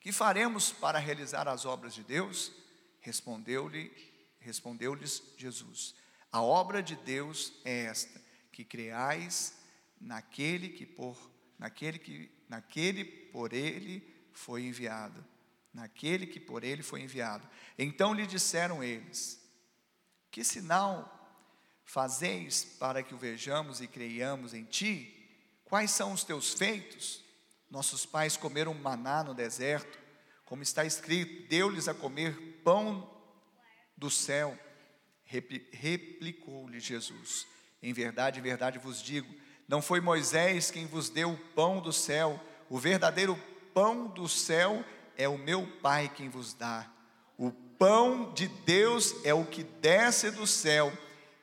Que 0.00 0.10
faremos 0.10 0.72
para 0.72 0.98
realizar 0.98 1.46
as 1.46 1.66
obras 1.66 1.92
de 1.92 2.02
Deus? 2.02 2.52
Respondeu-lhe, 3.00 3.92
respondeu-lhes 4.40 5.22
Jesus: 5.36 5.94
A 6.32 6.40
obra 6.40 6.82
de 6.82 6.96
Deus 6.96 7.52
é 7.66 7.84
esta, 7.84 8.18
que 8.50 8.64
creais 8.64 9.54
naquele 10.00 10.70
que 10.70 10.86
por 10.86 11.30
naquele 11.58 11.98
que 11.98 12.30
naquele 12.48 13.04
por 13.04 13.52
ele 13.52 14.02
foi 14.32 14.62
enviado. 14.62 15.22
Naquele 15.70 16.26
que 16.26 16.40
por 16.40 16.64
ele 16.64 16.82
foi 16.82 17.02
enviado. 17.02 17.46
Então 17.78 18.14
lhe 18.14 18.26
disseram 18.26 18.82
eles: 18.82 19.38
Que 20.30 20.42
sinal 20.42 21.10
fazeis 21.84 22.64
para 22.64 23.02
que 23.02 23.14
o 23.14 23.18
vejamos 23.18 23.82
e 23.82 23.86
creiamos 23.86 24.54
em 24.54 24.64
ti? 24.64 25.23
Quais 25.64 25.90
são 25.90 26.12
os 26.12 26.24
teus 26.24 26.54
feitos? 26.54 27.24
Nossos 27.70 28.06
pais 28.06 28.36
comeram 28.36 28.74
maná 28.74 29.24
no 29.24 29.34
deserto, 29.34 29.98
como 30.44 30.62
está 30.62 30.84
escrito: 30.84 31.48
deu-lhes 31.48 31.88
a 31.88 31.94
comer 31.94 32.60
pão 32.62 33.10
do 33.96 34.10
céu. 34.10 34.58
Replicou-lhe 35.24 36.78
Jesus: 36.78 37.46
Em 37.82 37.92
verdade, 37.92 38.38
em 38.38 38.42
verdade 38.42 38.78
vos 38.78 39.02
digo, 39.02 39.34
não 39.66 39.80
foi 39.80 40.00
Moisés 40.00 40.70
quem 40.70 40.86
vos 40.86 41.08
deu 41.08 41.32
o 41.32 41.38
pão 41.54 41.80
do 41.80 41.92
céu, 41.92 42.38
O 42.68 42.78
verdadeiro 42.78 43.36
pão 43.72 44.06
do 44.06 44.28
céu 44.28 44.84
é 45.16 45.28
o 45.28 45.38
meu 45.38 45.66
Pai 45.80 46.08
quem 46.08 46.28
vos 46.28 46.54
dá. 46.54 46.90
O 47.36 47.50
pão 47.50 48.32
de 48.32 48.48
Deus 48.48 49.14
é 49.24 49.34
o 49.34 49.44
que 49.44 49.62
desce 49.62 50.30
do 50.30 50.46
céu 50.46 50.92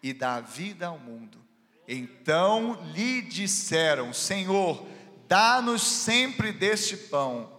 e 0.02 0.14
dá 0.14 0.40
vida 0.40 0.88
ao 0.88 0.98
mundo. 0.98 1.41
Então 1.94 2.82
lhe 2.94 3.22
disseram: 3.22 4.14
Senhor, 4.14 4.88
dá-nos 5.28 5.82
sempre 5.82 6.54
deste 6.54 6.96
pão. 6.96 7.52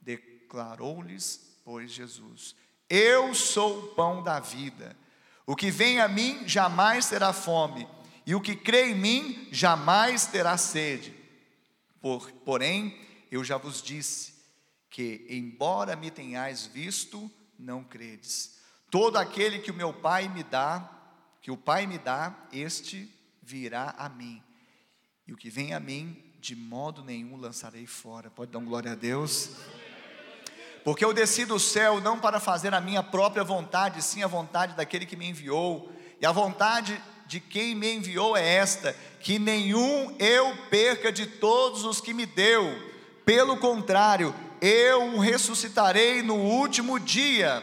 Declarou-lhes, 0.00 1.60
pois, 1.62 1.90
Jesus: 1.90 2.56
Eu 2.88 3.34
sou 3.34 3.78
o 3.78 3.86
pão 3.88 4.22
da 4.22 4.40
vida. 4.40 4.96
O 5.44 5.54
que 5.54 5.70
vem 5.70 6.00
a 6.00 6.08
mim 6.08 6.48
jamais 6.48 7.10
terá 7.10 7.30
fome, 7.34 7.86
e 8.24 8.34
o 8.34 8.40
que 8.40 8.56
crê 8.56 8.92
em 8.92 8.94
mim 8.94 9.48
jamais 9.52 10.24
terá 10.24 10.56
sede. 10.56 11.14
Por, 12.00 12.32
porém, 12.46 12.98
eu 13.30 13.44
já 13.44 13.58
vos 13.58 13.82
disse 13.82 14.32
que, 14.88 15.26
embora 15.28 15.94
me 15.94 16.10
tenhais 16.10 16.64
visto, 16.64 17.30
não 17.58 17.84
credes. 17.84 18.56
Todo 18.90 19.18
aquele 19.18 19.58
que 19.58 19.70
o 19.70 19.74
meu 19.74 19.92
Pai 19.92 20.26
me 20.26 20.42
dá, 20.42 20.90
que 21.42 21.50
o 21.50 21.56
Pai 21.56 21.86
me 21.86 21.98
dá, 21.98 22.34
este 22.50 23.17
virá 23.48 23.94
a 23.96 24.10
mim. 24.10 24.42
E 25.26 25.32
o 25.32 25.36
que 25.36 25.48
vem 25.48 25.72
a 25.72 25.80
mim, 25.80 26.22
de 26.38 26.54
modo 26.54 27.02
nenhum 27.02 27.34
lançarei 27.34 27.86
fora. 27.86 28.30
Pode 28.30 28.52
dar 28.52 28.58
um 28.58 28.64
glória 28.64 28.92
a 28.92 28.94
Deus? 28.94 29.52
Porque 30.84 31.02
eu 31.02 31.14
desci 31.14 31.46
do 31.46 31.58
céu 31.58 31.98
não 31.98 32.20
para 32.20 32.40
fazer 32.40 32.74
a 32.74 32.80
minha 32.80 33.02
própria 33.02 33.42
vontade, 33.42 34.02
sim 34.02 34.22
a 34.22 34.26
vontade 34.26 34.74
daquele 34.74 35.06
que 35.06 35.16
me 35.16 35.26
enviou. 35.26 35.90
E 36.20 36.26
a 36.26 36.32
vontade 36.32 37.02
de 37.26 37.40
quem 37.40 37.74
me 37.74 37.90
enviou 37.94 38.36
é 38.36 38.46
esta: 38.46 38.94
que 39.20 39.38
nenhum 39.38 40.14
eu 40.18 40.54
perca 40.68 41.10
de 41.10 41.26
todos 41.26 41.84
os 41.84 42.02
que 42.02 42.12
me 42.12 42.26
deu. 42.26 42.64
Pelo 43.24 43.56
contrário, 43.56 44.34
eu 44.60 45.14
o 45.14 45.20
ressuscitarei 45.20 46.22
no 46.22 46.36
último 46.36 47.00
dia. 47.00 47.62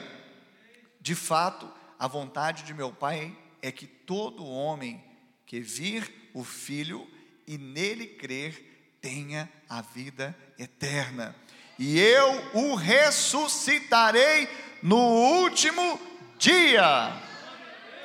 De 1.00 1.14
fato, 1.14 1.72
a 2.00 2.08
vontade 2.08 2.64
de 2.64 2.74
meu 2.74 2.92
Pai 2.92 3.38
é 3.62 3.72
que 3.72 3.86
todo 3.86 4.46
homem 4.46 5.04
que 5.46 5.60
vir 5.60 6.30
o 6.34 6.43
Filho 6.43 7.10
e 7.48 7.58
nele 7.58 8.08
crer 8.08 8.98
tenha 9.02 9.50
a 9.70 9.82
vida 9.82 10.36
eterna. 10.58 11.36
E 11.78 12.00
eu 12.00 12.52
o 12.54 12.76
ressuscitarei 12.76 14.50
no 14.82 14.98
último 14.98 16.00
dia. 16.38 17.22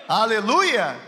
Aleluia! 0.08 1.00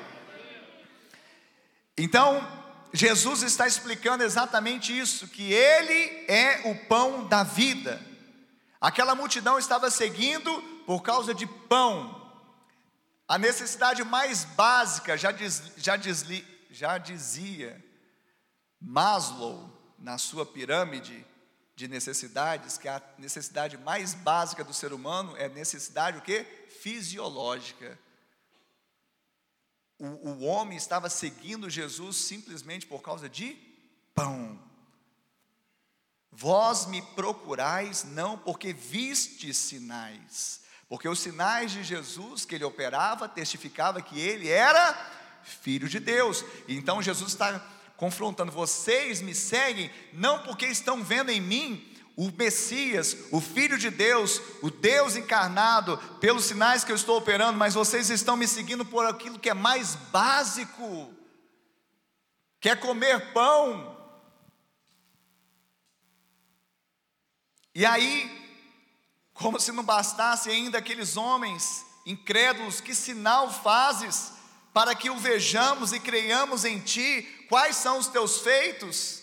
Então, 1.98 2.46
Jesus 2.92 3.42
está 3.42 3.66
explicando 3.66 4.22
exatamente 4.22 4.96
isso, 4.96 5.28
que 5.28 5.52
Ele 5.52 6.24
é 6.28 6.62
o 6.64 6.74
pão 6.86 7.26
da 7.26 7.42
vida. 7.42 8.00
Aquela 8.80 9.14
multidão 9.14 9.58
estava 9.58 9.90
seguindo 9.90 10.62
por 10.86 11.02
causa 11.02 11.34
de 11.34 11.46
pão, 11.46 12.21
a 13.32 13.38
necessidade 13.38 14.04
mais 14.04 14.44
básica, 14.44 15.16
já, 15.16 15.32
diz, 15.32 15.72
já, 15.78 15.98
já 16.70 16.98
dizia 16.98 17.82
Maslow 18.78 19.70
na 19.98 20.18
sua 20.18 20.44
pirâmide 20.44 21.24
de 21.74 21.88
necessidades, 21.88 22.76
que 22.76 22.86
a 22.86 23.00
necessidade 23.16 23.78
mais 23.78 24.12
básica 24.12 24.62
do 24.62 24.74
ser 24.74 24.92
humano 24.92 25.34
é 25.38 25.48
necessidade 25.48 26.18
o 26.18 26.20
quê? 26.20 26.44
Fisiológica. 26.82 27.98
O, 29.98 30.04
o 30.04 30.42
homem 30.42 30.76
estava 30.76 31.08
seguindo 31.08 31.70
Jesus 31.70 32.18
simplesmente 32.18 32.86
por 32.86 33.00
causa 33.00 33.30
de 33.30 33.56
pão. 34.14 34.62
Vós 36.30 36.84
me 36.84 37.00
procurais 37.00 38.04
não 38.04 38.36
porque 38.36 38.74
viste 38.74 39.54
sinais, 39.54 40.61
porque 40.92 41.08
os 41.08 41.20
sinais 41.20 41.70
de 41.70 41.82
Jesus 41.82 42.44
que 42.44 42.54
ele 42.54 42.64
operava 42.64 43.26
testificava 43.26 44.02
que 44.02 44.20
ele 44.20 44.50
era 44.50 44.94
filho 45.42 45.88
de 45.88 45.98
Deus. 45.98 46.44
Então 46.68 47.00
Jesus 47.00 47.32
está 47.32 47.66
confrontando: 47.96 48.52
vocês 48.52 49.22
me 49.22 49.34
seguem 49.34 49.90
não 50.12 50.40
porque 50.40 50.66
estão 50.66 51.02
vendo 51.02 51.30
em 51.30 51.40
mim 51.40 51.96
o 52.14 52.30
Messias, 52.30 53.16
o 53.30 53.40
Filho 53.40 53.78
de 53.78 53.88
Deus, 53.88 54.38
o 54.60 54.70
Deus 54.70 55.16
encarnado, 55.16 55.96
pelos 56.20 56.44
sinais 56.44 56.84
que 56.84 56.92
eu 56.92 56.96
estou 56.96 57.16
operando, 57.16 57.58
mas 57.58 57.72
vocês 57.72 58.10
estão 58.10 58.36
me 58.36 58.46
seguindo 58.46 58.84
por 58.84 59.06
aquilo 59.06 59.38
que 59.38 59.48
é 59.48 59.54
mais 59.54 59.94
básico, 59.94 61.10
que 62.60 62.68
é 62.68 62.76
comer 62.76 63.32
pão. 63.32 63.96
E 67.74 67.86
aí, 67.86 68.41
como 69.42 69.60
se 69.60 69.72
não 69.72 69.82
bastasse 69.82 70.48
ainda 70.48 70.78
aqueles 70.78 71.16
homens 71.16 71.84
incrédulos, 72.06 72.80
que 72.80 72.94
sinal 72.94 73.52
fazes 73.52 74.32
para 74.72 74.94
que 74.94 75.10
o 75.10 75.18
vejamos 75.18 75.92
e 75.92 76.00
creiamos 76.00 76.64
em 76.64 76.78
ti? 76.78 77.46
Quais 77.48 77.76
são 77.76 77.98
os 77.98 78.06
teus 78.06 78.38
feitos? 78.38 79.20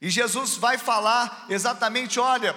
E 0.00 0.10
Jesus 0.10 0.56
vai 0.56 0.76
falar 0.76 1.46
exatamente: 1.48 2.20
olha, 2.20 2.54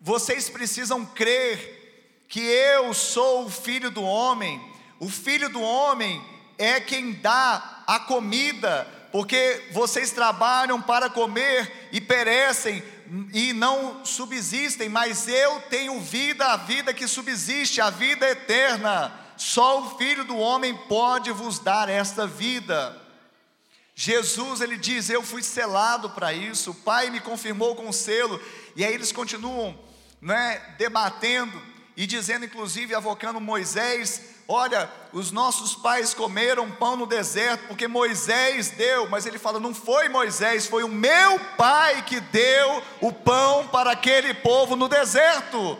vocês 0.00 0.48
precisam 0.48 1.04
crer 1.04 2.24
que 2.28 2.40
eu 2.40 2.94
sou 2.94 3.44
o 3.44 3.50
filho 3.50 3.90
do 3.90 4.02
homem, 4.02 4.60
o 5.00 5.08
filho 5.08 5.48
do 5.48 5.60
homem 5.60 6.24
é 6.56 6.80
quem 6.80 7.12
dá 7.12 7.82
a 7.86 7.98
comida, 7.98 8.86
porque 9.12 9.68
vocês 9.72 10.12
trabalham 10.12 10.80
para 10.80 11.10
comer 11.10 11.88
e 11.92 12.00
perecem, 12.00 12.82
e 13.32 13.52
não 13.52 14.04
subsistem, 14.04 14.88
mas 14.88 15.28
eu 15.28 15.60
tenho 15.62 16.00
vida, 16.00 16.46
a 16.46 16.56
vida 16.56 16.92
que 16.92 17.06
subsiste, 17.06 17.80
a 17.80 17.90
vida 17.90 18.28
eterna. 18.28 19.12
Só 19.36 19.80
o 19.80 19.98
Filho 19.98 20.24
do 20.24 20.36
homem 20.36 20.76
pode 20.88 21.30
vos 21.30 21.58
dar 21.58 21.88
esta 21.88 22.26
vida. 22.26 23.00
Jesus, 23.94 24.60
ele 24.60 24.76
diz: 24.76 25.08
Eu 25.08 25.22
fui 25.22 25.42
selado 25.42 26.10
para 26.10 26.32
isso, 26.32 26.70
o 26.70 26.74
Pai 26.74 27.10
me 27.10 27.20
confirmou 27.20 27.74
com 27.74 27.90
selo, 27.92 28.40
e 28.74 28.84
aí 28.84 28.92
eles 28.92 29.12
continuam 29.12 29.78
né, 30.20 30.58
debatendo 30.78 31.60
e 31.96 32.06
dizendo, 32.06 32.44
inclusive, 32.44 32.94
avocando 32.94 33.40
Moisés 33.40 34.35
Olha, 34.48 34.88
os 35.12 35.32
nossos 35.32 35.74
pais 35.74 36.14
comeram 36.14 36.70
pão 36.70 36.96
no 36.96 37.04
deserto 37.04 37.66
porque 37.66 37.88
Moisés 37.88 38.70
deu, 38.70 39.08
mas 39.08 39.26
ele 39.26 39.38
fala: 39.38 39.58
não 39.58 39.74
foi 39.74 40.08
Moisés, 40.08 40.66
foi 40.66 40.84
o 40.84 40.88
meu 40.88 41.40
pai 41.56 42.04
que 42.04 42.20
deu 42.20 42.82
o 43.00 43.12
pão 43.12 43.66
para 43.66 43.90
aquele 43.90 44.32
povo 44.34 44.76
no 44.76 44.88
deserto. 44.88 45.76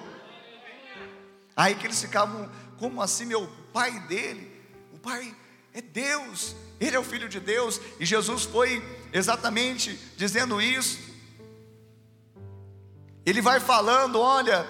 Aí 1.55 1.77
que 1.77 1.87
eles 1.87 2.01
ficavam, 2.01 2.51
como 2.79 3.01
assim, 3.01 3.25
meu 3.25 3.49
pai 3.73 4.01
dele? 4.01 4.53
O 4.93 4.99
pai 4.99 5.35
é 5.73 5.81
Deus, 5.81 6.57
ele 6.81 6.97
é 6.97 6.99
o 6.99 7.05
filho 7.05 7.29
de 7.29 7.39
Deus, 7.39 7.81
e 8.01 8.05
Jesus 8.05 8.45
foi 8.45 8.83
exatamente 9.13 9.95
dizendo 10.17 10.61
isso. 10.61 10.99
Ele 13.25 13.41
vai 13.41 13.61
falando: 13.61 14.21
olha, 14.21 14.67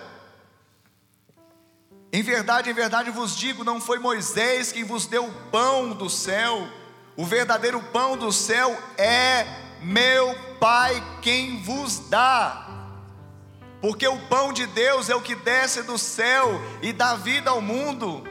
em 2.12 2.22
verdade, 2.22 2.70
em 2.70 2.74
verdade 2.74 3.11
vos 3.11 3.36
digo: 3.36 3.64
não 3.64 3.80
foi 3.80 3.98
Moisés 3.98 4.72
quem 4.72 4.84
vos 4.84 5.07
deu 5.07 5.26
o 5.26 5.32
pão 5.50 5.90
do 5.90 6.09
céu, 6.09 6.68
o 7.16 7.24
verdadeiro 7.24 7.82
pão 7.92 8.16
do 8.16 8.32
céu 8.32 8.76
é 8.96 9.46
meu 9.82 10.34
Pai 10.59 11.02
quem 11.20 11.62
vos 11.62 11.98
dá. 12.09 12.66
Porque 13.80 14.09
o 14.09 14.18
pão 14.26 14.52
de 14.52 14.66
Deus 14.66 15.11
é 15.11 15.14
o 15.14 15.20
que 15.20 15.34
desce 15.34 15.82
do 15.82 15.98
céu 15.98 16.61
e 16.82 16.92
dá 16.92 17.14
vida 17.14 17.50
ao 17.50 17.61
mundo. 17.61 18.24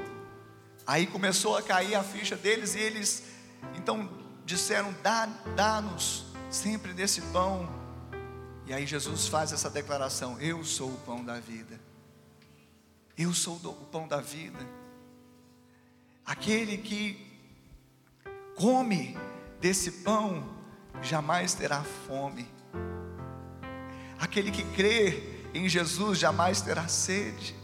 Aí 0.87 1.05
começou 1.05 1.55
a 1.55 1.61
cair 1.61 1.95
a 1.95 2.03
ficha 2.03 2.35
deles 2.35 2.75
e 2.75 2.79
eles 2.79 3.23
então 3.75 4.09
disseram: 4.43 4.93
dá, 5.03 5.27
dá-nos 5.55 6.25
sempre 6.49 6.93
desse 6.93 7.21
pão. 7.21 7.69
E 8.65 8.73
aí 8.73 8.85
Jesus 8.85 9.27
faz 9.27 9.51
essa 9.53 9.69
declaração: 9.69 10.39
Eu 10.41 10.63
sou 10.63 10.89
o 10.89 10.97
pão 11.05 11.23
da 11.23 11.39
vida. 11.39 11.79
Eu 13.17 13.33
sou 13.33 13.55
o 13.55 13.73
pão 13.91 14.07
da 14.07 14.19
vida. 14.19 14.59
Aquele 16.25 16.77
que 16.77 17.25
come 18.55 19.17
desse 19.61 19.89
pão 20.03 20.43
jamais 21.01 21.53
terá 21.53 21.81
fome. 22.07 22.45
Aquele 24.19 24.51
que 24.51 24.63
crê 24.75 25.39
em 25.53 25.69
Jesus 25.69 26.19
jamais 26.19 26.59
terá 26.59 26.89
sede. 26.89 27.55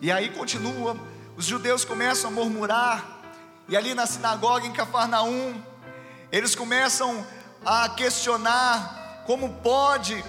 E 0.00 0.10
aí 0.10 0.30
continua, 0.30 0.96
os 1.36 1.44
judeus 1.44 1.84
começam 1.84 2.30
a 2.30 2.32
murmurar, 2.32 3.20
e 3.68 3.76
ali 3.76 3.94
na 3.94 4.06
sinagoga 4.06 4.66
em 4.66 4.72
Cafarnaum, 4.72 5.62
eles 6.32 6.54
começam 6.54 7.26
a 7.64 7.88
questionar 7.90 9.24
como 9.26 9.54
pode, 9.56 10.22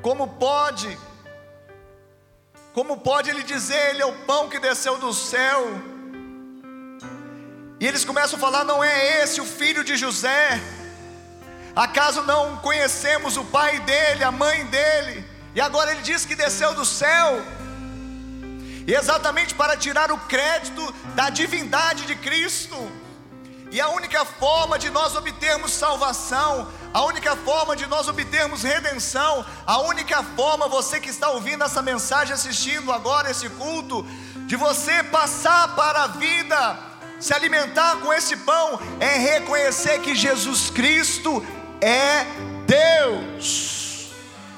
como 0.00 0.26
pode 0.26 0.98
como 2.76 2.98
pode 2.98 3.30
ele 3.30 3.42
dizer, 3.42 3.92
Ele 3.92 4.02
é 4.02 4.04
o 4.04 4.12
pão 4.26 4.50
que 4.50 4.58
desceu 4.58 4.98
do 4.98 5.10
céu? 5.14 5.66
E 7.80 7.86
eles 7.86 8.04
começam 8.04 8.36
a 8.36 8.38
falar: 8.38 8.64
não 8.64 8.84
é 8.84 9.22
esse 9.22 9.40
o 9.40 9.46
filho 9.46 9.82
de 9.82 9.96
José? 9.96 10.60
Acaso 11.74 12.20
não 12.24 12.58
conhecemos 12.58 13.38
o 13.38 13.44
pai 13.46 13.80
dele, 13.80 14.22
a 14.22 14.30
mãe 14.30 14.66
dele? 14.66 15.24
E 15.54 15.60
agora 15.60 15.90
ele 15.92 16.02
diz 16.02 16.26
que 16.26 16.34
desceu 16.34 16.74
do 16.74 16.84
céu. 16.84 17.42
E 18.86 18.92
exatamente 18.92 19.54
para 19.54 19.74
tirar 19.74 20.12
o 20.12 20.18
crédito 20.18 20.94
da 21.14 21.30
divindade 21.30 22.04
de 22.04 22.14
Cristo. 22.14 22.76
E 23.76 23.80
a 23.82 23.90
única 23.90 24.24
forma 24.24 24.78
de 24.78 24.88
nós 24.88 25.14
obtermos 25.14 25.70
salvação, 25.70 26.66
a 26.94 27.02
única 27.02 27.36
forma 27.36 27.76
de 27.76 27.84
nós 27.84 28.08
obtermos 28.08 28.62
redenção, 28.62 29.44
a 29.66 29.80
única 29.82 30.22
forma, 30.22 30.66
você 30.66 30.98
que 30.98 31.10
está 31.10 31.28
ouvindo 31.28 31.62
essa 31.62 31.82
mensagem, 31.82 32.32
assistindo 32.32 32.90
agora 32.90 33.30
esse 33.30 33.50
culto, 33.50 34.02
de 34.46 34.56
você 34.56 35.02
passar 35.02 35.76
para 35.76 36.04
a 36.04 36.06
vida, 36.06 36.78
se 37.20 37.34
alimentar 37.34 37.96
com 37.96 38.10
esse 38.14 38.34
pão, 38.38 38.80
é 38.98 39.18
reconhecer 39.18 40.00
que 40.00 40.14
Jesus 40.14 40.70
Cristo 40.70 41.46
é 41.78 42.24
Deus, 42.66 44.10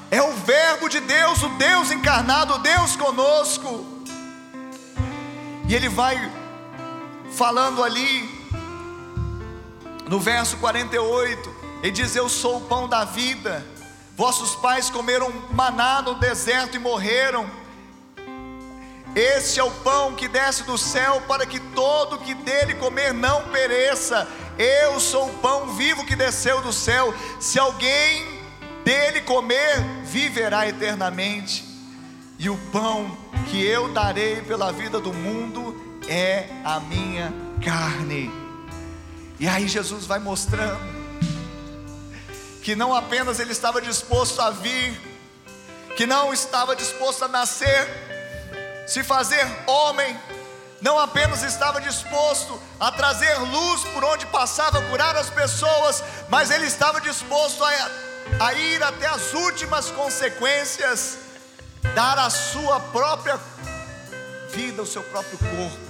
é 0.09 0.21
o 0.21 0.31
Verbo 0.31 0.87
de 0.87 1.01
Deus, 1.01 1.43
o 1.43 1.49
Deus 1.57 1.91
encarnado, 1.91 2.53
o 2.53 2.59
Deus 2.59 2.95
conosco. 2.95 3.85
E 5.67 5.75
ele 5.75 5.89
vai 5.89 6.15
falando 7.35 7.83
ali 7.83 8.38
no 10.09 10.19
verso 10.19 10.57
48, 10.57 11.55
ele 11.83 11.91
diz: 11.91 12.15
Eu 12.15 12.27
sou 12.27 12.57
o 12.57 12.61
pão 12.61 12.87
da 12.87 13.05
vida. 13.05 13.63
Vossos 14.17 14.55
pais 14.55 14.89
comeram 14.89 15.31
maná 15.51 16.01
no 16.01 16.15
deserto 16.15 16.75
e 16.75 16.79
morreram. 16.79 17.49
Este 19.15 19.59
é 19.59 19.63
o 19.63 19.69
pão 19.69 20.15
que 20.15 20.27
desce 20.27 20.63
do 20.63 20.79
céu 20.79 21.21
para 21.27 21.45
que 21.45 21.59
todo 21.59 22.17
que 22.17 22.33
dele 22.33 22.73
comer 22.73 23.13
não 23.13 23.49
pereça. 23.49 24.27
Eu 24.57 24.99
sou 24.99 25.27
o 25.29 25.33
pão 25.37 25.67
vivo 25.67 26.03
que 26.03 26.15
desceu 26.15 26.59
do 26.61 26.73
céu. 26.73 27.13
Se 27.39 27.59
alguém 27.59 28.25
dele 28.83 29.21
comer, 29.21 29.79
viverá 30.05 30.67
eternamente. 30.67 31.63
E 32.39 32.49
o 32.49 32.57
pão 32.71 33.15
que 33.51 33.63
eu 33.63 33.93
darei 33.93 34.37
pela 34.41 34.71
vida 34.71 34.99
do 34.99 35.13
mundo 35.13 35.99
é 36.07 36.47
a 36.65 36.79
minha 36.79 37.31
carne. 37.63 38.38
E 39.39 39.47
aí 39.47 39.69
Jesus 39.69 40.05
vai 40.05 40.19
mostrando 40.19 40.99
que 42.61 42.75
não 42.75 42.93
apenas 42.93 43.39
ele 43.39 43.53
estava 43.53 43.81
disposto 43.81 44.41
a 44.41 44.49
vir, 44.49 44.99
que 45.95 46.05
não 46.05 46.33
estava 46.33 46.75
disposto 46.75 47.23
a 47.23 47.27
nascer, 47.29 47.87
se 48.85 49.01
fazer 49.01 49.45
homem, 49.65 50.19
não 50.81 50.99
apenas 50.99 51.41
estava 51.41 51.79
disposto 51.79 52.61
a 52.77 52.91
trazer 52.91 53.33
luz 53.39 53.81
por 53.85 54.03
onde 54.03 54.25
passava, 54.25 54.81
curar 54.83 55.15
as 55.15 55.29
pessoas, 55.29 56.03
mas 56.27 56.51
ele 56.51 56.65
estava 56.65 56.99
disposto 56.99 57.63
a, 57.63 57.91
a 58.41 58.53
ir 58.53 58.83
até 58.83 59.07
as 59.07 59.33
últimas 59.33 59.89
consequências, 59.89 61.17
dar 61.95 62.19
a 62.19 62.29
sua 62.29 62.79
própria 62.81 63.39
vida, 64.51 64.81
o 64.81 64.85
seu 64.85 65.03
próprio 65.03 65.37
corpo 65.37 65.88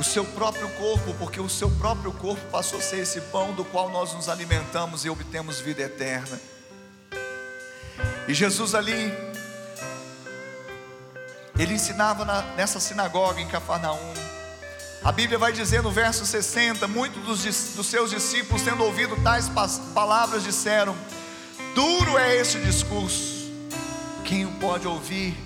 o 0.00 0.02
seu 0.02 0.24
próprio 0.24 0.66
corpo, 0.70 1.14
porque 1.18 1.38
o 1.38 1.48
seu 1.48 1.70
próprio 1.72 2.10
corpo 2.10 2.40
passou 2.50 2.78
a 2.78 2.82
ser 2.82 3.00
esse 3.00 3.20
pão 3.20 3.52
do 3.52 3.66
qual 3.66 3.90
nós 3.90 4.14
nos 4.14 4.30
alimentamos 4.30 5.04
e 5.04 5.10
obtemos 5.10 5.60
vida 5.60 5.82
eterna. 5.82 6.40
E 8.26 8.32
Jesus 8.32 8.74
ali, 8.74 9.12
ele 11.58 11.74
ensinava 11.74 12.24
na, 12.24 12.40
nessa 12.56 12.80
sinagoga 12.80 13.42
em 13.42 13.46
Cafarnaum. 13.46 14.14
A 15.04 15.12
Bíblia 15.12 15.38
vai 15.38 15.52
dizer 15.52 15.82
no 15.82 15.90
verso 15.90 16.24
60: 16.24 16.88
Muitos 16.88 17.22
dos, 17.22 17.74
dos 17.74 17.86
seus 17.86 18.08
discípulos, 18.08 18.62
tendo 18.62 18.82
ouvido 18.82 19.22
tais 19.22 19.50
palavras, 19.92 20.42
disseram: 20.42 20.96
Duro 21.74 22.16
é 22.16 22.36
esse 22.36 22.58
discurso, 22.60 23.52
quem 24.24 24.46
o 24.46 24.52
pode 24.52 24.88
ouvir? 24.88 25.36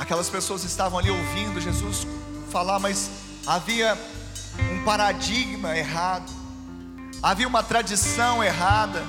Aquelas 0.00 0.30
pessoas 0.30 0.64
estavam 0.64 0.98
ali 0.98 1.10
ouvindo 1.10 1.60
Jesus 1.60 2.06
falar, 2.50 2.78
mas 2.78 3.10
havia 3.46 4.00
um 4.72 4.82
paradigma 4.82 5.76
errado, 5.76 6.32
havia 7.22 7.46
uma 7.46 7.62
tradição 7.62 8.42
errada, 8.42 9.04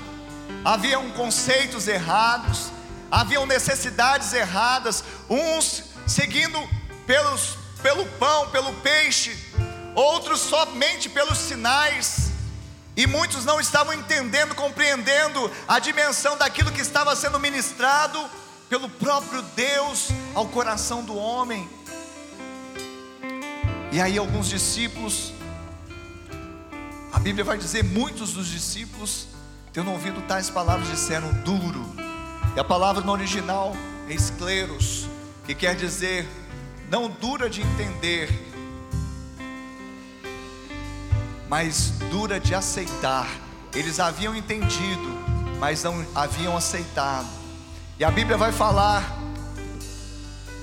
haviam 0.66 1.10
conceitos 1.12 1.88
errados, 1.88 2.74
haviam 3.10 3.46
necessidades 3.46 4.34
erradas, 4.34 5.02
uns 5.30 5.82
seguindo 6.06 6.60
pelos, 7.08 7.58
pelo 7.82 8.06
pão, 8.20 8.50
pelo 8.50 8.74
peixe, 8.82 9.34
outros 9.96 10.42
somente 10.42 11.08
pelos 11.08 11.38
sinais, 11.38 12.32
e 12.98 13.08
muitos 13.08 13.46
não 13.46 13.62
estavam 13.62 13.94
entendendo, 13.94 14.54
compreendendo 14.56 15.50
a 15.70 15.80
dimensão 15.80 16.38
daquilo 16.38 16.70
que 16.70 16.82
estava 16.82 17.16
sendo 17.16 17.40
ministrado 17.40 18.20
pelo 18.72 18.88
próprio 18.88 19.42
Deus 19.54 20.08
ao 20.34 20.48
coração 20.48 21.04
do 21.04 21.14
homem. 21.14 21.70
E 23.92 24.00
aí, 24.00 24.18
alguns 24.18 24.48
discípulos, 24.48 25.34
a 27.12 27.20
Bíblia 27.20 27.44
vai 27.44 27.58
dizer: 27.58 27.84
muitos 27.84 28.32
dos 28.32 28.48
discípulos, 28.48 29.28
tendo 29.74 29.92
ouvido 29.92 30.22
tais 30.22 30.50
palavras, 30.50 30.88
disseram 30.88 31.34
duro. 31.44 31.86
E 32.56 32.60
a 32.62 32.64
palavra 32.64 33.04
no 33.04 33.12
original 33.12 33.76
é 34.08 34.14
escleros, 34.14 35.06
que 35.46 35.54
quer 35.54 35.76
dizer 35.76 36.26
não 36.90 37.10
dura 37.10 37.50
de 37.50 37.62
entender, 37.62 38.30
mas 41.50 41.92
dura 42.10 42.40
de 42.40 42.56
aceitar. 42.56 43.28
Eles 43.76 44.00
haviam 44.00 44.34
entendido, 44.34 45.10
mas 45.60 45.84
não 45.84 46.06
haviam 46.16 46.56
aceitado. 46.56 47.41
E 48.02 48.04
a 48.04 48.10
Bíblia 48.10 48.36
vai 48.36 48.52
falar 48.52 49.16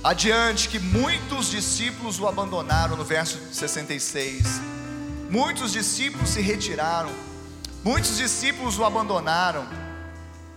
adiante 0.03 0.69
que 0.69 0.77
muitos 0.81 1.53
discípulos 1.53 2.19
o 2.19 2.27
abandonaram 2.27 2.97
no 2.97 3.05
verso 3.05 3.39
66. 3.53 4.61
Muitos 5.31 5.71
discípulos 5.71 6.31
se 6.31 6.41
retiraram, 6.41 7.13
muitos 7.85 8.17
discípulos 8.17 8.77
o 8.77 8.85
abandonaram 8.85 9.69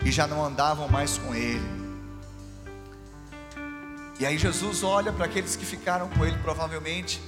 e 0.04 0.12
já 0.12 0.26
não 0.26 0.44
andavam 0.44 0.88
mais 0.88 1.20
com 1.20 1.36
ele. 1.36 1.62
E 4.20 4.26
aí 4.26 4.40
Jesus 4.40 4.82
olha 4.82 5.14
para 5.14 5.26
aqueles 5.26 5.56
que 5.56 5.68
ficaram 5.68 6.10
com 6.10 6.26
ele, 6.26 6.40
provavelmente 6.40 7.22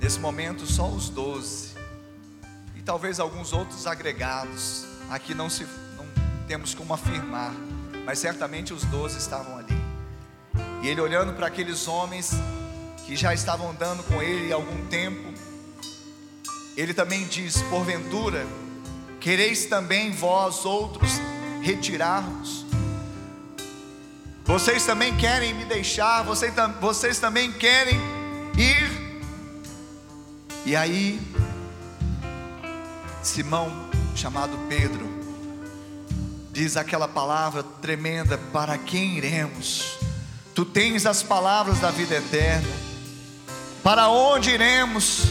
nesse 0.00 0.20
momento 0.20 0.68
só 0.68 0.88
os 0.88 1.08
doze, 1.08 1.70
e 2.76 2.80
talvez 2.80 3.18
alguns 3.18 3.52
outros 3.52 3.88
agregados. 3.88 4.86
Aqui 5.10 5.34
não 5.34 5.50
se 5.50 5.66
não 5.96 6.06
temos 6.46 6.76
como 6.76 6.94
afirmar 6.94 7.52
mas 8.04 8.18
certamente 8.18 8.72
os 8.72 8.84
doze 8.84 9.18
estavam 9.18 9.58
ali. 9.58 9.74
E 10.82 10.88
ele 10.88 11.00
olhando 11.00 11.32
para 11.32 11.46
aqueles 11.46 11.88
homens 11.88 12.32
que 13.06 13.16
já 13.16 13.32
estavam 13.32 13.70
andando 13.70 14.02
com 14.04 14.22
ele 14.22 14.52
há 14.52 14.56
algum 14.56 14.86
tempo, 14.86 15.32
ele 16.76 16.92
também 16.92 17.26
diz: 17.26 17.62
Porventura, 17.62 18.46
quereis 19.20 19.66
também 19.66 20.12
vós 20.12 20.64
outros 20.64 21.12
retirar-vos? 21.62 22.64
Vocês 24.44 24.84
também 24.84 25.16
querem 25.16 25.54
me 25.54 25.64
deixar, 25.64 26.22
vocês, 26.22 26.52
vocês 26.80 27.18
também 27.18 27.50
querem 27.50 27.98
ir? 28.58 29.04
E 30.66 30.76
aí, 30.76 31.20
Simão, 33.22 33.88
chamado 34.14 34.58
Pedro, 34.68 35.13
diz 36.54 36.76
aquela 36.76 37.08
palavra 37.08 37.64
tremenda: 37.82 38.38
para 38.52 38.78
quem 38.78 39.18
iremos? 39.18 39.98
Tu 40.54 40.64
tens 40.64 41.04
as 41.04 41.22
palavras 41.22 41.80
da 41.80 41.90
vida 41.90 42.14
eterna. 42.14 42.68
Para 43.82 44.08
onde 44.08 44.50
iremos? 44.50 45.24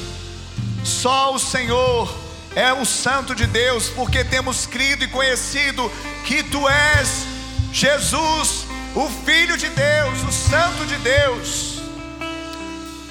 Só 0.84 1.34
o 1.34 1.40
Senhor 1.40 2.14
é 2.54 2.74
o 2.74 2.86
Santo 2.86 3.34
de 3.34 3.48
Deus, 3.48 3.88
porque 3.90 4.24
temos 4.24 4.66
crido 4.66 5.06
e 5.06 5.08
conhecido 5.08 5.90
que 6.26 6.44
Tu 6.44 6.68
és 6.68 7.26
Jesus, 7.72 8.66
o 8.94 9.10
Filho 9.26 9.58
de 9.58 9.70
Deus, 9.70 10.24
o 10.28 10.32
Santo 10.32 10.86
de 10.86 10.98
Deus. 10.98 11.80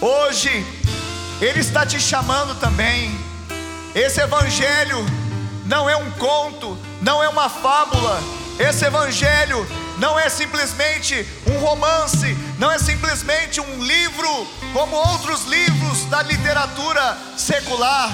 Hoje, 0.00 0.64
Ele 1.40 1.60
está 1.60 1.86
te 1.86 1.98
chamando 1.98 2.60
também. 2.60 3.10
Esse 3.94 4.20
Evangelho 4.20 4.98
não 5.64 5.88
é 5.88 5.96
um 5.96 6.10
conto, 6.12 6.78
não 7.02 7.22
é 7.22 7.28
uma 7.28 7.48
fábula. 7.48 8.22
Esse 8.58 8.84
evangelho 8.84 9.66
não 9.98 10.18
é 10.18 10.28
simplesmente 10.28 11.26
um 11.46 11.58
romance, 11.58 12.36
não 12.58 12.70
é 12.70 12.78
simplesmente 12.78 13.60
um 13.60 13.82
livro 13.82 14.46
como 14.72 14.96
outros 14.96 15.44
livros 15.44 16.04
da 16.06 16.22
literatura 16.22 17.18
secular. 17.36 18.10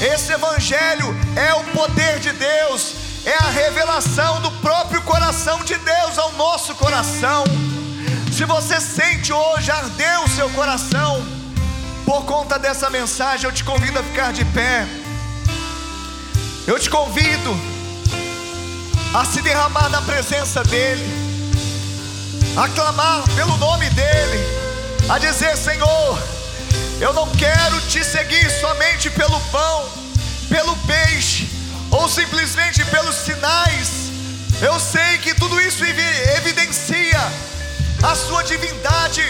Esse 0.00 0.32
evangelho 0.32 1.14
é 1.36 1.54
o 1.54 1.64
poder 1.72 2.18
de 2.18 2.32
Deus, 2.32 2.94
é 3.24 3.34
a 3.36 3.50
revelação 3.50 4.40
do 4.40 4.50
próprio 4.60 5.00
coração 5.02 5.62
de 5.64 5.76
Deus 5.76 6.18
ao 6.18 6.32
nosso 6.32 6.74
coração. 6.74 7.44
Se 8.32 8.44
você 8.44 8.80
sente 8.80 9.32
hoje 9.32 9.70
arder 9.70 10.20
o 10.24 10.28
seu 10.28 10.50
coração, 10.50 11.24
por 12.04 12.24
conta 12.24 12.58
dessa 12.58 12.90
mensagem, 12.90 13.46
eu 13.46 13.52
te 13.52 13.62
convido 13.62 13.98
a 13.98 14.02
ficar 14.02 14.32
de 14.32 14.44
pé. 14.46 14.86
Eu 16.66 16.78
te 16.78 16.90
convido 16.90 17.71
a 19.14 19.26
se 19.26 19.42
derramar 19.42 19.90
na 19.90 20.00
presença 20.00 20.64
dEle, 20.64 21.04
a 22.56 22.66
clamar 22.68 23.22
pelo 23.36 23.56
nome 23.58 23.88
dEle, 23.90 24.40
a 25.08 25.18
dizer: 25.18 25.54
Senhor, 25.56 26.18
eu 26.98 27.12
não 27.12 27.28
quero 27.30 27.80
te 27.82 28.02
seguir 28.02 28.50
somente 28.58 29.10
pelo 29.10 29.38
pão, 29.50 29.88
pelo 30.48 30.74
peixe, 30.86 31.46
ou 31.90 32.08
simplesmente 32.08 32.84
pelos 32.86 33.16
sinais. 33.16 34.10
Eu 34.62 34.78
sei 34.80 35.18
que 35.18 35.34
tudo 35.34 35.60
isso 35.60 35.84
evidencia 35.84 37.20
a 38.02 38.14
sua 38.14 38.42
divindade, 38.44 39.22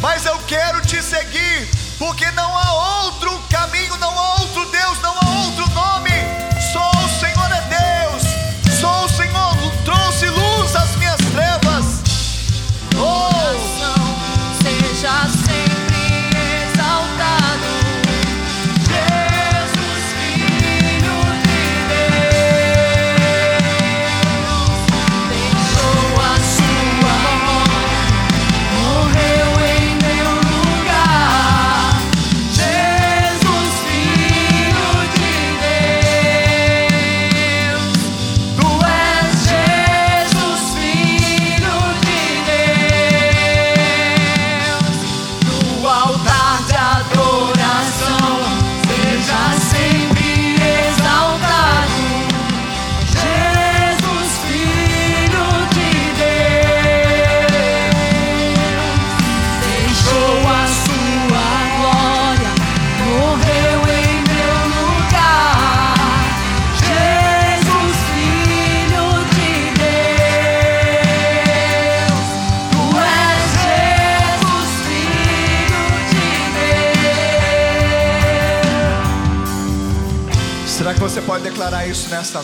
mas 0.00 0.26
eu 0.26 0.38
quero 0.46 0.80
te 0.82 1.02
seguir, 1.02 1.68
porque 1.98 2.30
não 2.32 2.58
há 2.58 3.04
outro 3.04 3.36
caminho, 3.50 3.96
não 3.96 4.10
há 4.16 4.34
outro 4.40 4.64
Deus, 4.70 5.00
não 5.00 5.13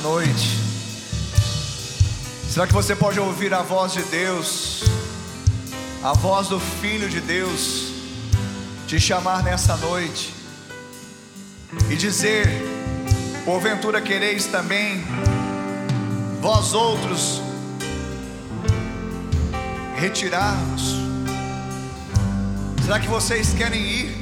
noite? 0.01 0.59
Será 2.51 2.67
que 2.67 2.73
você 2.73 2.97
pode 2.97 3.21
ouvir 3.21 3.55
a 3.55 3.63
voz 3.63 3.93
de 3.93 4.03
Deus, 4.05 4.83
a 6.03 6.13
voz 6.15 6.49
do 6.49 6.59
Filho 6.59 7.09
de 7.09 7.21
Deus, 7.21 7.93
te 8.87 8.99
chamar 8.99 9.43
nessa 9.43 9.77
noite 9.77 10.35
e 11.89 11.97
dizer: 11.97 12.49
porventura 13.45 14.01
quereis 14.01 14.47
também, 14.47 15.05
vós 16.41 16.75
outros, 16.75 17.41
retirar-vos? 19.97 20.97
Será 22.83 22.99
que 22.99 23.07
vocês 23.07 23.53
querem 23.53 23.81
ir? 23.81 24.21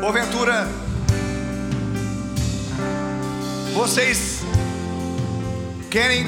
Porventura, 0.00 0.66
vocês 3.74 4.40
querem 5.90 6.26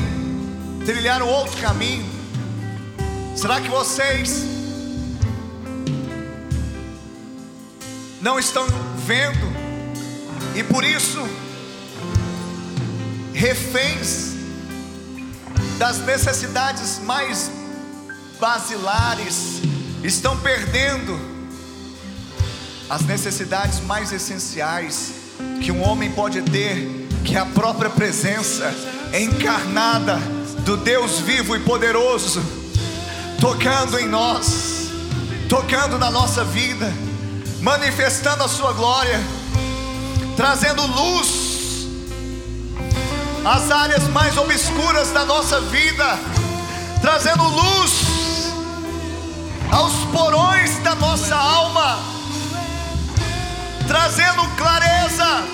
trilhar 0.85 1.23
um 1.23 1.29
outro 1.29 1.61
caminho? 1.61 2.07
Será 3.37 3.61
que 3.61 3.69
vocês 3.69 4.45
não 8.21 8.39
estão 8.39 8.67
vendo 9.05 9.53
e 10.55 10.63
por 10.63 10.85
isso 10.85 11.19
reféns 13.35 14.35
das 15.79 15.99
necessidades 15.99 17.01
mais 17.01 17.51
basilares 18.39 19.63
estão 20.05 20.37
perdendo 20.39 21.19
as 22.89 23.03
necessidades 23.03 23.81
mais 23.81 24.13
essenciais 24.13 25.13
que 25.63 25.73
um 25.73 25.83
homem 25.83 26.11
pode 26.13 26.43
ter, 26.43 27.02
que 27.25 27.37
é 27.37 27.41
a 27.41 27.47
própria 27.47 27.91
presença 27.91 28.75
encarnada 29.13 30.17
do 30.61 30.77
Deus 30.77 31.19
vivo 31.21 31.57
e 31.57 31.61
poderoso, 31.61 32.43
tocando 33.41 33.99
em 33.99 34.09
nós, 34.09 34.89
tocando 35.49 35.99
na 35.99 36.11
nossa 36.11 36.45
vida, 36.45 36.93
manifestando 37.61 38.45
a 38.45 38.49
Sua 38.49 38.73
glória, 38.73 39.21
trazendo 40.37 40.87
luz 40.87 41.87
às 43.45 43.71
áreas 43.71 44.07
mais 44.09 44.37
obscuras 44.37 45.11
da 45.11 45.25
nossa 45.25 45.61
vida, 45.61 46.19
trazendo 47.01 47.43
luz 47.43 48.53
aos 49.71 49.93
porões 50.13 50.79
da 50.83 50.95
nossa 50.95 51.35
alma 51.35 52.13
trazendo 53.87 54.43
clareza 54.57 55.45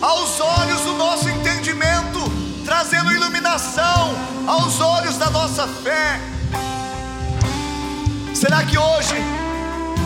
aos 0.00 0.40
olhos 0.40 0.80
do 0.82 0.94
nosso 0.94 1.28
entendimento, 1.28 2.20
trazendo 2.64 3.12
iluminação 3.12 4.14
aos 4.46 4.80
olhos 4.80 5.16
da 5.16 5.30
nossa 5.30 5.66
fé. 5.66 6.20
Será 8.34 8.64
que 8.64 8.78
hoje 8.78 9.16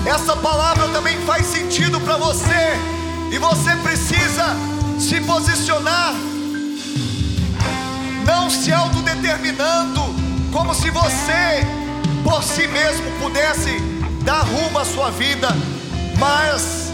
essa 0.07 0.35
palavra 0.37 0.89
também 0.89 1.19
faz 1.27 1.47
sentido 1.47 2.01
para 2.01 2.17
você 2.17 2.77
e 3.31 3.39
você 3.39 3.77
precisa 3.77 4.57
se 4.99 5.21
posicionar, 5.21 6.15
não 8.25 8.49
se 8.51 8.73
autodeterminando, 8.73 10.03
como 10.53 10.75
se 10.75 10.91
você 10.91 11.67
por 12.25 12.43
si 12.43 12.67
mesmo 12.69 13.11
pudesse 13.21 13.79
dar 14.23 14.43
rumo 14.43 14.79
à 14.79 14.85
sua 14.85 15.11
vida, 15.11 15.49
mas 16.19 16.92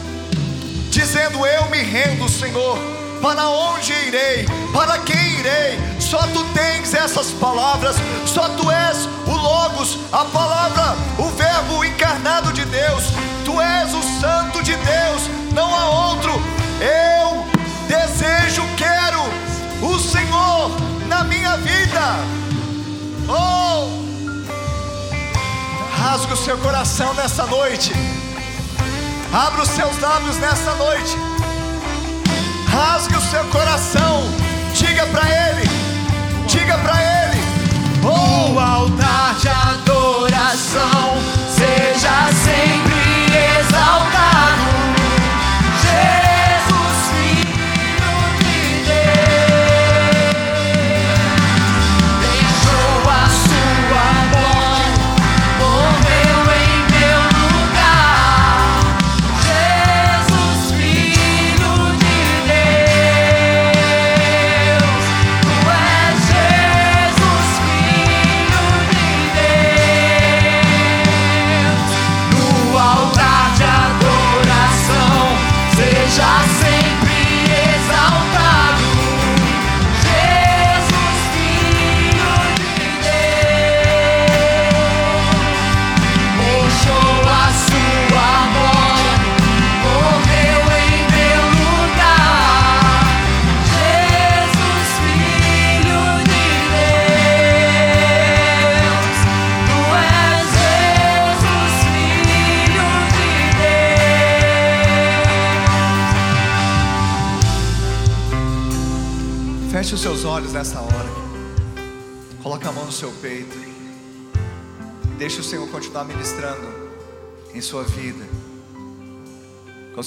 dizendo: 0.99 1.47
Eu 1.47 1.67
me 1.71 1.79
rendo, 1.79 2.29
Senhor. 2.29 2.77
Para 3.23 3.49
onde 3.49 3.93
irei? 3.93 4.47
Para 4.73 4.99
quem 4.99 5.41
irei? 5.41 5.79
Só 5.99 6.19
tu 6.29 6.45
tens 6.55 6.95
essas 6.95 7.33
palavras, 7.33 7.97
só 8.25 8.49
tu 8.51 8.71
és 8.71 9.09
o 9.27 9.33
Logos, 9.33 9.99
a 10.13 10.25
palavra, 10.27 10.97
o 11.19 11.29
Verbo 11.31 11.85
encarnado 11.85 12.53
de 12.53 12.65
Deus. 12.65 13.05
Tu 13.45 13.61
és 13.61 13.93
o 13.93 14.03
Santo 14.21 14.63
de 14.63 14.75
Deus, 14.75 15.23
não 15.53 15.75
há 15.75 16.11
outro. 16.11 16.33
Eu 16.81 17.45
desejo, 17.89 18.63
quero 18.77 19.21
o 19.83 19.99
Senhor 19.99 20.71
na 21.09 21.25
minha 21.25 21.57
vida. 21.57 22.01
Oh! 23.29 23.89
Rasga 26.01 26.35
o 26.35 26.37
seu 26.37 26.57
coração 26.59 27.15
nessa 27.15 27.47
noite. 27.47 27.93
Abra 29.33 29.63
os 29.63 29.69
seus 29.69 29.99
lábios 30.01 30.39
nessa 30.39 30.75
noite. 30.75 31.17
Rasgue 32.69 33.17
o 33.17 33.21
seu 33.21 33.45
coração. 33.45 34.23
Diga 34.75 35.05
para 35.07 35.23
Ele. 35.23 35.69
Diga 36.47 36.79
para 36.79 36.95
Ele. 37.03 37.43
Oh, 38.05 38.53
o 38.53 38.59
altar 38.59 39.35
de 39.35 39.49
adoração 39.49 41.19
seja 41.55 42.33
sempre 42.33 43.61
exaltado. 43.61 44.28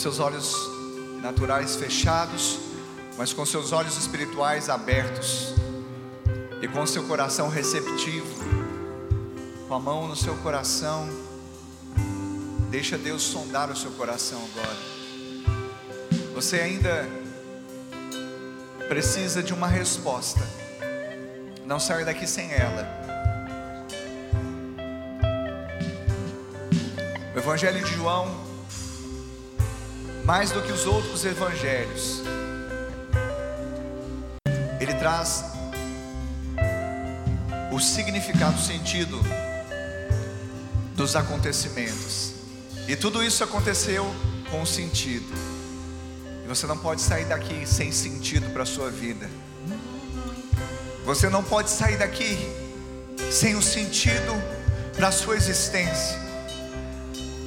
Seus 0.02 0.20
olhos 0.20 0.56
naturais 1.22 1.76
fechados, 1.76 2.58
mas 3.18 3.32
com 3.32 3.46
seus 3.46 3.72
olhos 3.72 3.98
espirituais 3.98 4.68
abertos. 4.68 5.54
E 6.60 6.68
com 6.68 6.86
seu 6.86 7.04
coração 7.04 7.50
receptivo. 7.50 8.28
Com 9.68 9.76
a 9.76 9.80
mão 9.80 10.08
no 10.08 10.16
seu 10.16 10.36
coração. 10.38 11.08
Deixa 12.70 12.98
Deus 12.98 13.22
sondar 13.22 13.70
o 13.70 13.76
seu 13.76 13.92
coração 13.92 14.42
agora. 14.52 14.78
Você 16.34 16.60
ainda 16.60 17.08
precisa 18.88 19.44
de 19.44 19.54
uma 19.54 19.68
resposta. 19.68 20.42
Não 21.64 21.80
saia 21.80 22.04
daqui 22.04 22.26
sem 22.26 22.52
ela. 22.52 22.88
O 27.36 27.38
Evangelho 27.38 27.84
de 27.84 27.94
João, 27.94 28.51
mais 30.24 30.52
do 30.52 30.62
que 30.62 30.72
os 30.72 30.86
outros 30.86 31.26
evangelhos, 31.26 32.22
ele 34.80 34.94
traz 34.96 35.46
o 37.72 37.80
significado, 37.80 38.58
o 38.58 38.62
sentido 38.62 39.20
dos 40.96 41.16
acontecimentos. 41.16 42.34
E 42.88 42.96
tudo 42.96 43.24
isso 43.24 43.44
aconteceu 43.44 44.06
com 44.50 44.66
sentido. 44.66 45.34
E 46.44 46.48
você 46.48 46.68
não 46.68 46.78
pode 46.78 47.02
sair 47.02 47.26
daqui 47.26 47.66
sem 47.66 47.92
sentido 47.92 48.52
para 48.52 48.64
a 48.64 48.66
sua 48.66 48.92
vida. 48.92 49.30
Você 51.06 51.30
não 51.30 51.44
pode 51.44 51.70
sair 51.70 51.98
daqui 51.98 52.38
sem 53.32 53.56
um 53.56 53.62
sentido 53.62 54.34
para 54.96 55.08
a 55.08 55.12
sua 55.12 55.36
existência. 55.36 56.20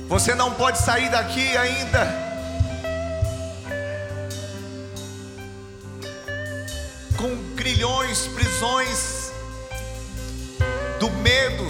Você 0.09 0.35
não 0.35 0.53
pode 0.55 0.79
sair 0.79 1.11
daqui 1.11 1.57
ainda 1.57 2.34
com 7.17 7.35
grilhões, 7.55 8.27
prisões 8.29 9.33
do 10.99 11.11
medo. 11.11 11.65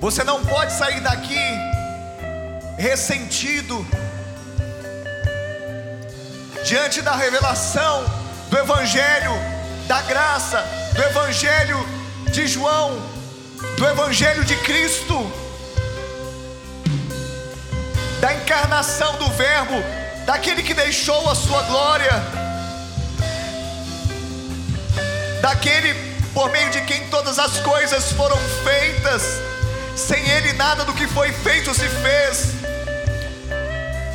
Você 0.00 0.24
não 0.24 0.44
pode 0.44 0.72
sair 0.72 1.00
daqui 1.00 1.40
ressentido 2.78 3.86
diante 6.64 7.02
da 7.02 7.14
revelação 7.14 8.04
do 8.48 8.58
Evangelho 8.58 9.32
da 9.90 10.02
graça, 10.02 10.64
do 10.94 11.02
Evangelho 11.02 11.84
de 12.30 12.46
João, 12.46 12.96
do 13.76 13.84
Evangelho 13.84 14.44
de 14.44 14.54
Cristo, 14.58 15.16
da 18.20 18.32
encarnação 18.32 19.16
do 19.16 19.28
Verbo, 19.30 19.74
daquele 20.24 20.62
que 20.62 20.74
deixou 20.74 21.28
a 21.28 21.34
sua 21.34 21.62
glória, 21.62 22.12
daquele 25.40 25.94
por 26.32 26.50
meio 26.50 26.70
de 26.70 26.80
quem 26.82 27.08
todas 27.08 27.38
as 27.38 27.58
coisas 27.60 28.12
foram 28.12 28.36
feitas, 28.62 29.22
sem 29.96 30.24
Ele 30.28 30.52
nada 30.52 30.84
do 30.84 30.94
que 30.94 31.06
foi 31.08 31.32
feito 31.32 31.74
se 31.74 31.88
fez, 31.88 32.54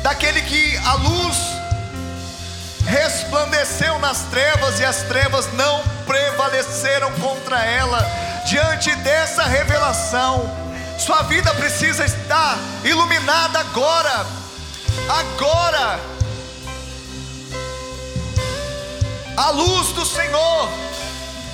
daquele 0.02 0.40
que 0.42 0.76
a 0.78 0.94
luz 0.94 1.36
resplandeceu 2.86 3.98
nas 3.98 4.20
trevas 4.30 4.78
e 4.78 4.84
as 4.84 5.02
trevas 5.02 5.52
não 5.52 5.82
prevaleceram 6.06 7.12
contra 7.14 7.62
ela. 7.64 7.98
Diante 8.46 8.94
dessa 8.96 9.42
revelação, 9.42 10.48
sua 10.98 11.22
vida 11.22 11.52
precisa 11.54 12.04
estar 12.04 12.56
iluminada 12.84 13.58
agora. 13.58 14.26
Agora. 15.08 16.00
A 19.36 19.50
luz 19.50 19.88
do 19.88 20.06
Senhor. 20.06 20.85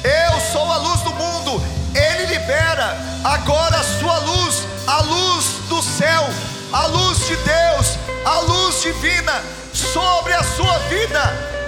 Eu 0.05 0.40
sou 0.40 0.70
a 0.70 0.76
luz 0.78 1.00
do 1.03 1.11
mundo. 1.14 1.62
Ele 1.94 2.26
libera 2.26 2.96
agora 3.22 3.76
a 3.76 3.84
sua 3.84 4.18
luz, 4.18 4.62
a 4.86 5.00
luz 5.03 5.44
do 5.68 5.82
céu, 5.82 6.28
a 6.72 6.86
luz 6.86 7.26
de 7.26 7.36
Deus, 7.36 7.98
a 8.24 8.40
luz 8.40 8.82
divina 8.82 9.42
sobre 9.72 10.32
a 10.32 10.42
sua 10.42 10.78
vida 10.88 11.20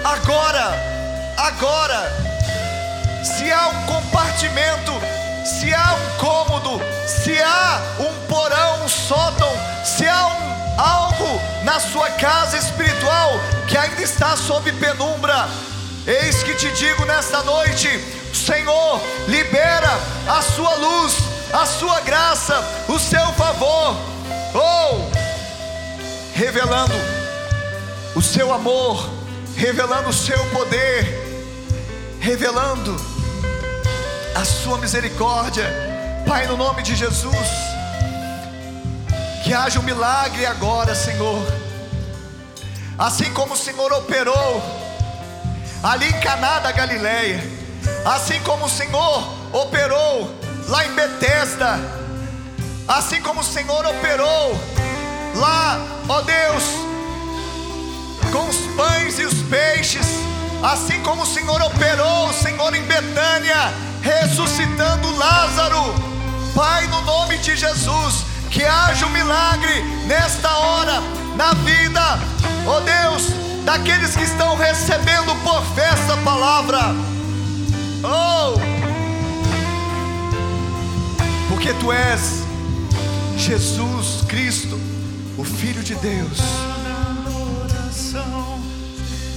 agora, 0.04 0.74
agora. 1.36 2.24
Se 3.22 3.50
há 3.52 3.68
um 3.68 3.86
compartimento, 3.86 4.92
se 5.44 5.72
há 5.74 5.94
um 5.94 6.18
cômodo, 6.18 6.80
se 7.06 7.40
há 7.40 7.80
um 8.00 8.26
porão, 8.26 8.84
um 8.84 8.88
sótão, 8.88 9.52
se 9.84 10.06
há 10.08 10.26
um 10.26 10.80
algo 10.80 11.40
na 11.62 11.78
sua 11.78 12.10
casa 12.10 12.56
espiritual 12.56 13.38
que 13.68 13.76
ainda 13.76 14.02
está 14.02 14.36
sob 14.36 14.70
penumbra, 14.72 15.48
eis 16.06 16.42
que 16.42 16.54
te 16.54 16.70
digo 16.72 17.04
nesta 17.04 17.42
noite: 17.42 17.88
Senhor, 18.34 19.00
libera 19.28 19.90
a 20.28 20.42
sua 20.42 20.74
luz, 20.74 21.16
a 21.52 21.64
sua 21.64 22.00
graça, 22.00 22.62
o 22.88 22.98
seu 22.98 23.26
favor, 23.34 23.96
ou 24.54 25.00
oh, 25.00 25.10
revelando 26.34 26.94
o 28.14 28.22
seu 28.22 28.52
amor, 28.52 29.08
revelando 29.56 30.08
o 30.08 30.12
seu 30.12 30.38
poder, 30.46 31.06
revelando 32.20 32.94
a 34.34 34.44
sua 34.44 34.78
misericórdia. 34.78 35.64
Pai, 36.26 36.46
no 36.46 36.56
nome 36.56 36.82
de 36.82 36.96
Jesus, 36.96 37.48
que 39.44 39.52
haja 39.52 39.78
um 39.78 39.82
milagre 39.82 40.44
agora, 40.46 40.94
Senhor. 40.94 41.44
Assim 42.98 43.32
como 43.32 43.54
o 43.54 43.56
Senhor 43.56 43.92
operou 43.92 44.62
ali 45.82 46.08
em 46.08 46.20
Caná 46.20 46.60
da 46.60 46.72
Galileia, 46.72 47.63
assim 48.04 48.38
como 48.40 48.66
o 48.66 48.70
Senhor 48.70 49.24
operou 49.52 50.30
lá 50.68 50.84
em 50.86 50.92
Betesda, 50.92 51.78
assim 52.86 53.20
como 53.22 53.40
o 53.40 53.44
Senhor 53.44 53.86
operou 53.86 54.60
lá, 55.36 55.78
ó 56.08 56.20
Deus, 56.20 56.64
com 58.30 58.48
os 58.48 58.56
pães 58.76 59.18
e 59.18 59.24
os 59.24 59.42
peixes, 59.42 60.06
assim 60.62 61.00
como 61.02 61.22
o 61.22 61.26
Senhor 61.26 61.60
operou, 61.62 62.32
Senhor 62.32 62.74
em 62.74 62.82
Betânia, 62.82 63.72
ressuscitando 64.02 65.16
Lázaro. 65.16 65.94
Pai, 66.54 66.86
no 66.86 67.00
nome 67.02 67.38
de 67.38 67.56
Jesus, 67.56 68.24
que 68.50 68.64
haja 68.64 69.06
um 69.06 69.10
milagre 69.10 69.82
nesta 70.06 70.48
hora, 70.56 71.00
na 71.36 71.52
vida, 71.54 72.00
ó 72.66 72.80
Deus, 72.80 73.28
daqueles 73.64 74.14
que 74.14 74.22
estão 74.22 74.56
recebendo 74.56 75.34
por 75.42 75.64
fé 75.74 75.88
essa 75.88 76.16
palavra. 76.18 77.13
Oh, 78.06 78.58
porque 81.48 81.72
tu 81.72 81.90
és 81.90 82.44
Jesus 83.38 84.22
Cristo, 84.28 84.78
o 85.38 85.44
Filho 85.44 85.82
de 85.82 85.94
Deus. 85.94 86.38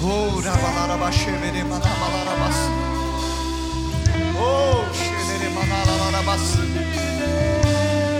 Oh, 0.02 0.42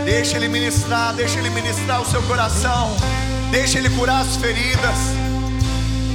Deixa 0.06 0.38
Ele 0.38 0.48
ministrar, 0.48 1.14
deixa 1.14 1.40
Ele 1.40 1.50
ministrar 1.50 2.02
o 2.02 2.06
seu 2.06 2.24
coração, 2.24 2.96
deixa 3.52 3.78
Ele 3.80 3.90
curar 3.90 4.22
as 4.22 4.38
feridas, 4.38 4.98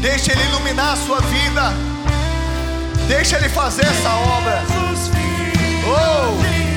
deixa 0.00 0.32
Ele 0.32 0.42
iluminar 0.44 0.94
a 0.94 0.96
sua 0.96 1.20
vida, 1.20 1.91
deixa 3.14 3.36
Ele 3.36 3.48
fazer 3.50 3.84
essa 3.84 4.08
obra. 4.10 4.62
Oh. 5.86 6.71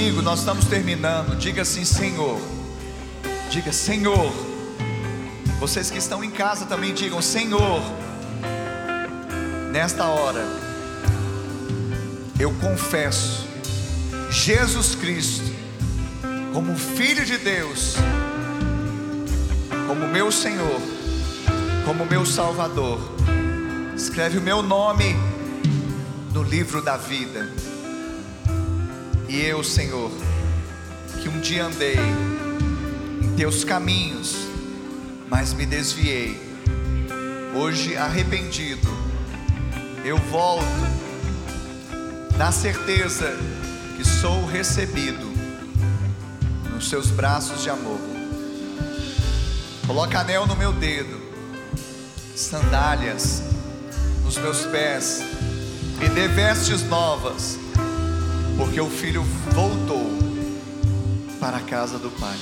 Comigo, 0.00 0.22
nós 0.22 0.38
estamos 0.38 0.64
terminando. 0.64 1.36
Diga 1.36 1.60
assim, 1.60 1.84
Senhor. 1.84 2.40
Diga, 3.50 3.70
Senhor. 3.70 4.32
Vocês 5.58 5.90
que 5.90 5.98
estão 5.98 6.24
em 6.24 6.30
casa 6.30 6.64
também 6.64 6.94
digam, 6.94 7.20
Senhor. 7.20 7.82
Nesta 9.70 10.06
hora, 10.06 10.42
eu 12.38 12.50
confesso 12.54 13.46
Jesus 14.30 14.94
Cristo 14.94 15.44
como 16.54 16.74
Filho 16.76 17.26
de 17.26 17.36
Deus, 17.36 17.94
como 19.86 20.08
meu 20.08 20.32
Senhor, 20.32 20.80
como 21.84 22.06
meu 22.06 22.24
Salvador. 22.24 22.98
Escreve 23.94 24.38
o 24.38 24.40
meu 24.40 24.62
nome 24.62 25.14
no 26.32 26.42
livro 26.42 26.80
da 26.80 26.96
vida. 26.96 27.69
E 29.30 29.46
eu, 29.46 29.62
Senhor, 29.62 30.10
que 31.22 31.28
um 31.28 31.38
dia 31.38 31.64
andei 31.64 31.94
em 33.22 33.36
teus 33.36 33.62
caminhos, 33.62 34.34
mas 35.28 35.52
me 35.52 35.64
desviei. 35.64 36.36
Hoje 37.54 37.96
arrependido, 37.96 38.88
eu 40.04 40.18
volto 40.18 40.64
na 42.36 42.50
certeza 42.50 43.32
que 43.96 44.04
sou 44.04 44.44
recebido 44.46 45.30
nos 46.74 46.88
seus 46.88 47.06
braços 47.06 47.62
de 47.62 47.70
amor. 47.70 48.00
Coloca 49.86 50.18
anel 50.18 50.44
no 50.44 50.56
meu 50.56 50.72
dedo, 50.72 51.20
sandálias 52.34 53.44
nos 54.24 54.36
meus 54.38 54.66
pés, 54.66 55.22
me 56.00 56.08
dê 56.08 56.26
vestes 56.26 56.82
novas, 56.82 57.59
porque 58.60 58.78
o 58.78 58.90
filho 58.90 59.22
voltou 59.54 60.06
para 61.40 61.56
a 61.56 61.60
casa 61.60 61.98
do 61.98 62.10
pai. 62.10 62.36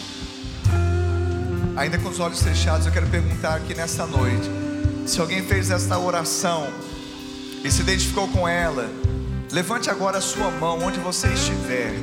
Ainda 1.77 1.97
com 1.97 2.09
os 2.09 2.19
olhos 2.19 2.43
fechados, 2.43 2.87
eu 2.87 2.93
quero 2.93 3.07
perguntar 3.07 3.55
aqui 3.55 3.73
nesta 3.73 4.05
noite: 4.05 4.51
se 5.07 5.21
alguém 5.21 5.45
fez 5.45 5.71
esta 5.71 5.97
oração 5.97 6.67
e 7.63 7.71
se 7.71 7.83
identificou 7.83 8.27
com 8.27 8.49
ela, 8.49 8.91
levante 9.53 9.89
agora 9.89 10.19
a 10.19 10.21
sua 10.21 10.51
mão 10.51 10.81
onde 10.83 10.99
você 10.99 11.29
estiver. 11.29 11.95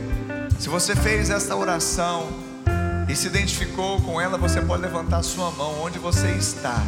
Se 0.57 0.69
você 0.69 0.95
fez 0.95 1.29
esta 1.29 1.53
oração 1.53 2.29
e 3.09 3.15
se 3.17 3.27
identificou 3.27 4.01
com 4.01 4.21
ela, 4.21 4.37
você 4.37 4.61
pode 4.61 4.81
levantar 4.81 5.17
a 5.17 5.23
sua 5.23 5.51
mão 5.51 5.81
onde 5.83 5.99
você 5.99 6.31
está. 6.31 6.81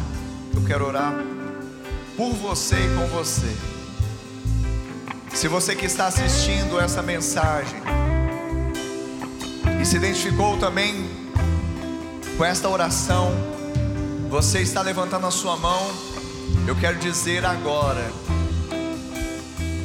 Eu 0.54 0.64
quero 0.64 0.86
orar 0.86 1.12
por 2.16 2.32
você 2.32 2.76
e 2.76 2.96
com 2.96 3.06
você. 3.08 3.77
Se 5.34 5.46
você 5.46 5.74
que 5.76 5.86
está 5.86 6.06
assistindo 6.06 6.80
essa 6.80 7.02
mensagem 7.02 7.80
e 9.80 9.84
se 9.84 9.96
identificou 9.96 10.58
também 10.58 11.08
com 12.36 12.44
esta 12.44 12.68
oração, 12.68 13.32
você 14.28 14.60
está 14.60 14.82
levantando 14.82 15.26
a 15.26 15.30
sua 15.30 15.56
mão, 15.56 15.80
eu 16.66 16.74
quero 16.74 16.98
dizer 16.98 17.44
agora 17.44 18.10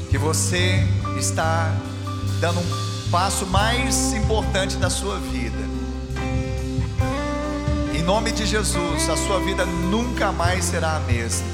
que 0.10 0.18
você 0.18 0.86
está 1.20 1.72
dando 2.40 2.60
um 2.60 3.10
passo 3.12 3.46
mais 3.46 4.14
importante 4.14 4.78
da 4.78 4.90
sua 4.90 5.20
vida. 5.20 5.64
Em 7.94 8.02
nome 8.02 8.32
de 8.32 8.46
Jesus, 8.46 9.10
a 9.10 9.16
sua 9.16 9.40
vida 9.40 9.66
nunca 9.66 10.32
mais 10.32 10.66
será 10.66 10.96
a 10.96 11.00
mesma. 11.02 11.48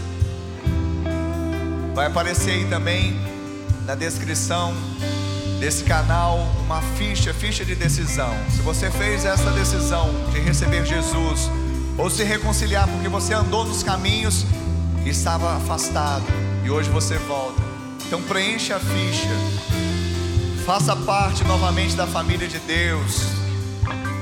Vai 1.94 2.08
aparecer 2.08 2.52
aí 2.52 2.66
também 2.66 3.39
na 3.90 3.96
descrição 3.96 4.72
desse 5.60 5.84
canal 5.84 6.38
uma 6.64 6.80
ficha, 6.96 7.34
ficha 7.34 7.66
de 7.66 7.74
decisão. 7.74 8.32
Se 8.52 8.62
você 8.62 8.92
fez 8.92 9.26
essa 9.26 9.50
decisão 9.50 10.12
de 10.32 10.40
receber 10.40 10.86
Jesus 10.86 11.50
ou 11.98 12.08
se 12.08 12.24
reconciliar 12.24 12.88
porque 12.88 13.10
você 13.10 13.34
andou 13.34 13.66
nos 13.66 13.82
caminhos 13.82 14.46
e 15.04 15.10
estava 15.10 15.58
afastado 15.58 16.24
e 16.64 16.70
hoje 16.70 16.88
você 16.92 17.18
volta. 17.18 17.60
Então 18.06 18.22
preencha 18.22 18.76
a 18.76 18.80
ficha. 18.80 19.28
Faça 20.68 20.96
parte 20.96 21.44
novamente 21.44 21.96
da 21.96 22.06
família 22.06 22.48
de 22.48 22.60
Deus. 22.60 23.24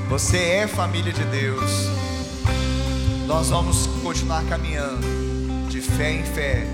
Você 0.08 0.38
é 0.38 0.66
família 0.66 1.12
de 1.12 1.24
Deus. 1.24 1.70
Nós 3.26 3.50
vamos 3.50 3.86
continuar 4.02 4.42
caminhando 4.44 5.06
de 5.68 5.82
fé 5.82 6.12
em 6.12 6.24
fé, 6.24 6.66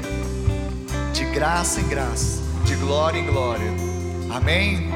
de 1.12 1.24
graça 1.24 1.80
em 1.80 1.88
graça, 1.88 2.43
de 2.64 2.74
glória 2.76 3.18
em 3.18 3.26
glória. 3.26 3.70
Amém? 4.32 4.88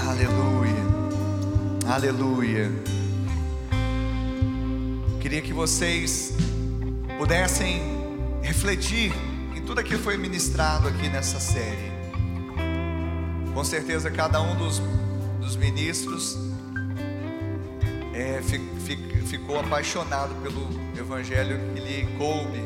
Aleluia. 0.00 0.72
Aleluia. 1.86 2.72
Queria 5.20 5.42
que 5.42 5.52
vocês 5.52 6.34
pudessem 7.18 7.82
refletir 8.42 9.12
em 9.54 9.60
tudo 9.60 9.80
aquilo 9.80 9.98
que 9.98 10.04
foi 10.04 10.16
ministrado 10.16 10.88
aqui 10.88 11.10
nessa 11.10 11.38
série. 11.38 11.92
Com 13.52 13.62
certeza, 13.64 14.10
cada 14.10 14.40
um 14.40 14.56
dos, 14.56 14.80
dos 15.40 15.56
ministros 15.56 16.38
é, 18.14 18.40
fi, 18.42 18.58
fi, 18.80 18.96
ficou 19.26 19.60
apaixonado 19.60 20.34
pelo 20.36 20.66
evangelho 20.98 21.60
que 21.74 21.80
lhe 21.80 22.06
coube. 22.16 22.62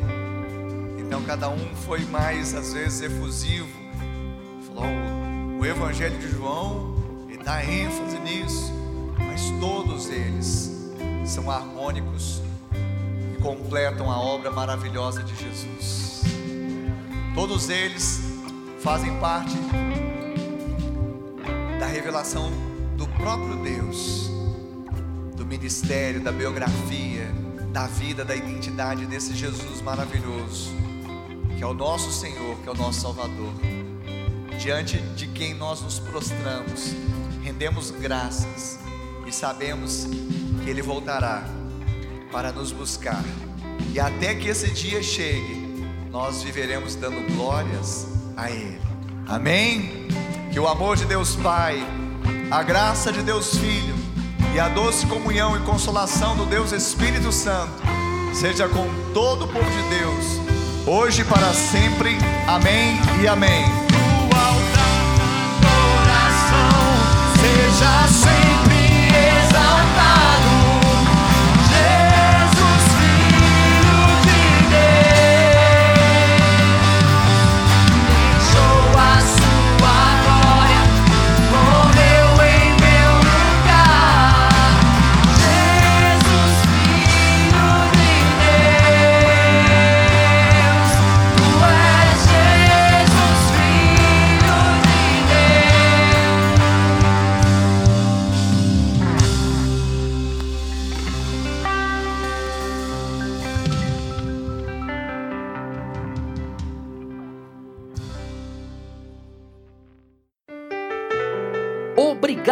Então, 0.96 1.22
cada 1.24 1.48
um 1.48 1.74
foi 1.74 2.04
mais, 2.04 2.54
às 2.54 2.72
vezes, 2.72 3.02
efusivo. 3.02 3.85
O 5.58 5.64
evangelho 5.64 6.18
de 6.18 6.28
João, 6.28 6.94
ele 7.28 7.42
dá 7.42 7.64
ênfase 7.64 8.18
nisso, 8.18 8.72
mas 9.18 9.50
todos 9.58 10.10
eles 10.10 10.70
são 11.24 11.50
harmônicos 11.50 12.42
e 13.32 13.42
completam 13.42 14.10
a 14.10 14.20
obra 14.20 14.50
maravilhosa 14.50 15.22
de 15.22 15.34
Jesus. 15.34 16.22
Todos 17.34 17.70
eles 17.70 18.20
fazem 18.80 19.18
parte 19.18 19.56
da 21.80 21.86
revelação 21.86 22.50
do 22.96 23.06
próprio 23.08 23.56
Deus, 23.56 24.30
do 25.36 25.44
ministério, 25.44 26.20
da 26.20 26.32
biografia, 26.32 27.30
da 27.72 27.86
vida, 27.86 28.24
da 28.24 28.36
identidade 28.36 29.06
desse 29.06 29.34
Jesus 29.34 29.80
maravilhoso, 29.80 30.70
que 31.56 31.62
é 31.62 31.66
o 31.66 31.74
nosso 31.74 32.12
Senhor, 32.12 32.56
que 32.58 32.68
é 32.68 32.72
o 32.72 32.76
nosso 32.76 33.00
Salvador, 33.00 33.52
diante 34.66 34.98
de 35.14 35.28
quem 35.28 35.54
nós 35.54 35.80
nos 35.80 36.00
prostramos, 36.00 36.92
rendemos 37.40 37.92
graças 37.92 38.80
e 39.24 39.30
sabemos 39.30 40.08
que 40.64 40.68
Ele 40.68 40.82
voltará 40.82 41.44
para 42.32 42.50
nos 42.50 42.72
buscar, 42.72 43.22
e 43.94 44.00
até 44.00 44.34
que 44.34 44.48
esse 44.48 44.68
dia 44.72 45.00
chegue, 45.04 45.86
nós 46.10 46.42
viveremos 46.42 46.96
dando 46.96 47.32
glórias 47.32 48.08
a 48.36 48.50
Ele. 48.50 48.80
Amém? 49.28 50.08
Que 50.52 50.58
o 50.58 50.66
amor 50.66 50.96
de 50.96 51.04
Deus 51.04 51.36
Pai, 51.36 51.78
a 52.50 52.60
graça 52.64 53.12
de 53.12 53.22
Deus 53.22 53.56
Filho 53.56 53.94
e 54.52 54.58
a 54.58 54.68
doce 54.68 55.06
comunhão 55.06 55.56
e 55.56 55.60
consolação 55.60 56.36
do 56.36 56.44
Deus 56.44 56.72
Espírito 56.72 57.30
Santo 57.30 57.84
seja 58.34 58.68
com 58.68 58.88
todo 59.14 59.44
o 59.44 59.48
povo 59.48 59.70
de 59.70 59.96
Deus, 59.96 60.24
hoje 60.88 61.22
e 61.22 61.24
para 61.24 61.54
sempre. 61.54 62.18
Amém 62.48 62.96
e 63.22 63.28
amém. 63.28 63.86
Seja 67.46 68.08
sempre 68.08 68.55